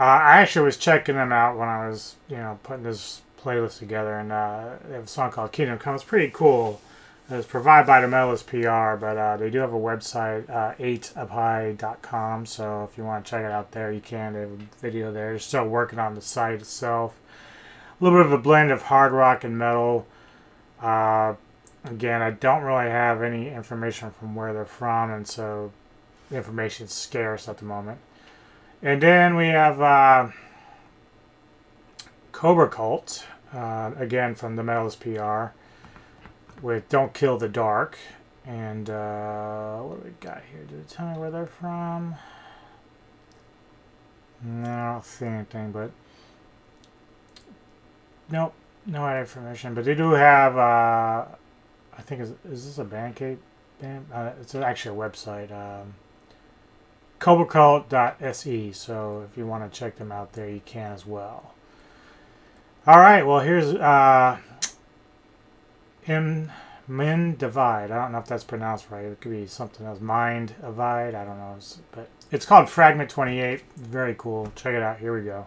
uh, 0.00 0.04
I 0.04 0.40
actually 0.40 0.64
was 0.64 0.76
checking 0.76 1.14
them 1.14 1.32
out 1.32 1.56
when 1.58 1.68
I 1.68 1.88
was, 1.88 2.16
you 2.28 2.36
know, 2.38 2.58
putting 2.62 2.82
this 2.82 3.22
playlist 3.40 3.78
together, 3.78 4.18
and 4.18 4.32
uh, 4.32 4.76
they 4.88 4.94
have 4.94 5.04
a 5.04 5.08
song 5.08 5.30
called 5.30 5.52
Kingdom 5.52 5.78
Come. 5.78 5.94
It's 5.94 6.04
pretty 6.04 6.30
cool. 6.32 6.80
It's 7.28 7.46
provided 7.46 7.88
by 7.88 8.00
the 8.00 8.08
Metallist 8.08 8.46
PR, 8.46 8.94
but 8.94 9.16
uh, 9.16 9.36
they 9.36 9.50
do 9.50 9.58
have 9.58 9.72
a 9.72 9.78
website, 9.78 10.48
uh, 10.48 10.74
8uphigh.com, 10.78 12.46
so 12.46 12.88
if 12.90 12.96
you 12.96 13.04
want 13.04 13.24
to 13.24 13.30
check 13.30 13.44
it 13.44 13.50
out 13.50 13.72
there, 13.72 13.90
you 13.90 14.00
can. 14.00 14.34
They 14.34 14.40
have 14.40 14.50
a 14.50 14.80
video 14.80 15.12
there. 15.12 15.30
They're 15.30 15.38
still 15.40 15.66
working 15.66 15.98
on 15.98 16.14
the 16.14 16.20
site 16.20 16.60
itself. 16.60 17.16
A 17.98 18.04
little 18.04 18.18
bit 18.18 18.26
of 18.26 18.32
a 18.32 18.38
blend 18.38 18.70
of 18.70 18.82
hard 18.82 19.12
rock 19.12 19.42
and 19.42 19.56
metal. 19.56 20.06
Uh, 20.82 21.34
again, 21.84 22.20
I 22.20 22.30
don't 22.30 22.62
really 22.62 22.90
have 22.90 23.22
any 23.22 23.48
information 23.48 24.10
from 24.10 24.34
where 24.34 24.52
they're 24.52 24.66
from, 24.66 25.10
and 25.10 25.26
so 25.26 25.72
the 26.28 26.36
information's 26.36 26.92
scarce 26.92 27.48
at 27.48 27.58
the 27.58 27.64
moment. 27.64 27.98
And 28.82 29.02
then 29.02 29.34
we 29.36 29.46
have 29.46 29.80
uh, 29.80 30.28
Cobra 32.32 32.68
Cult, 32.68 33.24
uh, 33.54 33.92
again 33.96 34.34
from 34.34 34.56
the 34.56 34.62
Metallist 34.62 35.00
PR, 35.00 35.46
with 36.60 36.88
Don't 36.90 37.14
Kill 37.14 37.38
the 37.38 37.48
Dark. 37.48 37.96
And 38.44 38.90
uh, 38.90 39.78
what 39.78 40.02
do 40.02 40.04
we 40.04 40.14
got 40.20 40.42
here? 40.52 40.62
Did 40.68 40.80
it 40.80 40.88
tell 40.88 41.10
me 41.10 41.18
where 41.18 41.30
they're 41.30 41.46
from? 41.46 42.14
No, 44.42 44.70
I 44.70 44.92
don't 44.92 45.04
see 45.04 45.24
anything, 45.24 45.72
but 45.72 45.90
nope, 48.30 48.54
no 48.86 49.18
information. 49.18 49.74
But 49.74 49.84
they 49.84 49.94
do 49.94 50.12
have, 50.12 50.56
uh, 50.56 51.24
I 51.96 52.02
think, 52.02 52.20
is, 52.20 52.30
is 52.50 52.66
this 52.66 52.78
a 52.78 52.84
Bandcamp 52.84 53.38
band? 53.80 54.06
Uh, 54.12 54.32
it's 54.40 54.54
actually 54.54 54.96
a 54.96 55.00
website. 55.00 55.52
Um. 55.52 55.94
So 57.18 59.26
if 59.30 59.38
you 59.38 59.46
want 59.46 59.72
to 59.72 59.78
check 59.78 59.96
them 59.96 60.12
out 60.12 60.32
there, 60.32 60.48
you 60.48 60.60
can 60.64 60.92
as 60.92 61.06
well. 61.06 61.54
All 62.86 62.98
right. 62.98 63.26
Well, 63.26 63.40
here's 63.40 63.74
uh, 63.74 64.38
M. 66.06 66.52
Min 66.88 67.36
Divide. 67.36 67.90
I 67.90 68.00
don't 68.00 68.12
know 68.12 68.18
if 68.18 68.26
that's 68.26 68.44
pronounced 68.44 68.90
right. 68.90 69.04
It 69.04 69.20
could 69.20 69.32
be 69.32 69.46
something 69.46 69.86
else. 69.86 70.00
Mind 70.00 70.54
Divide. 70.60 71.14
I 71.14 71.24
don't 71.24 71.38
know. 71.38 71.56
But 71.90 72.08
it's 72.30 72.46
called 72.46 72.70
Fragment 72.70 73.10
28. 73.10 73.62
Very 73.76 74.14
cool. 74.16 74.52
Check 74.54 74.74
it 74.74 74.82
out. 74.82 74.98
Here 74.98 75.18
we 75.18 75.24
go. 75.24 75.46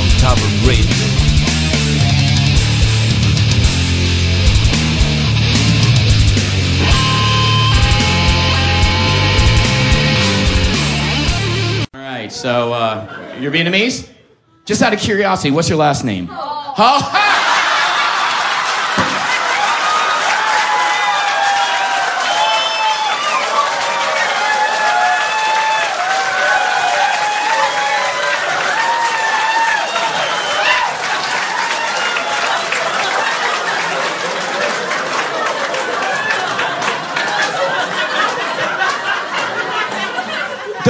To 0.00 0.06
Metal 0.06 0.20
Tavern 0.20 0.68
Radio. 0.68 0.86
All 11.94 12.00
right, 12.00 12.32
so 12.32 12.72
uh, 12.72 13.36
you're 13.40 13.52
Vietnamese? 13.52 14.08
Just 14.64 14.82
out 14.82 14.92
of 14.92 15.00
curiosity, 15.00 15.50
what's 15.50 15.68
your 15.68 15.78
last 15.78 16.04
name? 16.04 16.28
Ho. 16.30 17.26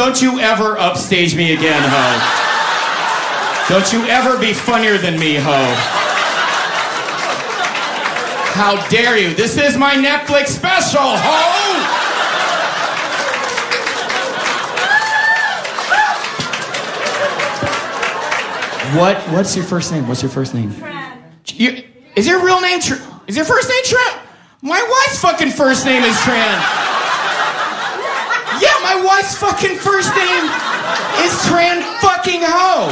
Don't 0.00 0.22
you 0.22 0.40
ever 0.40 0.78
upstage 0.78 1.36
me 1.36 1.52
again, 1.52 1.82
ho. 1.84 3.68
Don't 3.68 3.92
you 3.92 4.02
ever 4.08 4.38
be 4.38 4.54
funnier 4.54 4.96
than 4.96 5.20
me, 5.20 5.34
ho. 5.34 5.74
How 8.54 8.88
dare 8.88 9.18
you? 9.18 9.34
This 9.34 9.58
is 9.58 9.76
my 9.76 9.92
Netflix 9.96 10.46
special, 10.46 11.02
ho! 11.04 11.86
What? 18.98 19.18
What's 19.34 19.54
your 19.54 19.66
first 19.66 19.92
name? 19.92 20.08
What's 20.08 20.22
your 20.22 20.30
first 20.30 20.54
name? 20.54 20.74
You, 21.48 21.84
is 22.16 22.26
your 22.26 22.42
real 22.42 22.62
name 22.62 22.80
Tr- 22.80 22.94
Is 23.26 23.36
your 23.36 23.44
first 23.44 23.68
name 23.68 23.82
Tran? 23.84 24.18
My 24.62 24.80
wife's 24.80 25.20
fucking 25.20 25.50
first 25.50 25.84
name 25.84 26.04
is 26.04 26.16
Tran. 26.16 26.79
Wife's 29.10 29.36
fucking 29.36 29.76
first 29.76 30.14
name 30.14 30.44
is 31.24 31.32
Tran 31.50 31.82
fucking 31.98 32.42
Ho. 32.44 32.86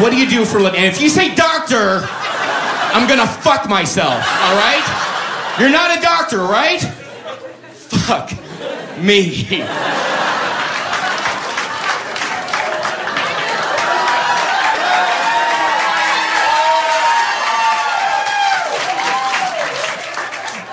What 0.00 0.10
do 0.12 0.16
you 0.16 0.28
do 0.28 0.44
for 0.44 0.58
a 0.58 0.62
living? 0.62 0.78
And 0.78 0.86
if 0.86 1.02
you 1.02 1.08
say 1.08 1.34
doctor, 1.34 2.06
I'm 2.94 3.08
gonna 3.08 3.26
fuck 3.26 3.68
myself, 3.68 4.14
all 4.14 4.54
right? 4.54 5.56
You're 5.58 5.70
not 5.70 5.98
a 5.98 6.00
doctor, 6.00 6.38
right? 6.38 6.80
Fuck 8.06 8.30
me. 9.02 9.64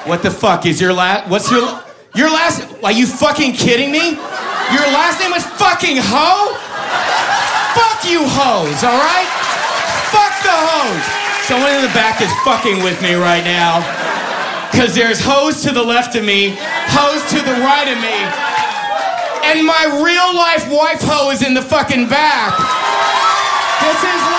What 0.07 0.23
the 0.23 0.31
fuck 0.31 0.65
is 0.65 0.79
your 0.79 0.93
last? 0.93 1.27
What's 1.29 1.51
your 1.51 1.67
your 2.15 2.31
last? 2.31 2.63
Are 2.81 2.93
you 2.93 3.05
fucking 3.05 3.53
kidding 3.53 3.91
me? 3.91 4.15
Your 4.71 4.87
last 4.95 5.19
name 5.19 5.33
is 5.35 5.43
fucking 5.59 5.99
Ho? 5.99 6.55
Fuck 7.75 8.07
you 8.07 8.23
hoes, 8.23 8.79
all 8.87 8.95
right? 8.95 9.27
Fuck 10.07 10.31
the 10.47 10.55
hoes. 10.55 11.03
Someone 11.43 11.75
in 11.75 11.81
the 11.83 11.91
back 11.91 12.21
is 12.23 12.31
fucking 12.47 12.83
with 12.83 13.01
me 13.03 13.15
right 13.15 13.43
now. 13.43 13.83
Cause 14.71 14.95
there's 14.95 15.19
hoes 15.19 15.61
to 15.63 15.71
the 15.71 15.83
left 15.83 16.15
of 16.15 16.23
me, 16.23 16.55
hoes 16.87 17.19
to 17.31 17.43
the 17.43 17.59
right 17.59 17.91
of 17.91 17.99
me, 17.99 18.17
and 19.43 19.65
my 19.65 19.91
real 20.03 20.31
life 20.35 20.71
wife 20.71 21.03
hoe 21.03 21.31
is 21.31 21.43
in 21.43 21.53
the 21.53 21.61
fucking 21.61 22.07
back. 22.07 22.55
This 23.83 23.99
is 24.07 24.36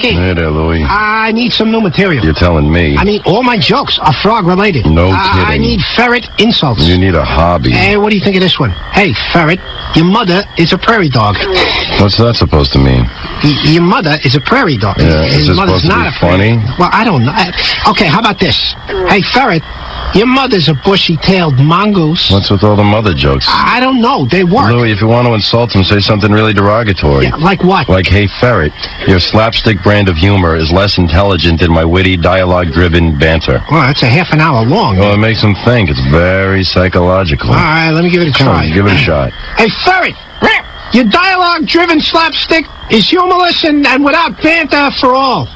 Frankie. 0.00 0.16
Hey 0.20 0.34
there, 0.34 0.50
Louie. 0.50 0.84
I 0.84 1.32
need 1.32 1.52
some 1.52 1.70
new 1.70 1.80
material. 1.80 2.24
You're 2.24 2.34
telling 2.34 2.70
me. 2.70 2.96
I 2.96 3.04
mean, 3.04 3.20
all 3.26 3.42
my 3.42 3.58
jokes 3.58 3.98
are 3.98 4.12
frog 4.22 4.46
related. 4.46 4.86
No 4.86 5.08
I- 5.10 5.54
I 5.54 5.58
need 5.58 5.80
ferret 5.96 6.26
insults. 6.38 6.82
You 6.86 6.96
need 6.98 7.14
a 7.14 7.24
hobby. 7.24 7.72
Hey, 7.72 7.96
what 7.96 8.10
do 8.10 8.16
you 8.16 8.22
think 8.22 8.36
of 8.36 8.42
this 8.42 8.58
one? 8.58 8.70
Hey, 8.92 9.12
ferret, 9.32 9.60
your 9.94 10.04
mother 10.04 10.44
is 10.56 10.72
a 10.72 10.78
prairie 10.78 11.08
dog. 11.08 11.36
What's 12.00 12.16
that 12.18 12.36
supposed 12.36 12.72
to 12.74 12.78
mean? 12.78 13.08
Y- 13.42 13.58
your 13.64 13.82
mother 13.82 14.18
is 14.24 14.34
a 14.36 14.40
prairie 14.40 14.76
dog. 14.76 14.98
Yeah, 14.98 15.24
is 15.24 15.46
this 15.48 15.56
supposed 15.56 15.82
to 15.84 15.88
not 15.88 16.12
be 16.12 16.18
funny? 16.20 16.56
Well, 16.78 16.90
I 16.92 17.04
don't 17.04 17.24
know. 17.24 17.34
Okay, 17.90 18.06
how 18.06 18.20
about 18.20 18.38
this? 18.38 18.74
Hey, 19.08 19.22
ferret, 19.22 19.62
your 20.14 20.26
mother's 20.26 20.68
a 20.68 20.74
bushy-tailed 20.84 21.58
mongoose. 21.58 22.30
What's 22.30 22.50
with 22.50 22.62
all 22.64 22.76
the 22.76 22.82
mother 22.84 23.14
jokes? 23.14 23.46
I 23.48 23.78
don't 23.80 24.00
know. 24.00 24.26
They 24.26 24.44
work. 24.44 24.70
Louie, 24.72 24.90
if 24.92 25.00
you 25.00 25.06
want 25.06 25.26
to 25.26 25.34
insult 25.34 25.74
him, 25.74 25.84
say 25.84 26.00
something 26.00 26.30
really 26.32 26.52
derogatory. 26.52 27.24
Yeah, 27.26 27.36
like 27.36 27.62
what? 27.62 27.88
Like, 27.88 28.06
hey, 28.06 28.26
ferret, 28.40 28.72
your 29.06 29.20
slapstick 29.20 29.82
brand 29.82 30.08
of 30.08 30.16
humor 30.16 30.56
is 30.56 30.72
less 30.72 30.98
intelligent 30.98 31.60
than 31.60 31.70
my 31.72 31.84
witty, 31.84 32.16
dialogue-driven 32.16 33.18
banter. 33.18 33.62
Well, 33.70 33.82
that's 33.82 34.02
a 34.02 34.06
half 34.06 34.32
an 34.32 34.40
hour 34.40 34.64
long. 34.64 34.96
Well, 34.98 35.14
it 35.14 35.18
makes 35.18 35.42
him 35.42 35.54
think. 35.64 35.90
It's 35.90 36.04
very 36.10 36.64
psychological. 36.64 37.50
All 37.50 37.54
right, 37.56 37.90
let 37.90 38.02
me 38.04 38.10
give 38.10 38.22
it 38.22 38.28
a 38.28 38.32
try. 38.32 38.68
Oh, 38.70 38.74
give 38.74 38.86
it 38.86 38.92
a 38.92 38.96
shot. 39.08 39.32
Hey, 39.56 39.68
ferret, 39.84 40.14
your 40.94 41.04
dialogue-driven 41.04 42.00
slapstick 42.00 42.64
is 42.90 43.08
humorless 43.10 43.62
and, 43.64 43.86
and 43.86 44.02
without 44.02 44.40
banter 44.42 44.90
for 44.98 45.14
all. 45.14 45.46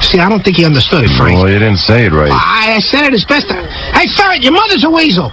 See, 0.00 0.18
I 0.20 0.28
don't 0.28 0.44
think 0.44 0.56
he 0.56 0.64
understood 0.64 1.04
it, 1.04 1.10
Frank. 1.16 1.38
Well, 1.38 1.50
you 1.50 1.58
didn't 1.58 1.78
say 1.78 2.06
it 2.06 2.12
right. 2.12 2.30
I, 2.30 2.74
I 2.76 2.78
said 2.80 3.04
it 3.04 3.14
as 3.14 3.24
best. 3.24 3.46
I, 3.50 3.66
hey, 3.98 4.08
ferret, 4.08 4.42
your 4.42 4.52
mother's 4.52 4.84
a 4.84 4.90
weasel. 4.90 5.30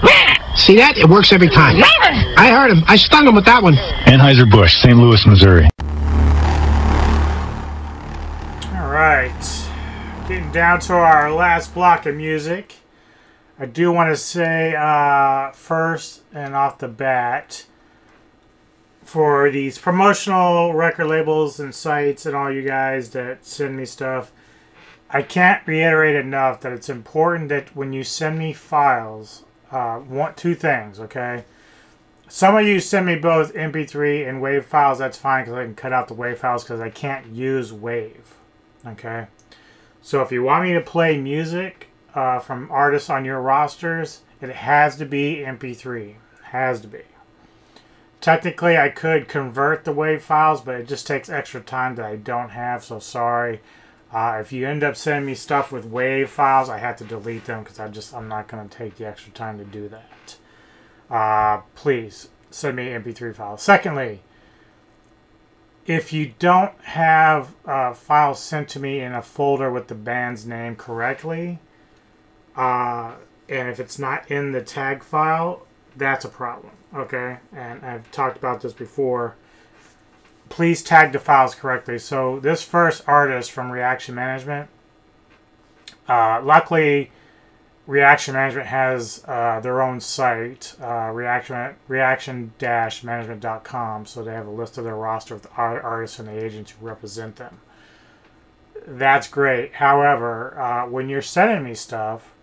See 0.56 0.76
that? 0.78 0.98
It 0.98 1.08
works 1.08 1.32
every 1.32 1.50
time. 1.50 1.78
I 2.38 2.50
heard 2.52 2.72
him. 2.72 2.84
I 2.88 2.96
stung 2.96 3.28
him 3.28 3.36
with 3.36 3.46
that 3.46 3.62
one. 3.62 3.76
Anheuser-Busch, 3.76 4.82
St. 4.82 4.98
Louis, 4.98 5.26
Missouri. 5.26 5.68
All 8.76 8.90
right, 8.90 9.70
getting 10.28 10.52
down 10.52 10.80
to 10.82 10.94
our 10.94 11.32
last 11.32 11.74
block 11.74 12.06
of 12.06 12.16
music. 12.16 12.76
I 13.60 13.66
do 13.68 13.92
want 13.92 14.10
to 14.10 14.18
say 14.18 14.76
uh, 14.76 15.52
first 15.52 16.24
and 16.34 16.56
off 16.56 16.80
the 16.80 16.88
bat 16.88 17.66
for 19.12 19.52
these 19.52 19.78
promotional 19.78 20.74
record 20.74 21.08
labels 21.08 21.60
and 21.60 21.76
sites 21.76 22.26
and 22.26 22.34
all 22.34 22.50
you 22.50 22.62
guys 22.62 23.10
that 23.10 23.46
send 23.46 23.76
me 23.76 23.84
stuff. 23.84 24.32
I 25.10 25.22
can't 25.22 25.68
reiterate 25.68 26.16
enough 26.16 26.62
that 26.62 26.72
it's 26.72 26.88
important 26.88 27.50
that 27.50 27.76
when 27.76 27.92
you 27.92 28.06
send 28.06 28.40
me 28.40 28.54
files, 28.54 29.44
uh, 29.70 30.00
want 30.08 30.38
two 30.38 30.56
things, 30.56 30.98
okay? 30.98 31.44
Some 32.30 32.56
of 32.56 32.66
you 32.66 32.80
send 32.80 33.06
me 33.06 33.18
both 33.18 33.54
MP3 33.54 34.30
and 34.30 34.42
WAV 34.42 34.64
files. 34.64 35.00
That's 35.00 35.18
fine 35.18 35.44
because 35.44 35.58
I 35.58 35.66
can 35.66 35.76
cut 35.76 35.92
out 35.92 36.08
the 36.08 36.16
WAV 36.16 36.38
files 36.38 36.64
because 36.64 36.80
I 36.80 36.90
can't 36.90 37.28
use 37.28 37.74
WAV. 37.74 38.16
Okay. 38.88 39.28
So 40.02 40.22
if 40.22 40.32
you 40.32 40.42
want 40.42 40.64
me 40.64 40.72
to 40.72 40.80
play 40.80 41.18
music 41.18 41.90
uh, 42.16 42.40
from 42.40 42.72
artists 42.72 43.10
on 43.10 43.26
your 43.26 43.42
rosters, 43.42 44.22
it 44.40 44.52
has 44.52 44.96
to 44.96 45.06
be 45.06 45.44
MP3. 45.46 46.16
Has 46.44 46.80
to 46.80 46.88
be. 46.88 47.02
Technically, 48.22 48.78
I 48.78 48.90
could 48.90 49.28
convert 49.28 49.84
the 49.84 49.94
WAV 49.94 50.22
files, 50.22 50.62
but 50.62 50.76
it 50.76 50.88
just 50.88 51.08
takes 51.08 51.30
extra 51.30 51.60
time 51.60 51.96
that 51.96 52.06
I 52.06 52.16
don't 52.16 52.50
have. 52.50 52.84
So 52.84 53.00
sorry. 53.00 53.62
Uh, 54.14 54.38
if 54.40 54.52
you 54.54 54.68
end 54.68 54.84
up 54.84 54.96
sending 54.96 55.26
me 55.26 55.36
stuff 55.36 55.72
with 55.72 55.92
WAV 55.92 56.28
files, 56.28 56.70
I 56.70 56.78
have 56.78 56.98
to 56.98 57.04
delete 57.04 57.46
them 57.46 57.64
because 57.64 57.80
I 57.80 57.88
just 57.88 58.14
I'm 58.14 58.28
not 58.28 58.48
going 58.48 58.68
to 58.68 58.78
take 58.78 58.98
the 58.98 59.08
extra 59.08 59.32
time 59.32 59.58
to 59.58 59.66
do 59.66 59.90
that 59.90 60.38
uh, 61.12 61.62
please 61.76 62.30
send 62.50 62.78
me 62.78 62.88
MP3 62.88 63.36
files. 63.36 63.62
Secondly, 63.62 64.22
if 65.86 66.14
you 66.14 66.34
don't 66.40 66.80
have 66.82 67.54
uh, 67.66 67.94
files 67.94 68.40
sent 68.40 68.70
to 68.70 68.80
me 68.80 69.02
in 69.02 69.14
a 69.14 69.22
folder 69.22 69.70
with 69.70 69.88
the 69.88 69.96
band's 69.96 70.46
name 70.46 70.76
correctly, 70.76 71.60
uh, 72.56 73.16
and 73.50 73.68
if 73.68 73.80
it's 73.80 74.00
not 74.00 74.30
in 74.32 74.54
the 74.54 74.62
tag 74.62 75.04
file, 75.04 75.68
that's 75.96 76.24
a 76.24 76.30
problem. 76.30 76.72
Okay, 76.94 77.38
and 77.54 77.86
I've 77.86 78.12
talked 78.12 78.38
about 78.38 78.62
this 78.62 78.74
before. 78.74 79.36
Please 80.50 80.84
tag 80.84 81.14
the 81.14 81.20
files 81.20 81.56
correctly. 81.56 81.98
So 81.98 82.40
this 82.40 82.64
first 82.64 83.04
artist 83.08 83.52
from 83.52 83.72
Reaction 83.72 84.14
Management, 84.14 84.70
uh, 86.10 86.42
luckily 86.44 87.12
Reaction 87.88 88.34
Management 88.34 88.68
has 88.68 89.24
uh, 89.28 89.62
their 89.62 89.82
own 89.82 90.02
site, 90.02 90.76
uh, 90.82 91.12
reaction 91.14 91.76
reaction-management.com, 91.88 94.06
so 94.06 94.24
they 94.24 94.34
have 94.34 94.48
a 94.48 94.52
list 94.52 94.78
of 94.78 94.84
their 94.84 94.96
roster 94.96 95.36
of 95.36 95.42
the 95.42 95.50
art- 95.58 95.84
artists 95.84 96.20
and 96.20 96.28
the 96.28 96.44
agents 96.44 96.72
who 96.72 96.86
represent 96.86 97.38
them. 97.38 97.60
That's 98.86 99.28
great. 99.28 99.76
However, 99.76 100.60
uh, 100.60 100.88
when 100.88 101.08
you're 101.08 101.22
sending 101.22 101.64
me 101.64 101.74
stuff, 101.74 102.34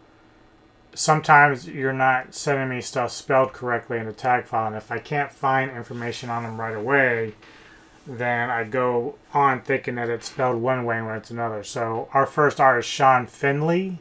sometimes 0.99 1.69
you're 1.69 1.93
not 1.93 2.35
sending 2.35 2.69
me 2.69 2.81
stuff 2.81 3.13
spelled 3.13 3.53
correctly 3.53 3.99
in 3.99 4.07
the 4.07 4.13
tag 4.13 4.47
file, 4.47 4.67
and 4.67 4.77
if 4.77 4.91
I 4.91 4.99
can't 4.99 5.31
find 5.31 5.71
information 5.71 6.29
on 6.29 6.43
them 6.43 6.61
right 6.61 6.75
away, 6.75 7.35
then 8.05 8.51
I 8.51 8.65
go 8.65 9.15
on 9.33 9.61
thinking 9.61 9.95
that 9.95 10.09
it's 10.09 10.29
spelled 10.29 10.61
one 10.61 10.85
way 10.85 11.01
when 11.01 11.15
it's 11.15 11.31
another. 11.31 11.63
So 11.63 12.09
our 12.13 12.27
first 12.27 12.61
artist, 12.61 12.89
Sean 12.89 13.29
Finley, 13.29 14.01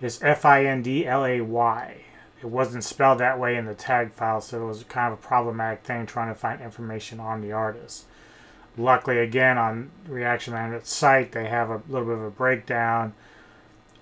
is 0.00 0.22
F 0.22 0.46
I 0.46 0.64
N 0.64 0.82
D 0.82 1.06
L 1.06 1.26
A 1.26 1.42
Y. 1.42 1.96
It 2.40 2.46
wasn't 2.46 2.84
spelled 2.84 3.18
that 3.18 3.38
way 3.38 3.56
in 3.56 3.66
the 3.66 3.74
tag 3.74 4.12
file, 4.12 4.40
so 4.40 4.62
it 4.62 4.66
was 4.66 4.84
kind 4.84 5.12
of 5.12 5.18
a 5.18 5.22
problematic 5.22 5.84
thing 5.84 6.06
trying 6.06 6.28
to 6.28 6.34
find 6.34 6.62
information 6.62 7.20
on 7.20 7.42
the 7.42 7.52
artist. 7.52 8.06
Luckily, 8.78 9.18
again, 9.18 9.58
on 9.58 9.90
Reaction 10.08 10.54
Management's 10.54 10.94
site, 10.94 11.32
they 11.32 11.46
have 11.48 11.68
a 11.68 11.82
little 11.88 12.06
bit 12.06 12.16
of 12.16 12.22
a 12.24 12.30
breakdown. 12.30 13.12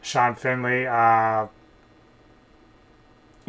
Sean 0.00 0.36
Finley, 0.36 0.86
uh, 0.86 1.48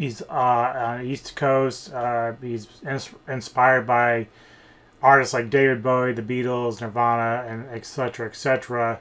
he's 0.02 0.20
uh, 0.22 0.72
on 0.74 0.98
the 0.98 1.04
East 1.04 1.36
Coast. 1.36 1.92
Uh, 1.92 2.32
he's 2.42 2.66
ins- 2.84 3.10
inspired 3.28 3.86
by 3.86 4.26
artists 5.00 5.32
like 5.32 5.48
David 5.48 5.80
Bowie, 5.80 6.12
the 6.12 6.22
Beatles, 6.22 6.80
Nirvana, 6.80 7.46
and 7.48 7.68
etc. 7.68 8.26
etc. 8.26 9.00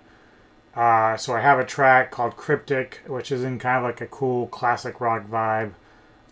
Uh, 0.76 1.18
so 1.18 1.34
I 1.34 1.42
have 1.42 1.58
a 1.58 1.66
track 1.66 2.12
called 2.12 2.38
Cryptic, 2.38 3.02
which 3.08 3.32
is 3.32 3.44
in 3.44 3.58
kind 3.58 3.78
of 3.78 3.84
like 3.84 4.00
a 4.00 4.08
cool 4.08 4.46
classic 4.48 5.02
rock 5.02 5.28
vibe. 5.28 5.72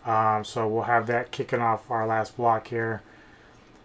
Um, 0.06 0.44
so 0.44 0.68
we'll 0.68 0.84
have 0.84 1.08
that 1.08 1.32
kicking 1.32 1.60
off 1.60 1.90
our 1.90 2.06
last 2.06 2.36
block 2.36 2.68
here. 2.68 3.02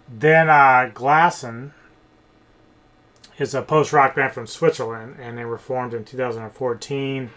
Then 0.08 0.50
uh, 0.50 0.92
Glaston 0.94 1.72
is 3.40 3.56
a 3.56 3.64
post 3.64 3.92
rock 3.92 4.16
band 4.16 4.34
from 4.34 4.46
Switzerland, 4.46 5.16
and 5.20 5.36
they 5.36 5.46
were 5.46 5.58
formed 5.58 5.96
in 5.96 6.06
2014. 6.06 7.32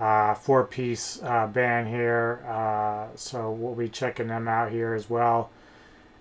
Uh, 0.00 0.32
four 0.32 0.64
piece 0.64 1.20
uh, 1.24 1.46
band 1.48 1.88
here, 1.88 2.44
uh, 2.46 3.08
so 3.16 3.50
we'll 3.50 3.74
be 3.74 3.88
checking 3.88 4.28
them 4.28 4.46
out 4.46 4.70
here 4.70 4.94
as 4.94 5.10
well. 5.10 5.50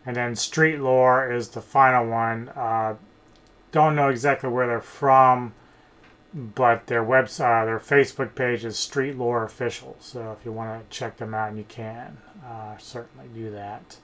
And 0.04 0.16
then 0.16 0.36
Street 0.36 0.80
Lore 0.80 1.32
is 1.32 1.50
the 1.50 1.62
final 1.62 2.08
one. 2.08 2.50
Uh, 2.50 2.96
don't 3.72 3.96
know 3.96 4.10
exactly 4.10 4.50
where 4.50 4.66
they're 4.66 4.82
from, 4.82 5.54
but 6.34 6.88
their 6.88 7.04
website, 7.04 7.66
their 7.66 7.80
Facebook 7.80 8.34
page 8.34 8.66
is 8.66 8.80
Street 8.80 9.16
Lore 9.16 9.44
Official. 9.44 9.96
So 10.00 10.36
if 10.40 10.44
you 10.44 10.52
want 10.52 10.90
to 10.90 10.98
check 10.98 11.18
them 11.18 11.36
out, 11.36 11.50
and 11.50 11.58
you 11.58 11.66
can 11.68 12.18
uh, 12.44 12.78
certainly 12.78 13.28
do 13.34 13.52
that. 13.52 13.98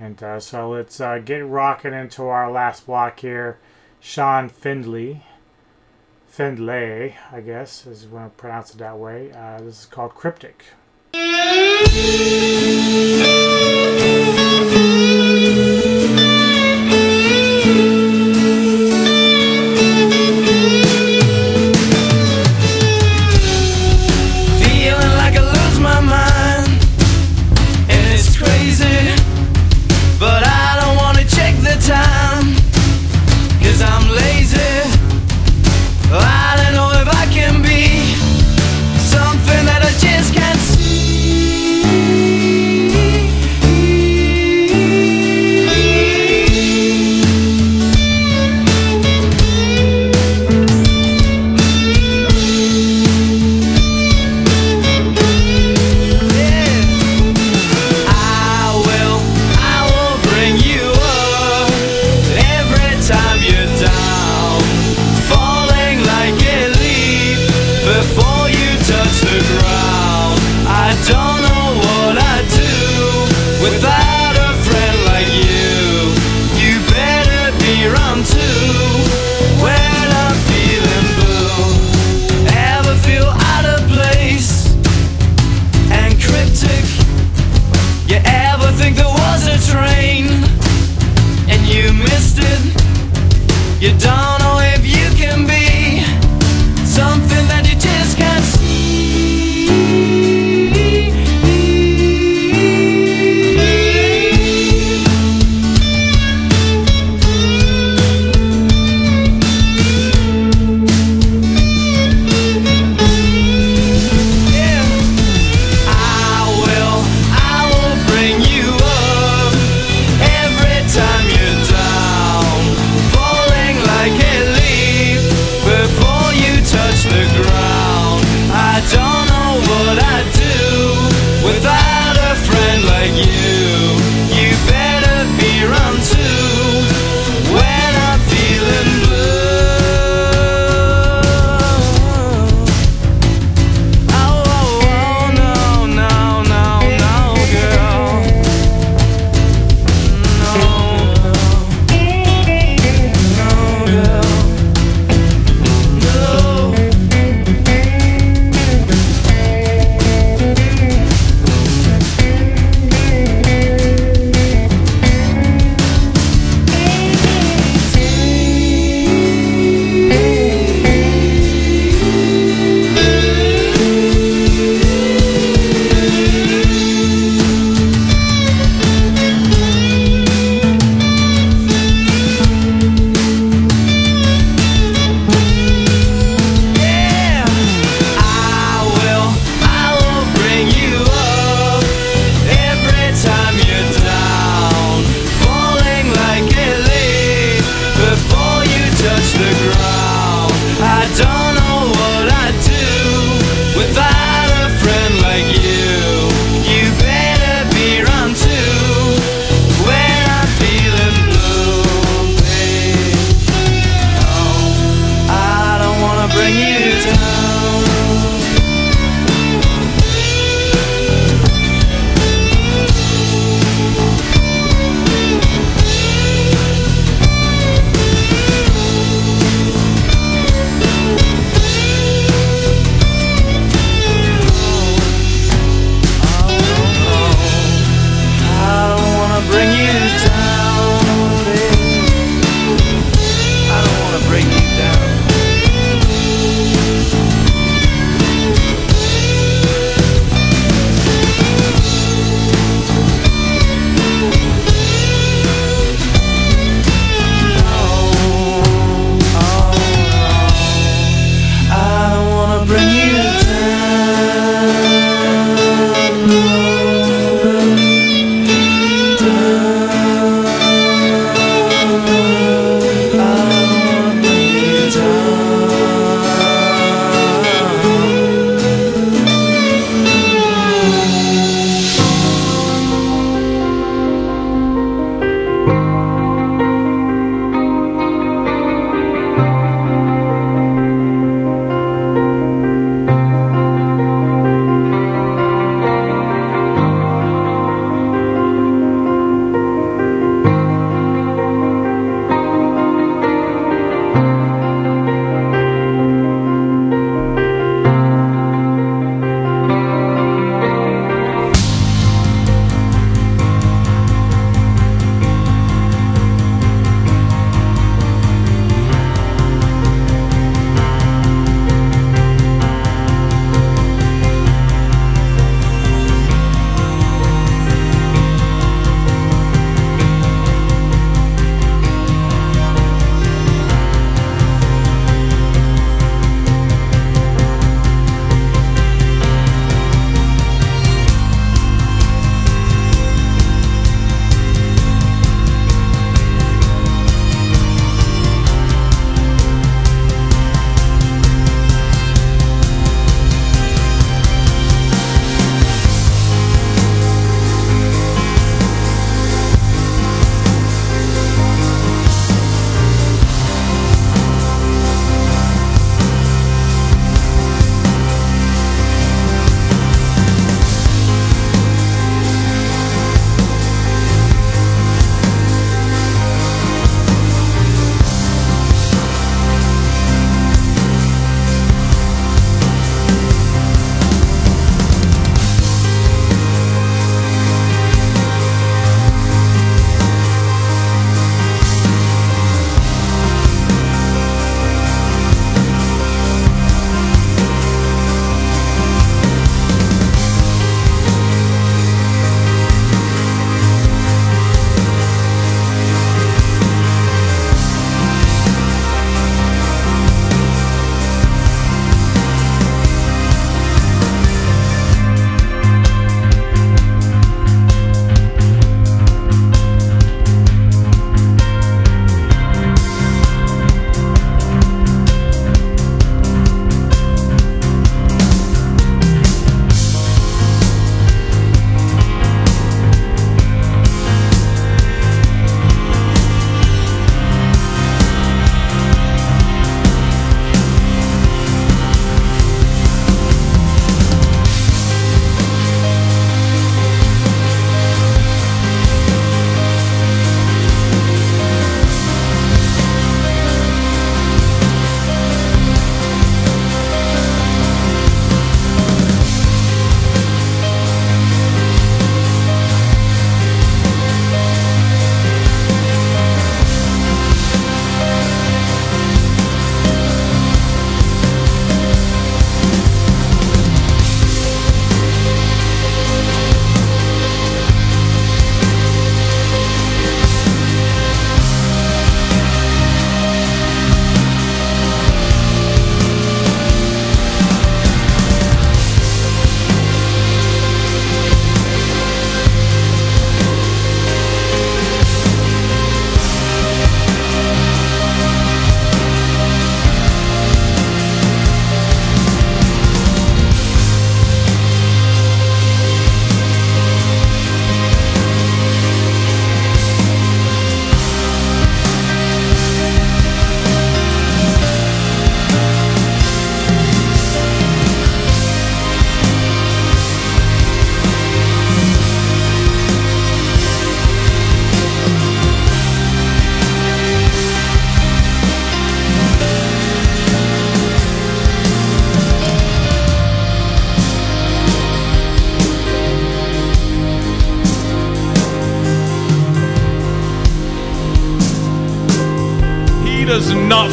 And 0.00 0.20
uh, 0.22 0.40
so 0.40 0.70
let's 0.70 1.00
uh, 1.00 1.18
get 1.18 1.46
rocking 1.46 1.92
into 1.92 2.24
our 2.24 2.50
last 2.50 2.86
block 2.86 3.20
here. 3.20 3.58
Sean 4.00 4.48
Findley, 4.48 5.22
Findlay, 6.30 7.16
I 7.32 7.40
guess 7.40 7.86
is 7.86 8.06
when 8.06 8.22
I 8.22 8.28
pronounce 8.28 8.72
it 8.72 8.78
that 8.78 8.96
way. 8.96 9.32
Uh, 9.32 9.58
this 9.62 9.80
is 9.80 9.86
called 9.86 10.14
Cryptic. 10.14 10.64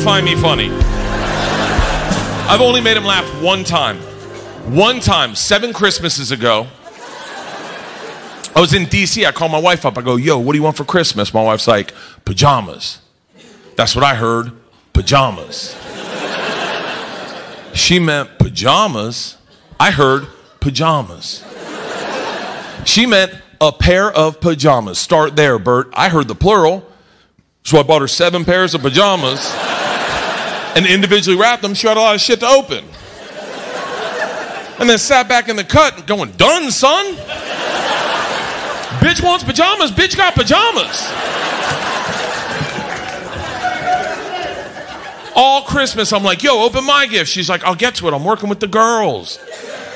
Find 0.07 0.25
me 0.25 0.35
funny. 0.37 0.69
I've 2.49 2.61
only 2.61 2.79
made 2.79 2.95
him 2.95 3.03
laugh 3.03 3.29
one 3.43 3.65
time. 3.65 3.97
One 4.73 5.01
time, 5.01 5.35
seven 5.35 5.73
Christmases 5.73 6.31
ago. 6.31 6.65
I 8.55 8.61
was 8.61 8.73
in 8.73 8.83
DC. 8.83 9.25
I 9.25 9.33
called 9.33 9.51
my 9.51 9.59
wife 9.59 9.85
up. 9.85 9.97
I 9.97 10.01
go, 10.01 10.15
yo, 10.15 10.39
what 10.39 10.53
do 10.53 10.59
you 10.59 10.63
want 10.63 10.77
for 10.77 10.85
Christmas? 10.85 11.33
My 11.33 11.43
wife's 11.43 11.67
like, 11.67 11.93
pajamas. 12.23 12.99
That's 13.75 13.95
what 13.95 14.05
I 14.05 14.15
heard. 14.15 14.53
Pajamas. 14.93 15.75
She 17.73 17.99
meant 17.99 18.39
pajamas. 18.39 19.35
I 19.77 19.91
heard 19.91 20.25
pajamas. 20.61 21.43
She 22.85 23.05
meant 23.05 23.33
a 23.59 23.73
pair 23.73 24.09
of 24.09 24.39
pajamas. 24.39 24.99
Start 24.99 25.35
there, 25.35 25.59
Bert. 25.59 25.89
I 25.91 26.07
heard 26.07 26.29
the 26.29 26.35
plural. 26.35 26.89
So 27.63 27.77
I 27.77 27.83
bought 27.83 27.99
her 27.99 28.07
seven 28.07 28.45
pairs 28.45 28.73
of 28.73 28.81
pajamas 28.81 29.66
and 30.77 30.85
individually 30.85 31.35
wrapped 31.35 31.63
them. 31.63 31.73
She 31.73 31.87
had 31.87 31.97
a 31.97 31.99
lot 31.99 32.13
of 32.13 32.21
shit 32.21 32.39
to 32.41 32.45
open. 32.45 32.85
And 34.79 34.87
then 34.87 34.99
sat 34.99 35.27
back 35.27 35.49
in 35.49 35.55
the 35.55 35.63
cut 35.63 36.05
going, 36.05 36.31
done, 36.33 36.69
son. 36.69 37.15
Bitch 39.01 39.23
wants 39.23 39.43
pajamas. 39.43 39.89
Bitch 39.91 40.15
got 40.15 40.35
pajamas. 40.35 41.01
All 45.35 45.63
Christmas, 45.63 46.13
I'm 46.13 46.23
like, 46.23 46.43
yo, 46.43 46.63
open 46.63 46.85
my 46.85 47.07
gift. 47.07 47.31
She's 47.31 47.49
like, 47.49 47.63
I'll 47.63 47.75
get 47.75 47.95
to 47.95 48.07
it. 48.07 48.13
I'm 48.13 48.23
working 48.23 48.47
with 48.47 48.59
the 48.59 48.67
girls. 48.67 49.39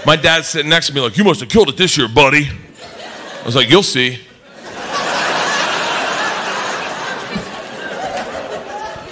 My 0.03 0.15
dad's 0.15 0.47
sitting 0.47 0.69
next 0.69 0.87
to 0.87 0.95
me, 0.95 1.01
like, 1.01 1.15
you 1.15 1.23
must 1.23 1.41
have 1.41 1.49
killed 1.49 1.69
it 1.69 1.77
this 1.77 1.95
year, 1.95 2.07
buddy. 2.07 2.49
I 2.49 3.45
was 3.45 3.55
like, 3.55 3.69
you'll 3.69 3.83
see. 3.83 4.15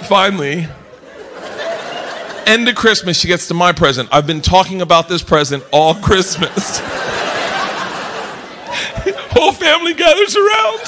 Finally, 0.08 0.66
end 2.46 2.68
of 2.68 2.74
Christmas, 2.74 3.16
she 3.16 3.28
gets 3.28 3.48
to 3.48 3.54
my 3.54 3.72
present. 3.72 4.08
I've 4.12 4.26
been 4.26 4.40
talking 4.40 4.82
about 4.82 5.08
this 5.08 5.22
present 5.22 5.64
all 5.72 5.94
Christmas. 6.02 6.80
Whole 9.32 9.52
family 9.52 9.94
gathers 9.94 10.36
around. 10.36 10.80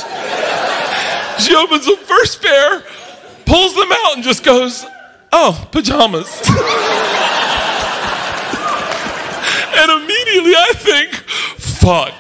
She 1.41 1.55
opens 1.55 1.87
the 1.87 1.97
first 2.05 2.43
pair, 2.43 2.83
pulls 3.47 3.75
them 3.75 3.91
out, 3.91 4.15
and 4.17 4.23
just 4.25 4.45
goes, 4.45 4.85
Oh, 5.33 5.67
pajamas. 5.73 6.29
and 9.75 9.91
immediately 9.91 10.55
I 10.55 10.73
think, 10.77 11.15
Fuck. 11.59 12.13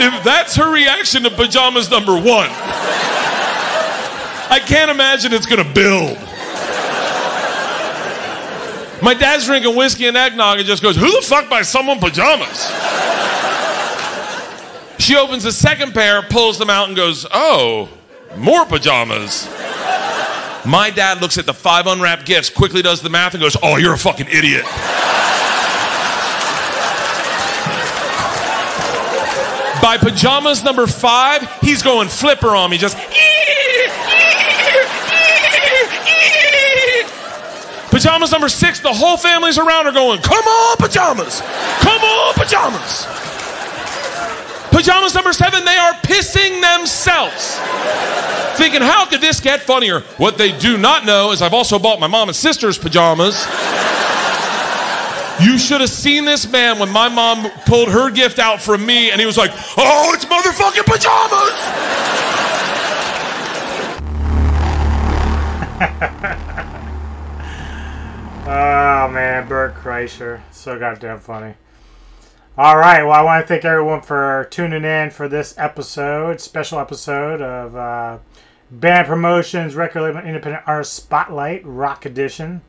if 0.00 0.24
that's 0.24 0.56
her 0.56 0.72
reaction 0.72 1.22
to 1.24 1.30
pajamas 1.30 1.90
number 1.90 2.14
one, 2.14 2.48
I 4.50 4.58
can't 4.58 4.90
imagine 4.90 5.32
it's 5.32 5.46
gonna 5.46 5.72
build. 5.72 6.18
My 9.02 9.14
dad's 9.14 9.46
drinking 9.46 9.76
whiskey 9.76 10.08
and 10.08 10.16
eggnog 10.16 10.58
and 10.58 10.66
just 10.66 10.82
goes, 10.82 10.96
Who 10.96 11.10
the 11.10 11.22
fuck 11.22 11.48
buys 11.48 11.68
someone 11.68 11.98
pajamas? 12.00 12.70
She 14.98 15.16
opens 15.16 15.44
the 15.44 15.52
second 15.52 15.94
pair, 15.94 16.22
pulls 16.22 16.58
them 16.58 16.68
out, 16.68 16.88
and 16.88 16.96
goes, 16.96 17.26
Oh, 17.32 17.88
more 18.36 18.66
pajamas. 18.66 19.48
My 20.66 20.90
dad 20.94 21.22
looks 21.22 21.38
at 21.38 21.46
the 21.46 21.54
five 21.54 21.86
unwrapped 21.86 22.26
gifts, 22.26 22.50
quickly 22.50 22.82
does 22.82 23.00
the 23.00 23.08
math, 23.08 23.32
and 23.32 23.40
goes, 23.40 23.56
Oh, 23.62 23.76
you're 23.76 23.94
a 23.94 23.98
fucking 23.98 24.26
idiot. 24.28 24.64
By 29.80 29.96
pajamas 29.98 30.62
number 30.62 30.86
five, 30.86 31.50
he's 31.62 31.82
going 31.82 32.08
flipper 32.08 32.54
on 32.54 32.70
me, 32.70 32.76
just. 32.76 32.98
Pajamas 37.90 38.30
number 38.30 38.48
six, 38.48 38.80
the 38.80 38.92
whole 38.92 39.16
family's 39.16 39.58
around 39.58 39.86
are 39.86 39.92
going, 39.92 40.20
Come 40.20 40.44
on, 40.44 40.76
pajamas! 40.76 41.40
Come 41.80 42.00
on, 42.02 42.34
pajamas! 42.34 43.06
Pajamas 44.70 45.14
number 45.14 45.32
seven, 45.32 45.64
they 45.64 45.76
are 45.76 45.94
pissing 45.94 46.60
themselves. 46.60 47.58
Thinking, 48.56 48.80
how 48.80 49.06
could 49.06 49.20
this 49.20 49.40
get 49.40 49.62
funnier? 49.62 50.00
What 50.16 50.38
they 50.38 50.56
do 50.56 50.78
not 50.78 51.04
know 51.04 51.32
is 51.32 51.42
I've 51.42 51.54
also 51.54 51.78
bought 51.78 51.98
my 51.98 52.06
mom 52.06 52.28
and 52.28 52.36
sister's 52.36 52.78
pajamas. 52.78 53.34
You 55.40 55.58
should 55.58 55.80
have 55.80 55.90
seen 55.90 56.24
this 56.24 56.50
man 56.50 56.78
when 56.78 56.90
my 56.90 57.08
mom 57.08 57.50
pulled 57.66 57.88
her 57.88 58.10
gift 58.10 58.38
out 58.38 58.60
from 58.62 58.86
me 58.86 59.10
and 59.10 59.18
he 59.18 59.26
was 59.26 59.36
like, 59.36 59.50
Oh, 59.76 60.12
it's 60.14 60.26
motherfucking 60.26 60.84
pajamas! 60.86 61.56
Man, 69.20 69.46
Bert 69.46 69.74
Kreischer. 69.74 70.40
So 70.50 70.78
goddamn 70.78 71.18
funny. 71.18 71.52
Alright, 72.56 73.04
well 73.04 73.12
I 73.12 73.20
want 73.20 73.44
to 73.44 73.46
thank 73.46 73.66
everyone 73.66 74.00
for 74.00 74.48
tuning 74.50 74.82
in 74.82 75.10
for 75.10 75.28
this 75.28 75.54
episode, 75.58 76.40
special 76.40 76.78
episode 76.78 77.42
of 77.42 77.76
uh, 77.76 78.16
Band 78.70 79.06
Promotions 79.06 79.74
Record 79.74 80.00
Label 80.00 80.26
Independent 80.26 80.64
Artist 80.66 80.94
Spotlight 80.94 81.60
Rock 81.66 82.06
Edition. 82.06 82.62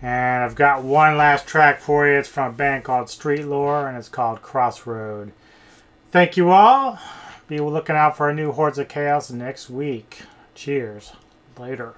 And 0.00 0.44
I've 0.44 0.54
got 0.54 0.84
one 0.84 1.16
last 1.16 1.48
track 1.48 1.80
for 1.80 2.06
you. 2.06 2.20
It's 2.20 2.28
from 2.28 2.52
a 2.52 2.56
band 2.56 2.84
called 2.84 3.08
Streetlore 3.08 3.88
and 3.88 3.98
it's 3.98 4.08
called 4.08 4.42
Crossroad. 4.42 5.32
Thank 6.12 6.36
you 6.36 6.50
all. 6.50 7.00
Be 7.48 7.58
looking 7.58 7.96
out 7.96 8.16
for 8.16 8.30
a 8.30 8.34
new 8.34 8.52
Hordes 8.52 8.78
of 8.78 8.86
Chaos 8.86 9.32
next 9.32 9.68
week. 9.68 10.22
Cheers. 10.54 11.14
Later. 11.58 11.96